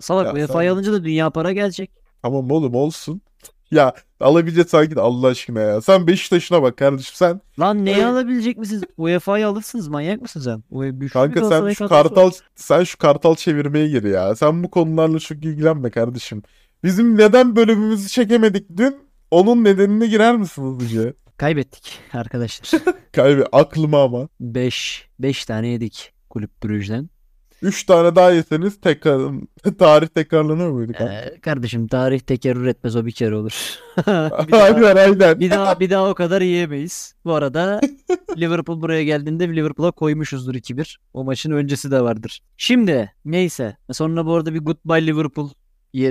Salak 0.00 0.26
Ya 0.26 0.32
UEFA'yı 0.32 0.72
alınca 0.72 0.92
da 0.92 1.04
dünya 1.04 1.30
para 1.30 1.52
gelecek. 1.52 1.90
Tamam 2.22 2.50
oğlum 2.50 2.74
olsun. 2.74 3.20
Ya 3.70 3.94
alabilecek 4.20 4.70
sanki 4.70 4.96
de 4.96 5.00
Allah 5.00 5.26
aşkına 5.26 5.60
ya. 5.60 5.80
Sen 5.80 6.06
Beşiktaş'ına 6.06 6.62
bak 6.62 6.76
kardeşim 6.76 7.14
sen. 7.14 7.40
Lan 7.60 7.84
neyi 7.84 8.06
alabilecek 8.06 8.58
misiniz? 8.58 8.82
UEFA'yı 8.96 9.48
alırsınız 9.48 9.88
manyak 9.88 10.22
mısın 10.22 10.40
sen? 10.40 10.62
UE 10.70 10.90
güçlü 10.90 11.00
bir 11.00 11.08
Kanka 11.08 11.44
sen 11.44 11.72
şu 11.72 11.88
kartal 11.88 12.30
sen 12.54 12.84
şu 12.84 12.98
kartal 12.98 13.34
çevirmeye 13.34 13.88
gir 13.88 14.02
ya. 14.04 14.36
Sen 14.36 14.62
bu 14.64 14.70
konularla 14.70 15.18
çok 15.18 15.38
ilgilenme 15.44 15.90
kardeşim. 15.90 16.42
Bizim 16.84 17.18
neden 17.18 17.56
bölümümüzü 17.56 18.08
çekemedik 18.08 18.76
dün? 18.76 18.96
Onun 19.30 19.64
nedenine 19.64 20.06
girer 20.06 20.36
misin 20.36 20.62
hızlıca? 20.62 21.12
Kaybettik 21.36 21.98
arkadaşlar. 22.12 22.82
Kaybı 23.12 23.46
aklıma 23.52 24.02
ama. 24.02 24.28
5 24.40 25.08
5 25.18 25.44
tane 25.44 25.68
yedik 25.68 26.12
kulüp 26.30 26.62
Brugge'den. 26.64 27.10
3 27.62 27.84
tane 27.84 28.16
daha 28.16 28.30
yeseniz 28.30 28.80
tekrar 28.80 29.32
tarih 29.78 30.06
tekrarlanır 30.06 30.86
kanka? 30.86 31.12
Ee, 31.12 31.40
kardeşim 31.40 31.88
tarih 31.88 32.20
tekerrür 32.20 32.66
etmez 32.66 32.96
o 32.96 33.06
bir 33.06 33.12
kere 33.12 33.34
olur. 33.34 33.78
bir, 33.98 34.02
daha, 34.52 34.62
aynen 34.62 34.96
aynen. 34.96 35.40
bir 35.40 35.50
daha 35.50 35.80
bir 35.80 35.90
daha 35.90 36.10
o 36.10 36.14
kadar 36.14 36.42
yiyemeyiz. 36.42 37.14
Bu 37.24 37.34
arada 37.34 37.80
Liverpool 38.36 38.80
buraya 38.80 39.04
geldiğinde 39.04 39.48
Liverpool'a 39.48 39.90
koymuşuzdur 39.90 40.54
2-1. 40.54 40.96
O 41.14 41.24
maçın 41.24 41.50
öncesi 41.50 41.90
de 41.90 42.00
vardır. 42.00 42.40
Şimdi 42.56 43.12
neyse. 43.24 43.76
Sonra 43.92 44.26
bu 44.26 44.34
arada 44.34 44.54
bir 44.54 44.60
goodbye 44.60 45.06
Liverpool 45.06 45.50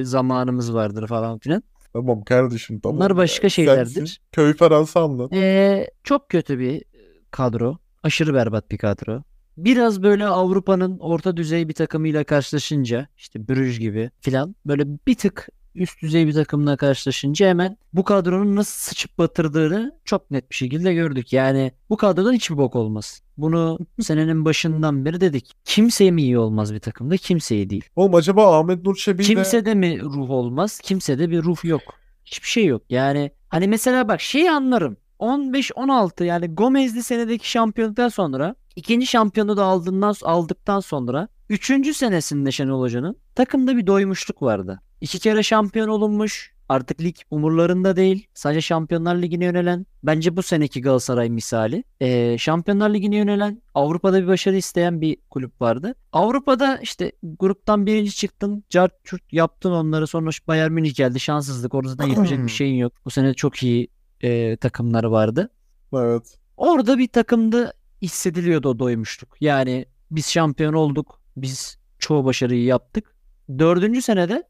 zamanımız 0.01 0.73
vardır 0.73 1.07
falan 1.07 1.39
filan. 1.39 1.63
Tamam 1.93 2.23
kardeşim 2.23 2.79
tamam. 2.79 2.97
Bunlar 2.97 3.15
başka 3.17 3.49
Sensin. 3.49 3.55
şeylerdir. 3.55 4.21
Köy 4.31 4.53
Fransa 4.53 5.01
anlat. 5.03 5.33
Ee, 5.33 5.87
çok 6.03 6.29
kötü 6.29 6.59
bir 6.59 6.83
kadro. 7.31 7.77
Aşırı 8.03 8.33
berbat 8.33 8.71
bir 8.71 8.77
kadro. 8.77 9.23
Biraz 9.57 10.03
böyle 10.03 10.25
Avrupa'nın 10.25 10.99
orta 10.99 11.37
düzey 11.37 11.69
bir 11.69 11.73
takımıyla 11.73 12.23
karşılaşınca 12.23 13.07
işte 13.17 13.47
Brüj 13.47 13.79
gibi 13.79 14.11
filan 14.21 14.55
böyle 14.65 14.87
bir 15.07 15.15
tık 15.15 15.49
üst 15.75 16.01
düzey 16.01 16.27
bir 16.27 16.33
takımla 16.33 16.77
karşılaşınca 16.77 17.49
hemen 17.49 17.77
bu 17.93 18.03
kadronun 18.03 18.55
nasıl 18.55 18.89
sıçıp 18.89 19.17
batırdığını 19.17 19.95
çok 20.05 20.31
net 20.31 20.49
bir 20.49 20.55
şekilde 20.55 20.93
gördük. 20.93 21.33
Yani 21.33 21.71
bu 21.89 21.97
kadrodan 21.97 22.33
hiçbir 22.33 22.57
bok 22.57 22.75
olmaz. 22.75 23.21
Bunu 23.37 23.79
senenin 24.01 24.45
başından 24.45 25.05
beri 25.05 25.21
dedik. 25.21 25.51
Kimseye 25.65 26.11
mi 26.11 26.21
iyi 26.21 26.37
olmaz 26.37 26.73
bir 26.73 26.79
takımda? 26.79 27.17
Kimseye 27.17 27.69
değil. 27.69 27.83
Oğlum 27.95 28.15
acaba 28.15 28.59
Ahmet 28.59 28.85
Nur 28.85 28.95
Çebi 28.95 29.17
de 29.19 29.23
Kimse 29.23 29.65
de 29.65 29.73
mi 29.75 30.01
ruh 30.01 30.29
olmaz? 30.29 30.79
Kimse 30.83 31.19
de 31.19 31.29
bir 31.29 31.43
ruh 31.43 31.65
yok. 31.65 31.81
Hiçbir 32.25 32.47
şey 32.47 32.65
yok. 32.65 32.81
Yani 32.89 33.31
hani 33.49 33.67
mesela 33.67 34.07
bak 34.07 34.21
şeyi 34.21 34.51
anlarım. 34.51 34.97
15-16 35.19 36.23
yani 36.23 36.47
Gomez'li 36.47 37.03
senedeki 37.03 37.49
şampiyonluktan 37.49 38.09
sonra 38.09 38.55
ikinci 38.75 39.07
şampiyonu 39.07 39.57
da 39.57 39.63
aldığından 39.63 40.15
aldıktan 40.23 40.79
sonra 40.79 41.27
üçüncü 41.49 41.93
senesinde 41.93 42.51
Şenol 42.51 42.81
Hoca'nın 42.81 43.17
takımda 43.35 43.77
bir 43.77 43.87
doymuşluk 43.87 44.41
vardı. 44.41 44.81
İki 45.01 45.19
kere 45.19 45.43
şampiyon 45.43 45.87
olunmuş. 45.87 46.57
Artık 46.69 47.01
lig 47.01 47.15
umurlarında 47.31 47.95
değil. 47.95 48.27
Sadece 48.33 48.61
Şampiyonlar 48.61 49.15
Ligi'ne 49.15 49.45
yönelen. 49.45 49.85
Bence 50.03 50.37
bu 50.37 50.43
seneki 50.43 50.81
Galatasaray 50.81 51.29
misali. 51.29 51.83
Ee, 52.01 52.37
Şampiyonlar 52.37 52.93
Ligi'ne 52.93 53.15
yönelen. 53.15 53.61
Avrupa'da 53.73 54.23
bir 54.23 54.27
başarı 54.27 54.55
isteyen 54.55 55.01
bir 55.01 55.17
kulüp 55.29 55.61
vardı. 55.61 55.95
Avrupa'da 56.13 56.79
işte 56.81 57.11
gruptan 57.39 57.85
birinci 57.85 58.15
çıktın. 58.15 58.63
Cart 58.69 58.93
çurt 59.03 59.33
yaptın 59.33 59.71
onları. 59.71 60.07
Sonra 60.07 60.29
Bayern 60.47 60.71
Münih 60.71 60.95
geldi. 60.95 61.19
Şanssızlık. 61.19 61.73
Orada 61.73 61.97
da 61.97 62.07
yapacak 62.07 62.45
bir 62.45 62.51
şeyin 62.51 62.75
yok. 62.75 62.93
Bu 63.05 63.09
sene 63.09 63.33
çok 63.33 63.63
iyi 63.63 63.87
e, 64.21 64.57
takımlar 64.57 65.03
vardı. 65.03 65.49
Evet. 65.93 66.37
Orada 66.57 66.97
bir 66.97 67.07
takımda 67.07 67.73
hissediliyordu 68.01 68.69
o 68.69 68.79
doymuşluk. 68.79 69.37
Yani 69.41 69.85
biz 70.11 70.31
şampiyon 70.31 70.73
olduk. 70.73 71.21
Biz 71.37 71.77
çoğu 71.99 72.25
başarıyı 72.25 72.63
yaptık. 72.63 73.15
Dördüncü 73.59 74.01
senede 74.01 74.43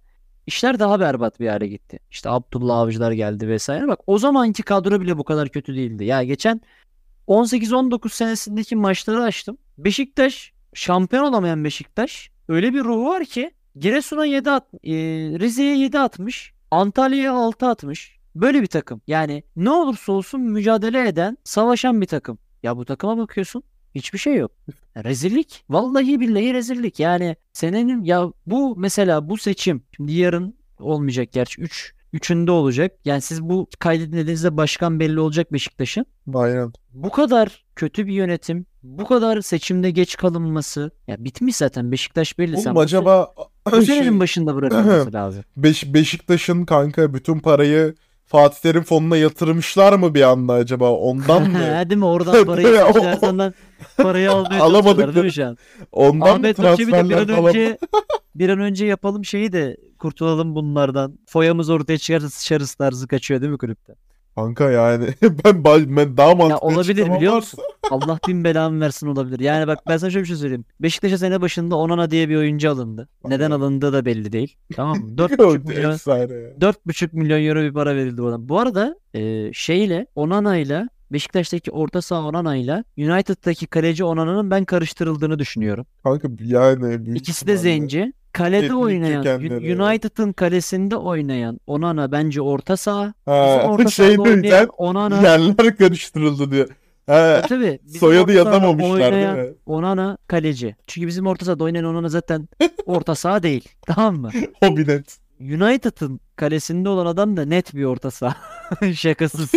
işler 0.47 0.79
daha 0.79 0.99
berbat 0.99 1.39
bir 1.39 1.47
hale 1.47 1.67
gitti. 1.67 1.99
İşte 2.11 2.29
Abdullah 2.29 2.77
Avcılar 2.77 3.11
geldi 3.11 3.47
vesaire. 3.47 3.87
Bak 3.87 3.99
o 4.07 4.17
zamanki 4.17 4.63
kadro 4.63 5.01
bile 5.01 5.17
bu 5.17 5.23
kadar 5.23 5.49
kötü 5.49 5.75
değildi. 5.75 6.05
Ya 6.05 6.23
geçen 6.23 6.61
18-19 7.27 8.09
senesindeki 8.09 8.75
maçları 8.75 9.23
açtım. 9.23 9.57
Beşiktaş 9.77 10.53
şampiyon 10.73 11.23
olamayan 11.23 11.63
Beşiktaş 11.63 12.31
öyle 12.47 12.73
bir 12.73 12.83
ruhu 12.83 13.05
var 13.05 13.25
ki 13.25 13.51
Giresun'a 13.75 14.25
7 14.25 14.51
at, 14.51 14.73
e, 14.73 14.93
Rize'ye 15.39 15.77
7 15.77 15.99
atmış. 15.99 16.53
Antalya'ya 16.71 17.33
6 17.33 17.67
atmış. 17.67 18.16
Böyle 18.41 18.61
bir 18.61 18.67
takım. 18.67 19.01
Yani 19.07 19.43
ne 19.55 19.69
olursa 19.69 20.11
olsun 20.11 20.41
mücadele 20.41 21.07
eden, 21.07 21.37
savaşan 21.43 22.01
bir 22.01 22.05
takım. 22.05 22.37
Ya 22.63 22.77
bu 22.77 22.85
takıma 22.85 23.17
bakıyorsun. 23.17 23.63
Hiçbir 23.95 24.19
şey 24.19 24.35
yok. 24.35 24.51
Rezillik. 25.03 25.63
Vallahi 25.69 26.19
billahi 26.19 26.53
rezillik. 26.53 26.99
Yani 26.99 27.35
senenin 27.53 28.03
ya 28.03 28.31
bu 28.45 28.75
mesela 28.77 29.29
bu 29.29 29.37
seçim 29.37 29.83
şimdi 29.95 30.13
yarın 30.13 30.55
olmayacak 30.79 31.31
gerçi 31.31 31.61
3 31.61 31.93
üçünde 32.13 32.51
olacak. 32.51 32.91
Yani 33.05 33.21
siz 33.21 33.41
bu 33.43 33.67
kaydedildiğinizde 33.79 34.57
başkan 34.57 34.99
belli 34.99 35.19
olacak 35.19 35.53
Beşiktaş'ın. 35.53 36.05
Aynen. 36.33 36.71
Bu 36.93 37.09
kadar 37.09 37.65
kötü 37.75 38.07
bir 38.07 38.13
yönetim, 38.13 38.65
bu 38.83 39.05
kadar 39.05 39.41
seçimde 39.41 39.91
geç 39.91 40.17
kalınması. 40.17 40.91
Ya 41.07 41.23
bitmiş 41.23 41.55
zaten 41.55 41.91
Beşiktaş 41.91 42.37
belli. 42.39 42.57
Sen 42.57 42.65
Oğlum 42.65 42.75
bu 42.75 42.79
acaba 42.79 43.33
bu 43.71 43.71
şey, 43.85 43.95
senenin 43.95 44.19
başında 44.19 44.55
bırakılması 44.55 45.13
lazım. 45.13 45.43
Beş- 45.57 45.93
Beşiktaş'ın 45.93 46.65
kanka 46.65 47.13
bütün 47.13 47.39
parayı 47.39 47.95
Fatih 48.27 48.59
Terim 48.59 48.83
fonuna 48.83 49.17
yatırmışlar 49.17 49.93
mı 49.93 50.13
bir 50.13 50.21
anda 50.21 50.53
acaba? 50.53 50.91
Ondan 50.91 51.51
mı? 51.51 51.57
Ha, 51.57 51.89
değil 51.89 51.97
mi? 51.99 52.05
Oradan 52.05 52.45
parayı 52.45 52.67
seçiler 52.93 53.15
senden 53.15 53.53
parayı 53.97 54.31
almaya 54.31 54.63
Alamadık 54.63 55.05
değil 55.05 55.15
da- 55.15 55.23
mi 55.23 55.31
şu 55.33 55.45
an? 55.45 55.57
Ondan 55.91 56.27
mı 56.29 56.33
Ahmet 56.33 56.59
Nurçevi 56.59 56.77
de 56.77 56.87
bir 56.87 56.91
transferler 56.91 57.21
an 57.21 57.35
falan? 57.35 57.45
önce 57.47 57.77
bir 58.35 58.49
an 58.49 58.59
önce 58.59 58.85
yapalım 58.85 59.25
şeyi 59.25 59.51
de 59.51 59.77
kurtulalım 59.99 60.55
bunlardan. 60.55 61.19
Foyamız 61.27 61.69
ortaya 61.69 61.97
çıkarsa 61.97 62.29
sıçarız 62.29 62.73
tarzı 62.75 63.07
kaçıyor 63.07 63.41
değil 63.41 63.51
mi 63.51 63.57
kulüpte? 63.57 63.93
Kanka 64.37 64.71
yani 64.71 65.05
ben, 65.45 65.63
ben 65.97 66.17
daha 66.17 66.35
mantıklı 66.35 66.67
Ya 66.67 66.73
olabilir 66.75 67.05
biliyor 67.15 67.33
varsa- 67.33 67.35
musun? 67.37 67.59
Allah 67.91 68.19
bin 68.27 68.43
belamı 68.43 68.81
versin 68.81 69.07
olabilir. 69.07 69.39
Yani 69.39 69.67
bak 69.67 69.79
ben 69.89 69.97
sana 69.97 70.09
şöyle 70.09 70.23
bir 70.23 70.27
şey 70.27 70.35
söyleyeyim. 70.37 70.65
Beşiktaş'a 70.79 71.17
sene 71.17 71.41
başında 71.41 71.75
Onana 71.75 72.11
diye 72.11 72.29
bir 72.29 72.35
oyuncu 72.35 72.71
alındı. 72.71 73.09
Neden 73.27 73.51
alındığı 73.51 73.93
da 73.93 74.05
belli 74.05 74.31
değil. 74.31 74.55
Tamam 74.75 74.97
mı? 74.97 75.11
4,5 75.17 75.67
milyon 75.67 75.91
Efsane 75.91 76.19
ya. 76.33 76.49
4,5 76.61 77.09
milyon 77.11 77.43
euro 77.43 77.61
bir 77.61 77.73
para 77.73 77.95
verildi 77.95 78.21
buna. 78.21 78.49
Bu 78.49 78.59
arada 78.59 78.95
e, 79.13 79.53
şeyle 79.53 80.07
Onana'yla 80.15 80.89
Beşiktaş'taki 81.11 81.71
orta 81.71 82.01
saha 82.01 82.27
Onana'yla 82.27 82.83
United'daki 82.97 83.67
kaleci 83.67 84.03
Onana'nın 84.03 84.51
ben 84.51 84.65
karıştırıldığını 84.65 85.39
düşünüyorum. 85.39 85.85
Kanka 86.03 86.27
yani 86.43 87.05
büyük 87.05 87.17
İkisi 87.19 87.47
de 87.47 87.53
ihtimalle. 87.53 87.79
zenci. 87.79 88.13
Kalede 88.37 88.75
oynayan, 88.75 89.23
kökenleri, 89.23 89.75
Un- 89.75 89.79
United'ın 89.79 90.33
kalesinde 90.33 90.95
oynayan 90.95 91.59
Onana 91.67 92.11
bence 92.11 92.41
orta 92.41 92.77
saha. 92.77 93.13
Ha, 93.25 93.63
orta 93.67 93.89
şey 93.89 94.19
oynayan. 94.19 94.69
Onana. 94.77 95.21
Yerler 95.21 95.77
karıştırıldı 95.77 96.51
diyor. 96.51 96.67
Ha, 97.07 97.41
Tabii. 97.49 97.79
bizim 97.85 97.99
soyadı 97.99 98.33
yazamamışlar 98.33 98.99
değil 98.99 99.13
oynayan 99.13 99.37
mi? 99.39 99.53
Onana 99.65 100.17
kaleci. 100.27 100.75
Çünkü 100.87 101.07
bizim 101.07 101.27
orta 101.27 101.45
sahada 101.45 101.63
oynayan 101.63 101.85
Onana 101.85 102.09
zaten 102.09 102.47
orta 102.85 103.15
saha 103.15 103.43
değil. 103.43 103.69
Tamam 103.87 104.15
mı? 104.15 104.31
O 104.61 104.77
bir 104.77 104.87
net. 104.87 105.17
United'ın 105.41 106.19
kalesinde 106.35 106.89
olan 106.89 107.05
adam 107.05 107.37
da 107.37 107.45
net 107.45 107.73
bir 107.75 107.83
orta 107.83 108.11
saha. 108.11 108.35
Şakasız. 108.93 109.51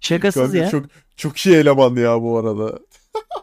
Şakasız 0.00 0.42
Kanka 0.42 0.58
ya. 0.58 0.70
çok 0.70 0.84
çok 1.16 1.38
iyi 1.38 1.56
eleman 1.56 1.96
ya 1.96 2.22
bu 2.22 2.38
arada. 2.38 2.78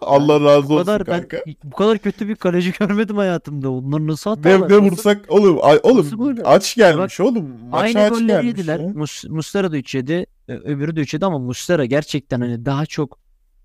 Allah 0.01 0.41
razı 0.41 0.69
Bu 0.69 0.73
olsun 0.73 0.85
kadar 0.85 1.05
kanka. 1.05 1.37
ben 1.47 1.55
bu 1.63 1.75
kadar 1.75 1.97
kötü 1.97 2.27
bir 2.27 2.35
kaleci 2.35 2.71
görmedim 2.79 3.17
hayatımda. 3.17 3.71
Onlar 3.71 4.07
nasıl 4.07 4.29
Ne, 4.31 4.35
hatalar? 4.35 4.69
ne 4.69 4.73
Nasıl- 4.73 4.91
vursak 4.91 5.25
oğlum 5.29 5.59
ay, 5.61 5.79
Nasıl 5.85 6.19
oğlum 6.19 6.37
aç 6.45 6.75
gelmiş 6.75 7.19
oğlum. 7.19 7.49
Maça 7.69 7.77
Aynı 7.83 7.99
aç 8.01 8.09
golleri 8.09 8.27
gelmiş 8.27 8.45
yediler. 8.47 8.79
ya. 8.79 8.87
Mus 8.87 9.23
Muslera 9.25 9.71
da 9.71 9.77
3 9.77 9.95
yedi. 9.95 10.25
e, 10.47 10.53
Öbürü 10.53 10.95
de 10.95 11.01
3 11.01 11.13
yedi 11.13 11.25
ama 11.25 11.39
Muslera 11.39 11.85
gerçekten 11.85 12.41
hani 12.41 12.65
daha 12.65 12.85
çok 12.85 13.19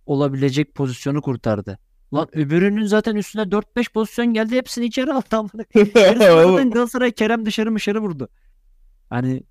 olabilecek 0.07 0.75
pozisyonu 0.75 1.23
kurtardı. 1.23 1.79
Lan 2.15 2.29
öbürünün 2.33 2.87
zaten 2.87 3.17
üstüne 3.17 3.43
4-5 3.43 3.93
pozisyon 3.93 4.27
geldi. 4.35 4.57
Hepsini 4.57 4.85
içeri 4.85 5.13
aldı. 5.13 5.33
Galatasaray 6.71 7.13
Kerem 7.13 7.47
dışarı 7.47 7.75
dışarı 7.75 8.01
vurdu. 8.01 8.29
Hani 9.11 9.43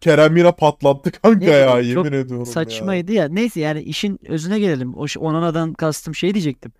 Kerem 0.00 0.36
yine 0.36 0.52
patlattı 0.52 1.12
kanka 1.12 1.38
Ne 1.46 1.50
ya 1.50 1.76
bileyim, 1.78 1.94
çok 1.94 2.04
yemin 2.04 2.18
ediyorum 2.18 2.44
ya. 2.46 2.52
saçmaydı 2.52 3.12
ya. 3.12 3.28
Neyse 3.28 3.60
yani 3.60 3.82
işin 3.82 4.18
özüne 4.28 4.58
gelelim. 4.58 4.94
O 4.96 5.08
şey- 5.08 5.22
Onana'dan 5.26 5.72
kastım 5.74 6.14
şey 6.14 6.34
diyecektim. 6.34 6.72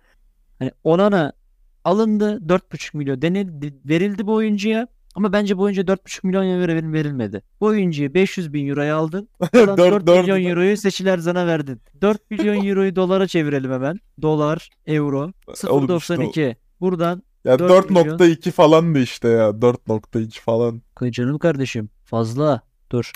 Hani 0.59 0.71
Onana 0.83 1.33
alındı 1.83 2.39
4,5 2.49 2.93
milyon 2.97 3.21
denildi, 3.21 3.73
verildi 3.85 4.27
bu 4.27 4.33
oyuncuya. 4.33 4.87
Ama 5.15 5.33
bence 5.33 5.57
bu 5.57 5.61
oyuncuya 5.61 5.87
4,5 5.87 6.23
milyon 6.23 6.43
euro 6.45 6.93
verilmedi. 6.93 7.41
Bu 7.61 7.65
oyuncuyu 7.65 8.13
500 8.13 8.53
bin 8.53 8.67
euroya 8.67 8.95
aldın. 8.97 9.29
Buradan 9.53 9.77
4, 9.77 9.91
Dört- 9.93 10.07
dört- 10.07 10.21
milyon 10.21 10.43
euroyu 10.51 10.77
seçiler 10.77 11.17
zana 11.17 11.47
verdin. 11.47 11.81
4 12.01 12.31
milyon 12.31 12.65
euroyu 12.65 12.95
dolara 12.95 13.27
çevirelim 13.27 13.71
hemen. 13.71 13.99
Dolar, 14.21 14.69
euro. 14.87 15.31
İşte 15.53 15.67
o- 15.69 15.81
0.92. 15.81 16.55
Buradan 16.81 17.23
Ya 17.45 17.59
4 17.59 17.89
4.2 17.91 18.51
falandı 18.51 18.99
işte 18.99 19.27
ya. 19.29 19.61
4.2 19.61 20.39
falan. 20.41 20.81
Canım 21.11 21.37
kardeşim 21.39 21.89
fazla. 22.05 22.61
Dur. 22.91 23.11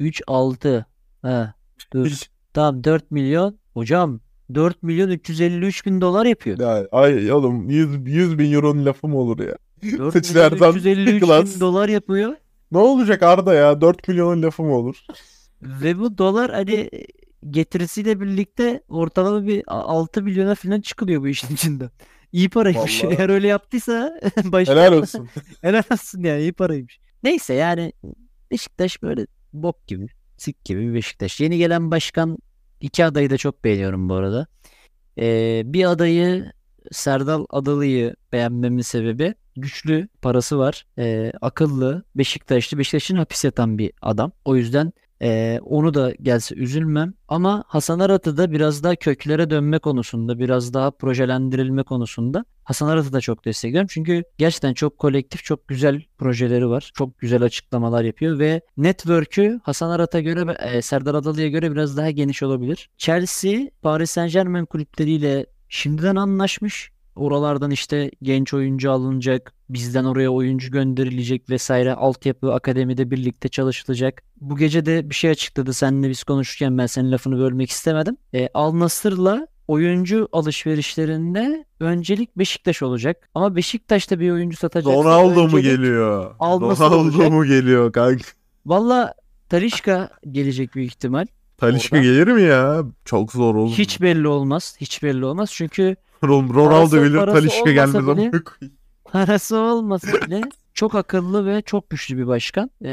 3, 0.00 0.22
6. 0.26 0.86
Ha, 1.22 1.54
dur. 1.92 2.10
Tamam 2.54 2.84
4 2.84 3.10
milyon. 3.10 3.58
Hocam 3.74 4.20
4 4.54 4.82
milyon 4.82 5.10
353 5.10 5.86
bin 5.86 6.00
dolar 6.00 6.26
yapıyor. 6.26 6.58
Ya, 6.58 6.86
ay 6.92 7.32
oğlum 7.32 7.70
100, 7.70 7.88
100 8.06 8.38
bin 8.38 8.52
euronun 8.52 8.84
lafı 8.86 9.08
mı 9.08 9.18
olur 9.18 9.38
ya? 9.38 9.56
4 9.82 9.92
milyon 9.92 10.10
Seçilerden 10.10 10.72
353 10.72 11.22
klas. 11.24 11.54
bin 11.54 11.60
dolar 11.60 11.88
yapıyor. 11.88 12.34
Ne 12.72 12.78
olacak 12.78 13.22
Arda 13.22 13.54
ya? 13.54 13.80
4 13.80 14.08
milyonun 14.08 14.42
lafı 14.42 14.62
mı 14.62 14.76
olur? 14.76 14.96
Ve 15.62 15.98
bu 15.98 16.18
dolar 16.18 16.50
hani 16.52 16.90
getirisiyle 17.50 18.20
birlikte 18.20 18.82
ortalama 18.88 19.46
bir 19.46 19.62
6 19.66 20.22
milyona 20.22 20.54
falan 20.54 20.80
çıkılıyor 20.80 21.22
bu 21.22 21.28
işin 21.28 21.54
içinde. 21.54 21.90
İyi 22.32 22.48
paraymış. 22.50 23.04
Vallahi. 23.04 23.14
Eğer 23.18 23.28
öyle 23.28 23.46
yaptıysa 23.48 24.20
başka 24.44 24.72
Helal 24.74 24.92
olsun. 24.92 25.28
helal 25.62 25.82
olsun 25.92 26.22
yani 26.22 26.40
iyi 26.40 26.52
paraymış. 26.52 26.98
Neyse 27.22 27.54
yani 27.54 27.92
Beşiktaş 28.52 29.02
böyle 29.02 29.26
bok 29.52 29.86
gibi, 29.86 30.06
sik 30.36 30.64
gibi 30.64 30.80
bir 30.88 30.94
Beşiktaş. 30.94 31.40
Yeni 31.40 31.58
gelen 31.58 31.90
başkan 31.90 32.38
iki 32.80 33.04
adayı 33.04 33.30
da 33.30 33.36
çok 33.36 33.64
beğeniyorum 33.64 34.08
bu 34.08 34.14
arada. 34.14 34.46
Ee, 35.18 35.62
bir 35.64 35.84
adayı 35.84 36.52
Serdal 36.90 37.46
Adalı'yı 37.50 38.16
beğenmemin 38.32 38.82
sebebi 38.82 39.34
güçlü, 39.56 40.08
parası 40.22 40.58
var, 40.58 40.86
ee, 40.98 41.32
akıllı, 41.40 42.04
Beşiktaşlı, 42.14 42.78
Beşiktaş'ın 42.78 43.16
hapis 43.16 43.44
yatan 43.44 43.78
bir 43.78 43.92
adam. 44.02 44.32
O 44.44 44.56
yüzden 44.56 44.92
ee, 45.22 45.60
onu 45.64 45.94
da 45.94 46.12
gelse 46.22 46.54
üzülmem. 46.54 47.14
Ama 47.28 47.64
Hasan 47.66 47.98
Arat'ı 47.98 48.36
da 48.36 48.52
biraz 48.52 48.82
daha 48.82 48.96
köklere 48.96 49.50
dönme 49.50 49.78
konusunda, 49.78 50.38
biraz 50.38 50.74
daha 50.74 50.90
projelendirilme 50.90 51.82
konusunda 51.82 52.44
Hasan 52.64 52.88
Arat'ı 52.88 53.12
da 53.12 53.20
çok 53.20 53.44
destekliyorum. 53.44 53.88
Çünkü 53.90 54.22
gerçekten 54.38 54.74
çok 54.74 54.98
kolektif, 54.98 55.44
çok 55.44 55.68
güzel 55.68 56.02
projeleri 56.18 56.68
var. 56.68 56.90
Çok 56.94 57.18
güzel 57.18 57.42
açıklamalar 57.42 58.04
yapıyor 58.04 58.38
ve 58.38 58.60
network'ü 58.76 59.60
Hasan 59.62 59.90
Arat'a 59.90 60.20
göre, 60.20 60.56
e, 60.60 60.82
Serdar 60.82 61.14
Adalı'ya 61.14 61.48
göre 61.48 61.72
biraz 61.72 61.96
daha 61.96 62.10
geniş 62.10 62.42
olabilir. 62.42 62.90
Chelsea, 62.98 63.60
Paris 63.82 64.10
Saint-Germain 64.10 64.66
kulüpleriyle 64.66 65.46
şimdiden 65.68 66.16
anlaşmış. 66.16 66.92
Oralardan 67.16 67.70
işte 67.70 68.10
genç 68.22 68.54
oyuncu 68.54 68.92
alınacak, 68.92 69.54
bizden 69.74 70.04
oraya 70.04 70.30
oyuncu 70.30 70.70
gönderilecek 70.70 71.50
vesaire. 71.50 71.94
Altyapı 71.94 72.52
akademide 72.54 73.10
birlikte 73.10 73.48
çalışılacak. 73.48 74.22
Bu 74.40 74.56
gece 74.56 74.86
de 74.86 75.10
bir 75.10 75.14
şey 75.14 75.30
açıkladı 75.30 75.72
seninle 75.72 76.08
biz 76.08 76.24
konuşurken 76.24 76.78
ben 76.78 76.86
senin 76.86 77.12
lafını 77.12 77.38
bölmek 77.38 77.70
istemedim. 77.70 78.16
E, 78.34 78.48
Al 78.54 78.78
Nassr'la 78.78 79.46
oyuncu 79.68 80.28
alışverişlerinde 80.32 81.64
öncelik 81.80 82.38
Beşiktaş 82.38 82.82
olacak. 82.82 83.28
Ama 83.34 83.56
Beşiktaş'ta 83.56 84.20
bir 84.20 84.30
oyuncu 84.30 84.56
satacaksa 84.56 84.98
Ronaldo 84.98 85.48
mu 85.48 85.60
geliyor? 85.60 86.34
alması 86.38 86.82
Ronaldo 86.82 87.30
mu 87.30 87.44
geliyor 87.44 87.92
kanka? 87.92 88.24
Valla 88.66 89.14
Talisca 89.48 90.10
gelecek 90.30 90.74
büyük 90.74 90.90
ihtimal. 90.90 91.26
Talişka 91.58 91.96
Orada. 91.96 92.06
gelir 92.06 92.26
mi 92.28 92.42
ya? 92.42 92.82
Çok 93.04 93.32
zor 93.32 93.54
oğlum. 93.54 93.72
Hiç 93.72 94.00
belli 94.00 94.28
olmaz. 94.28 94.76
Hiç 94.80 95.02
belli 95.02 95.24
olmaz. 95.24 95.50
Çünkü 95.52 95.96
Ron- 96.22 96.54
Ronaldo 96.54 96.70
Parası- 96.70 96.98
gelir 96.98 97.16
parası 97.18 97.38
Talişka 97.38 97.72
gelmez 97.72 98.06
bile- 98.06 98.30
parası 99.12 99.58
olmasa 99.58 100.12
bile 100.12 100.40
çok 100.74 100.94
akıllı 100.94 101.46
ve 101.46 101.62
çok 101.62 101.90
güçlü 101.90 102.18
bir 102.18 102.26
başkan. 102.26 102.70
Ee, 102.80 102.90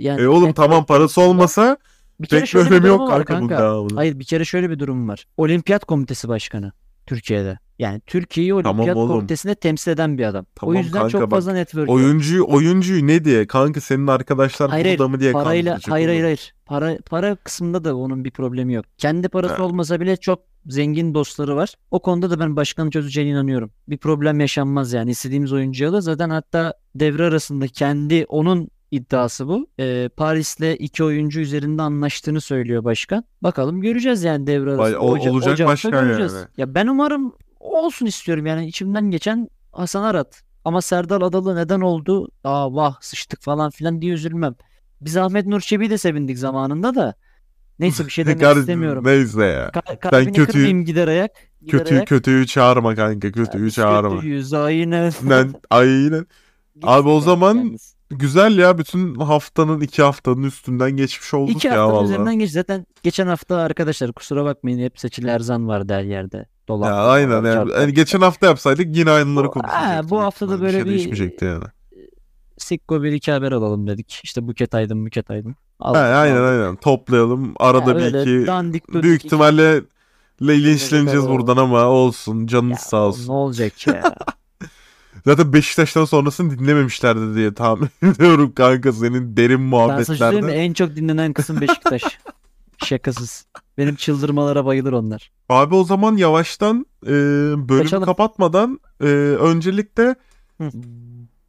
yani 0.00 0.20
E 0.20 0.26
oğlum 0.26 0.52
tamam 0.52 0.86
parası 0.86 1.20
olmasa 1.20 1.76
bir 2.20 2.26
kere 2.26 2.40
pek 2.40 2.54
bir 2.54 2.58
önemi 2.58 2.88
yok 2.88 3.10
kanka, 3.10 3.38
kanka. 3.38 3.84
Hayır 3.94 4.18
bir 4.18 4.24
kere 4.24 4.44
şöyle 4.44 4.70
bir 4.70 4.78
durum 4.78 5.08
var. 5.08 5.26
Olimpiyat 5.36 5.84
Komitesi 5.84 6.28
Başkanı 6.28 6.72
Türkiye'de. 7.06 7.58
Yani 7.78 8.00
Türkiye'yi 8.06 8.50
Tamam 8.50 8.76
Olimpiyat 8.78 8.96
oğlum. 8.96 9.08
Komitesi'nde 9.08 9.54
temsil 9.54 9.90
eden 9.90 10.18
bir 10.18 10.24
adam. 10.24 10.46
Tamam 10.54 10.74
o 10.74 10.78
yüzden 10.78 10.92
kanka, 10.92 11.08
çok 11.08 11.20
bak, 11.22 11.30
fazla 11.30 11.52
network 11.52 11.88
yok. 11.88 11.96
Oyuncuyu 11.96 12.44
oyuncuyu 12.48 13.06
ne 13.06 13.24
diye? 13.24 13.46
Kanka 13.46 13.80
senin 13.80 14.06
arkadaşlar 14.06 14.70
Hayır, 14.70 14.84
burada 14.98 15.08
mı 15.08 15.20
diye 15.20 15.32
Parayla 15.32 15.78
hayır 15.88 16.08
hayır 16.08 16.22
hayır. 16.22 16.54
Para 16.66 16.98
para 17.10 17.36
kısmında 17.36 17.84
da 17.84 17.96
onun 17.96 18.24
bir 18.24 18.30
problemi 18.30 18.74
yok. 18.74 18.84
Kendi 18.98 19.28
parası 19.28 19.54
Ha. 19.54 19.62
olmasa 19.62 20.00
bile 20.00 20.16
çok 20.16 20.38
zengin 20.66 21.14
dostları 21.14 21.56
var. 21.56 21.74
O 21.90 22.02
konuda 22.02 22.30
da 22.30 22.40
ben 22.40 22.56
başkanın 22.56 22.90
çözeceğine 22.90 23.30
inanıyorum. 23.30 23.70
Bir 23.88 23.98
problem 23.98 24.40
yaşanmaz 24.40 24.92
yani. 24.92 25.10
istediğimiz 25.10 25.52
oyuncuyu 25.52 25.90
alır. 25.90 26.00
Zaten 26.00 26.30
hatta 26.30 26.74
devre 26.94 27.24
arasında 27.24 27.66
kendi 27.68 28.24
onun 28.28 28.68
iddiası 28.90 29.48
bu. 29.48 29.66
Ee, 29.80 30.10
Paris'le 30.16 30.74
iki 30.78 31.04
oyuncu 31.04 31.40
üzerinde 31.40 31.82
anlaştığını 31.82 32.40
söylüyor 32.40 32.84
başkan. 32.84 33.24
Bakalım 33.42 33.80
göreceğiz 33.80 34.22
yani 34.24 34.46
devre 34.46 34.70
arasında. 34.70 34.82
Vay, 34.82 34.96
o- 34.96 34.98
Oca- 35.16 35.30
olacak 35.30 35.52
Ocak'ta 35.54 35.66
başkan 35.66 36.04
göreceğiz. 36.04 36.32
yani. 36.34 36.46
Ya 36.56 36.74
ben 36.74 36.86
umarım 36.86 37.32
olsun 37.70 38.06
istiyorum 38.06 38.46
yani 38.46 38.66
içimden 38.66 39.10
geçen 39.10 39.48
Hasan 39.72 40.02
Arat. 40.02 40.42
Ama 40.64 40.82
Serdar 40.82 41.22
Adalı 41.22 41.56
neden 41.56 41.80
oldu? 41.80 42.28
Aa 42.44 42.74
vah 42.74 42.96
sıçtık 43.00 43.42
falan 43.42 43.70
filan 43.70 44.00
diye 44.02 44.12
üzülmem. 44.12 44.54
Biz 45.00 45.16
Ahmet 45.16 45.46
Nur 45.46 45.60
Çebi'yi 45.60 45.90
de 45.90 45.98
sevindik 45.98 46.38
zamanında 46.38 46.94
da. 46.94 47.14
Neyse 47.78 48.06
bir 48.06 48.10
şey 48.10 48.26
demek 48.26 48.40
Kardeşim, 48.40 48.60
istemiyorum. 48.60 49.04
Neyse 49.06 49.44
ya. 49.44 49.68
Ka- 49.68 49.98
kalbini 49.98 50.32
kötüyü- 50.32 50.46
kırmayayım 50.46 50.84
gider 50.84 51.08
ayak. 51.08 51.30
Gider 51.60 51.70
Kötüyü 51.78 51.98
ayak. 51.98 52.08
kötüyü 52.08 52.46
çağırma 52.46 52.94
kanka. 52.94 53.32
Kötüyü 53.32 53.66
Biz 53.66 53.74
çağırma. 53.74 54.14
Kötüyüz 54.16 54.52
aynen. 54.54 55.12
Ben 55.22 55.54
aynen. 55.70 56.26
Abi 56.82 57.08
o 57.08 57.20
zaman 57.20 57.54
yalnız. 57.56 57.94
güzel 58.10 58.58
ya 58.58 58.78
bütün 58.78 59.14
haftanın 59.14 59.80
iki 59.80 60.02
haftanın 60.02 60.42
üstünden 60.42 60.90
geçmiş 60.90 61.34
olduk 61.34 61.56
İki 61.56 61.66
ya 61.66 61.72
haftanın 61.72 61.92
vallahi. 61.92 62.04
üzerinden 62.04 62.38
geç. 62.38 62.50
Zaten 62.50 62.86
geçen 63.02 63.26
hafta 63.26 63.56
arkadaşlar 63.56 64.12
kusura 64.12 64.44
bakmayın 64.44 64.78
hep 64.78 64.98
seçili 64.98 65.28
erzan 65.28 65.68
vardı 65.68 65.92
her 65.94 66.02
yerde. 66.04 66.46
Dolar. 66.68 66.88
Ya 66.90 66.94
aynen 66.96 67.44
yani. 67.44 67.72
Yani 67.72 67.94
geçen 67.94 68.20
hafta 68.20 68.46
yapsaydık 68.46 68.96
yine 68.96 69.10
aynıları 69.10 69.48
konuşacaktık. 69.50 69.88
ha, 69.88 70.10
bu 70.10 70.20
hafta 70.22 70.48
da 70.48 70.60
böyle 70.60 70.66
bir 70.66 70.72
şey 70.72 70.84
bir- 70.84 70.90
değişmeyecekti 70.90 71.44
yani. 71.44 71.64
Sikko 72.58 73.02
bir 73.02 73.12
iki 73.12 73.32
haber 73.32 73.52
alalım 73.52 73.86
dedik. 73.86 74.20
İşte 74.24 74.46
Buket 74.48 74.74
Aydın, 74.74 75.06
Buket 75.06 75.30
Aydın. 75.30 75.56
Al- 75.80 75.94
Ha, 75.94 76.00
aynen 76.00 76.36
al. 76.40 76.44
aynen 76.44 76.76
toplayalım. 76.76 77.54
Arada 77.60 77.90
Ya 77.90 77.96
bir 77.96 78.20
iki 78.20 78.46
dandik 78.46 78.92
büyük 79.02 79.24
ihtimalle 79.24 79.82
linçleneceğiz 80.42 81.28
buradan 81.28 81.56
ama 81.56 81.84
olsun 81.84 82.46
canınız 82.46 82.70
Ya, 82.78 82.84
sağ 82.84 82.96
olsun. 82.96 83.28
Ne 83.28 83.32
olacak 83.32 83.86
ya? 83.86 84.14
Zaten 85.24 85.52
Beşiktaş'tan 85.52 86.04
sonrasını 86.04 86.58
dinlememişlerdi 86.58 87.34
diye 87.34 87.54
tahmin 87.54 87.88
ediyorum 88.02 88.52
kanka 88.52 88.92
senin 88.92 89.36
derin 89.36 89.72
ben 89.72 89.78
sana 89.78 89.86
muhabbetlerde. 89.86 90.52
En 90.52 90.72
çok 90.72 90.96
dinlenen 90.96 91.32
kısım 91.32 91.60
Beşiktaş. 91.60 92.02
Şakasız. 92.84 93.46
Benim 93.78 93.94
çıldırmalara 93.94 94.64
bayılır 94.64 94.92
onlar. 94.92 95.30
Abi 95.48 95.74
o 95.74 95.84
zaman 95.84 96.16
yavaştan 96.16 96.86
e, 97.06 97.10
bölümü 97.68 97.82
Kaçalım. 97.82 98.04
kapatmadan 98.04 98.80
e, 99.00 99.04
öncelikle 99.40 100.14
Hı. 100.60 100.70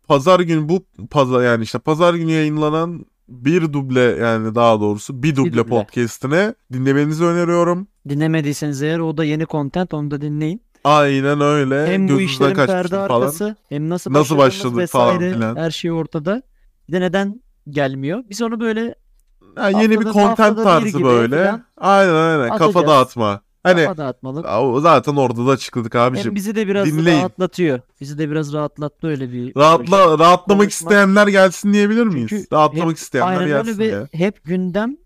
pazar 0.08 0.40
günü 0.40 0.70
bu 0.70 0.86
pazar 1.10 1.44
yani 1.44 1.64
işte 1.64 1.80
pazar 1.80 2.14
günü 2.14 2.32
yayınlanan 2.32 3.06
bir 3.30 3.74
duble 3.74 4.00
yani 4.00 4.56
daha 4.56 4.80
doğrusu 4.80 5.24
bir 5.24 5.36
duble, 5.36 5.52
duble. 5.52 5.64
podcast'ine 5.64 6.54
dinlemenizi 6.74 7.24
öneriyorum. 7.24 7.88
Dinlemediyseniz 8.10 8.82
eğer 8.82 9.00
o 9.00 9.18
da 9.18 9.24
yeni 9.24 9.46
content 9.46 9.94
onu 9.94 10.12
da 10.12 10.22
dinleyin. 10.22 10.62
Aynen 10.84 11.42
öyle. 11.42 11.88
Hem 11.88 12.10
bu 12.10 12.22
işlerin 12.22 12.56
perde 12.56 12.88
falan. 12.88 13.04
arkası 13.22 13.56
hem 13.70 13.90
nasıl, 13.90 14.14
Nasıl 14.14 14.38
başladık 14.38 14.90
falan 14.90 15.16
vesaire, 15.16 15.34
filan. 15.34 15.56
Her 15.56 15.72
şey 15.72 15.92
ortada. 15.92 16.42
Bir 16.88 16.94
de 16.94 17.02
neden 17.02 17.42
gelmiyor? 17.70 18.24
Biz 18.30 18.42
onu 18.42 18.60
böyle 18.60 18.96
Ha, 19.56 19.70
yeni 19.70 20.00
bir 20.00 20.06
content 20.06 20.64
tarzı 20.64 21.04
böyle. 21.04 21.46
falan 21.46 21.64
Aynen 21.78 22.14
aynen 22.14 22.58
kafa 22.58 22.88
dağıtma. 22.88 23.42
Hani 23.64 23.84
kafa 23.86 23.98
dağıtmalı. 23.98 24.42
o 24.42 24.80
zaten 24.80 25.16
orada 25.16 25.48
da 25.48 25.52
açıkladık 25.52 25.96
abicim. 25.96 26.26
Hem 26.26 26.36
bizi 26.36 26.56
de 26.56 26.68
biraz 26.68 26.86
dinleyin. 26.86 27.18
rahatlatıyor. 27.20 27.80
Bizi 28.02 28.18
de 28.18 28.30
biraz 28.32 28.54
rahatlattı 28.54 29.08
öyle 29.08 29.32
bir 29.32 29.56
Rahatla, 29.56 29.98
rahatlamak 30.20 30.48
Konuşmak- 30.48 30.70
isteyenler 30.72 31.28
gelsin 31.28 31.74
diyebilir 31.74 32.04
miyiz? 32.04 32.28
Çünkü 32.30 32.46
Rahatlamak 32.54 32.90
hep- 32.90 32.98
isteyenler 32.98 33.38
Aynen 33.38 33.48
gelsin 33.48 33.82
öyle 33.82 33.86
ya. 33.86 34.08
hep 34.12 34.44
gündem 34.46 34.98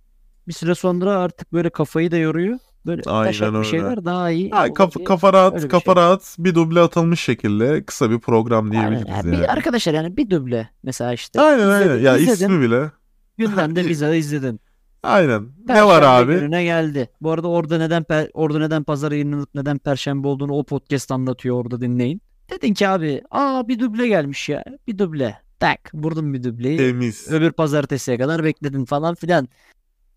bir 0.47 0.53
süre 0.53 0.75
sonra 0.75 1.11
artık 1.11 1.53
böyle 1.53 1.69
kafayı 1.69 2.11
da 2.11 2.17
yoruyor. 2.17 2.57
Böyle 2.85 3.01
Aynen 3.05 3.55
öyle. 3.55 3.63
şeyler 3.67 4.05
daha 4.05 4.31
iyi. 4.31 4.49
Ha, 4.49 4.65
olur 4.65 4.73
kafa, 4.73 4.95
diye. 4.99 5.05
kafa 5.05 5.33
rahat, 5.33 5.67
kafa 5.67 5.93
şey. 5.93 6.03
rahat 6.03 6.35
bir 6.39 6.55
duble 6.55 6.79
atılmış 6.79 7.19
şekilde 7.19 7.83
kısa 7.85 8.09
bir 8.11 8.19
program 8.19 8.65
Aynen. 8.65 8.71
diyebiliriz 8.89 9.09
Yani 9.09 9.35
yani. 9.35 9.43
bir 9.43 9.53
arkadaşlar 9.53 9.93
yani 9.93 10.17
bir 10.17 10.29
duble 10.29 10.69
mesela 10.83 11.13
işte. 11.13 11.41
Aynen 11.41 11.67
aynen. 11.67 11.85
İzledin- 11.87 12.03
Ya 12.05 12.17
izledin. 12.17 12.45
ismi 12.45 12.61
bile. 12.61 12.91
Gündemde 13.38 13.86
bize 13.89 14.07
de 14.11 14.17
izledin. 14.17 14.59
Aynen. 15.03 15.49
ne 15.67 15.86
var 15.86 16.01
Perşembe 16.01 16.07
abi? 16.34 16.39
gününe 16.39 16.63
geldi. 16.63 17.09
Bu 17.21 17.31
arada 17.31 17.47
orada 17.47 17.77
neden 17.77 18.03
per- 18.03 18.29
orada 18.34 18.59
neden 18.59 18.84
pazar 18.84 19.11
yayınlanıp 19.11 19.49
neden 19.55 19.77
perşembe 19.77 20.27
olduğunu 20.27 20.53
o 20.53 20.63
podcast 20.63 21.11
anlatıyor 21.11 21.55
orada 21.63 21.81
dinleyin. 21.81 22.21
Dedin 22.49 22.73
ki 22.73 22.88
abi 22.88 23.21
aa 23.31 23.67
bir 23.67 23.79
duble 23.79 24.07
gelmiş 24.07 24.49
ya. 24.49 24.63
Bir 24.88 24.97
duble. 24.97 25.38
Tak 25.59 25.91
vurdum 25.93 26.34
bir 26.34 26.43
dubleyi. 26.43 26.77
Temiz. 26.77 27.27
Öbür 27.31 27.51
pazartesiye 27.51 28.17
kadar 28.17 28.43
bekledin 28.43 28.86
falan 28.86 29.15
filan. 29.15 29.47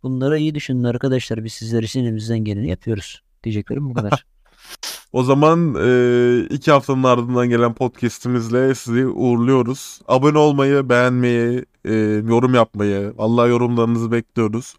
Bunları 0.03 0.39
iyi 0.39 0.55
düşünün 0.55 0.85
arkadaşlar. 0.85 1.45
Biz 1.45 1.53
sizler 1.53 1.83
için 1.83 2.01
elimizden 2.05 2.39
geleni 2.39 2.69
yapıyoruz. 2.71 3.23
Diyeceklerim 3.45 3.91
bu 3.91 3.95
kadar. 3.95 4.27
O 5.17 5.23
zaman 5.23 5.75
e, 5.81 6.47
iki 6.51 6.71
haftanın 6.71 7.03
ardından 7.03 7.49
gelen 7.49 7.75
podcastimizle 7.75 8.75
sizi 8.75 9.07
uğurluyoruz. 9.07 10.01
Abone 10.09 10.39
olmayı, 10.39 10.89
beğenmeyi, 10.89 11.65
e, 11.85 11.95
yorum 12.29 12.55
yapmayı, 12.55 13.15
Allah 13.19 13.47
yorumlarınızı 13.47 14.13
bekliyoruz. 14.13 14.75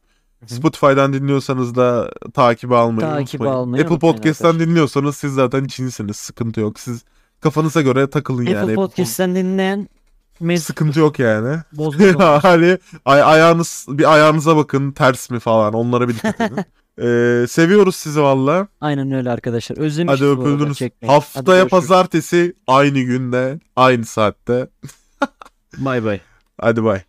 hı. 0.45 0.53
Spotify'dan 0.53 1.13
dinliyorsanız 1.13 1.75
da 1.75 2.11
takibi 2.33 2.75
almayı 2.75 3.07
Takibi 3.09 3.43
unutmayın. 3.43 3.61
almayı 3.61 3.83
Apple 3.83 3.99
Podcast'tan 3.99 4.59
dinliyorsanız 4.59 5.17
siz 5.17 5.33
zaten 5.33 5.65
Çinsiniz. 5.65 6.15
Sıkıntı 6.15 6.59
yok. 6.59 6.79
Siz 6.79 7.03
kafanıza 7.39 7.81
göre 7.81 8.09
takılın 8.09 8.45
yani. 8.45 8.59
Apple 8.59 8.75
Podcast'ten 8.75 9.35
dinleyen 9.35 9.89
mes 10.39 10.63
Sıkıntı 10.63 10.99
yok 10.99 11.19
yani. 11.19 11.57
hani 12.41 12.77
ay- 13.05 13.23
ayağınız 13.23 13.85
bir 13.89 14.13
ayağınıza 14.13 14.57
bakın 14.57 14.91
ters 14.91 15.29
mi 15.29 15.39
falan 15.39 15.73
onlara 15.73 16.07
bir 16.09 16.13
dikkat 16.15 16.41
edin. 16.41 16.57
Ee, 17.01 17.45
seviyoruz 17.49 17.95
sizi 17.95 18.21
valla. 18.21 18.67
Aynen 18.81 19.11
öyle 19.11 19.29
arkadaşlar. 19.31 19.77
Özlemişiz 19.77 20.21
Hadi 20.21 20.37
bu 20.37 20.41
arada 20.41 20.53
öpüldünüz. 20.53 20.77
çekmeyi. 20.77 21.11
Haftaya 21.11 21.61
görüşürüz. 21.63 21.69
pazartesi 21.69 22.53
aynı 22.67 22.99
günde 22.99 23.59
aynı 23.75 24.05
saatte. 24.05 24.67
Bay 25.77 26.03
bay. 26.03 26.19
Hadi 26.61 26.83
bay. 26.83 27.01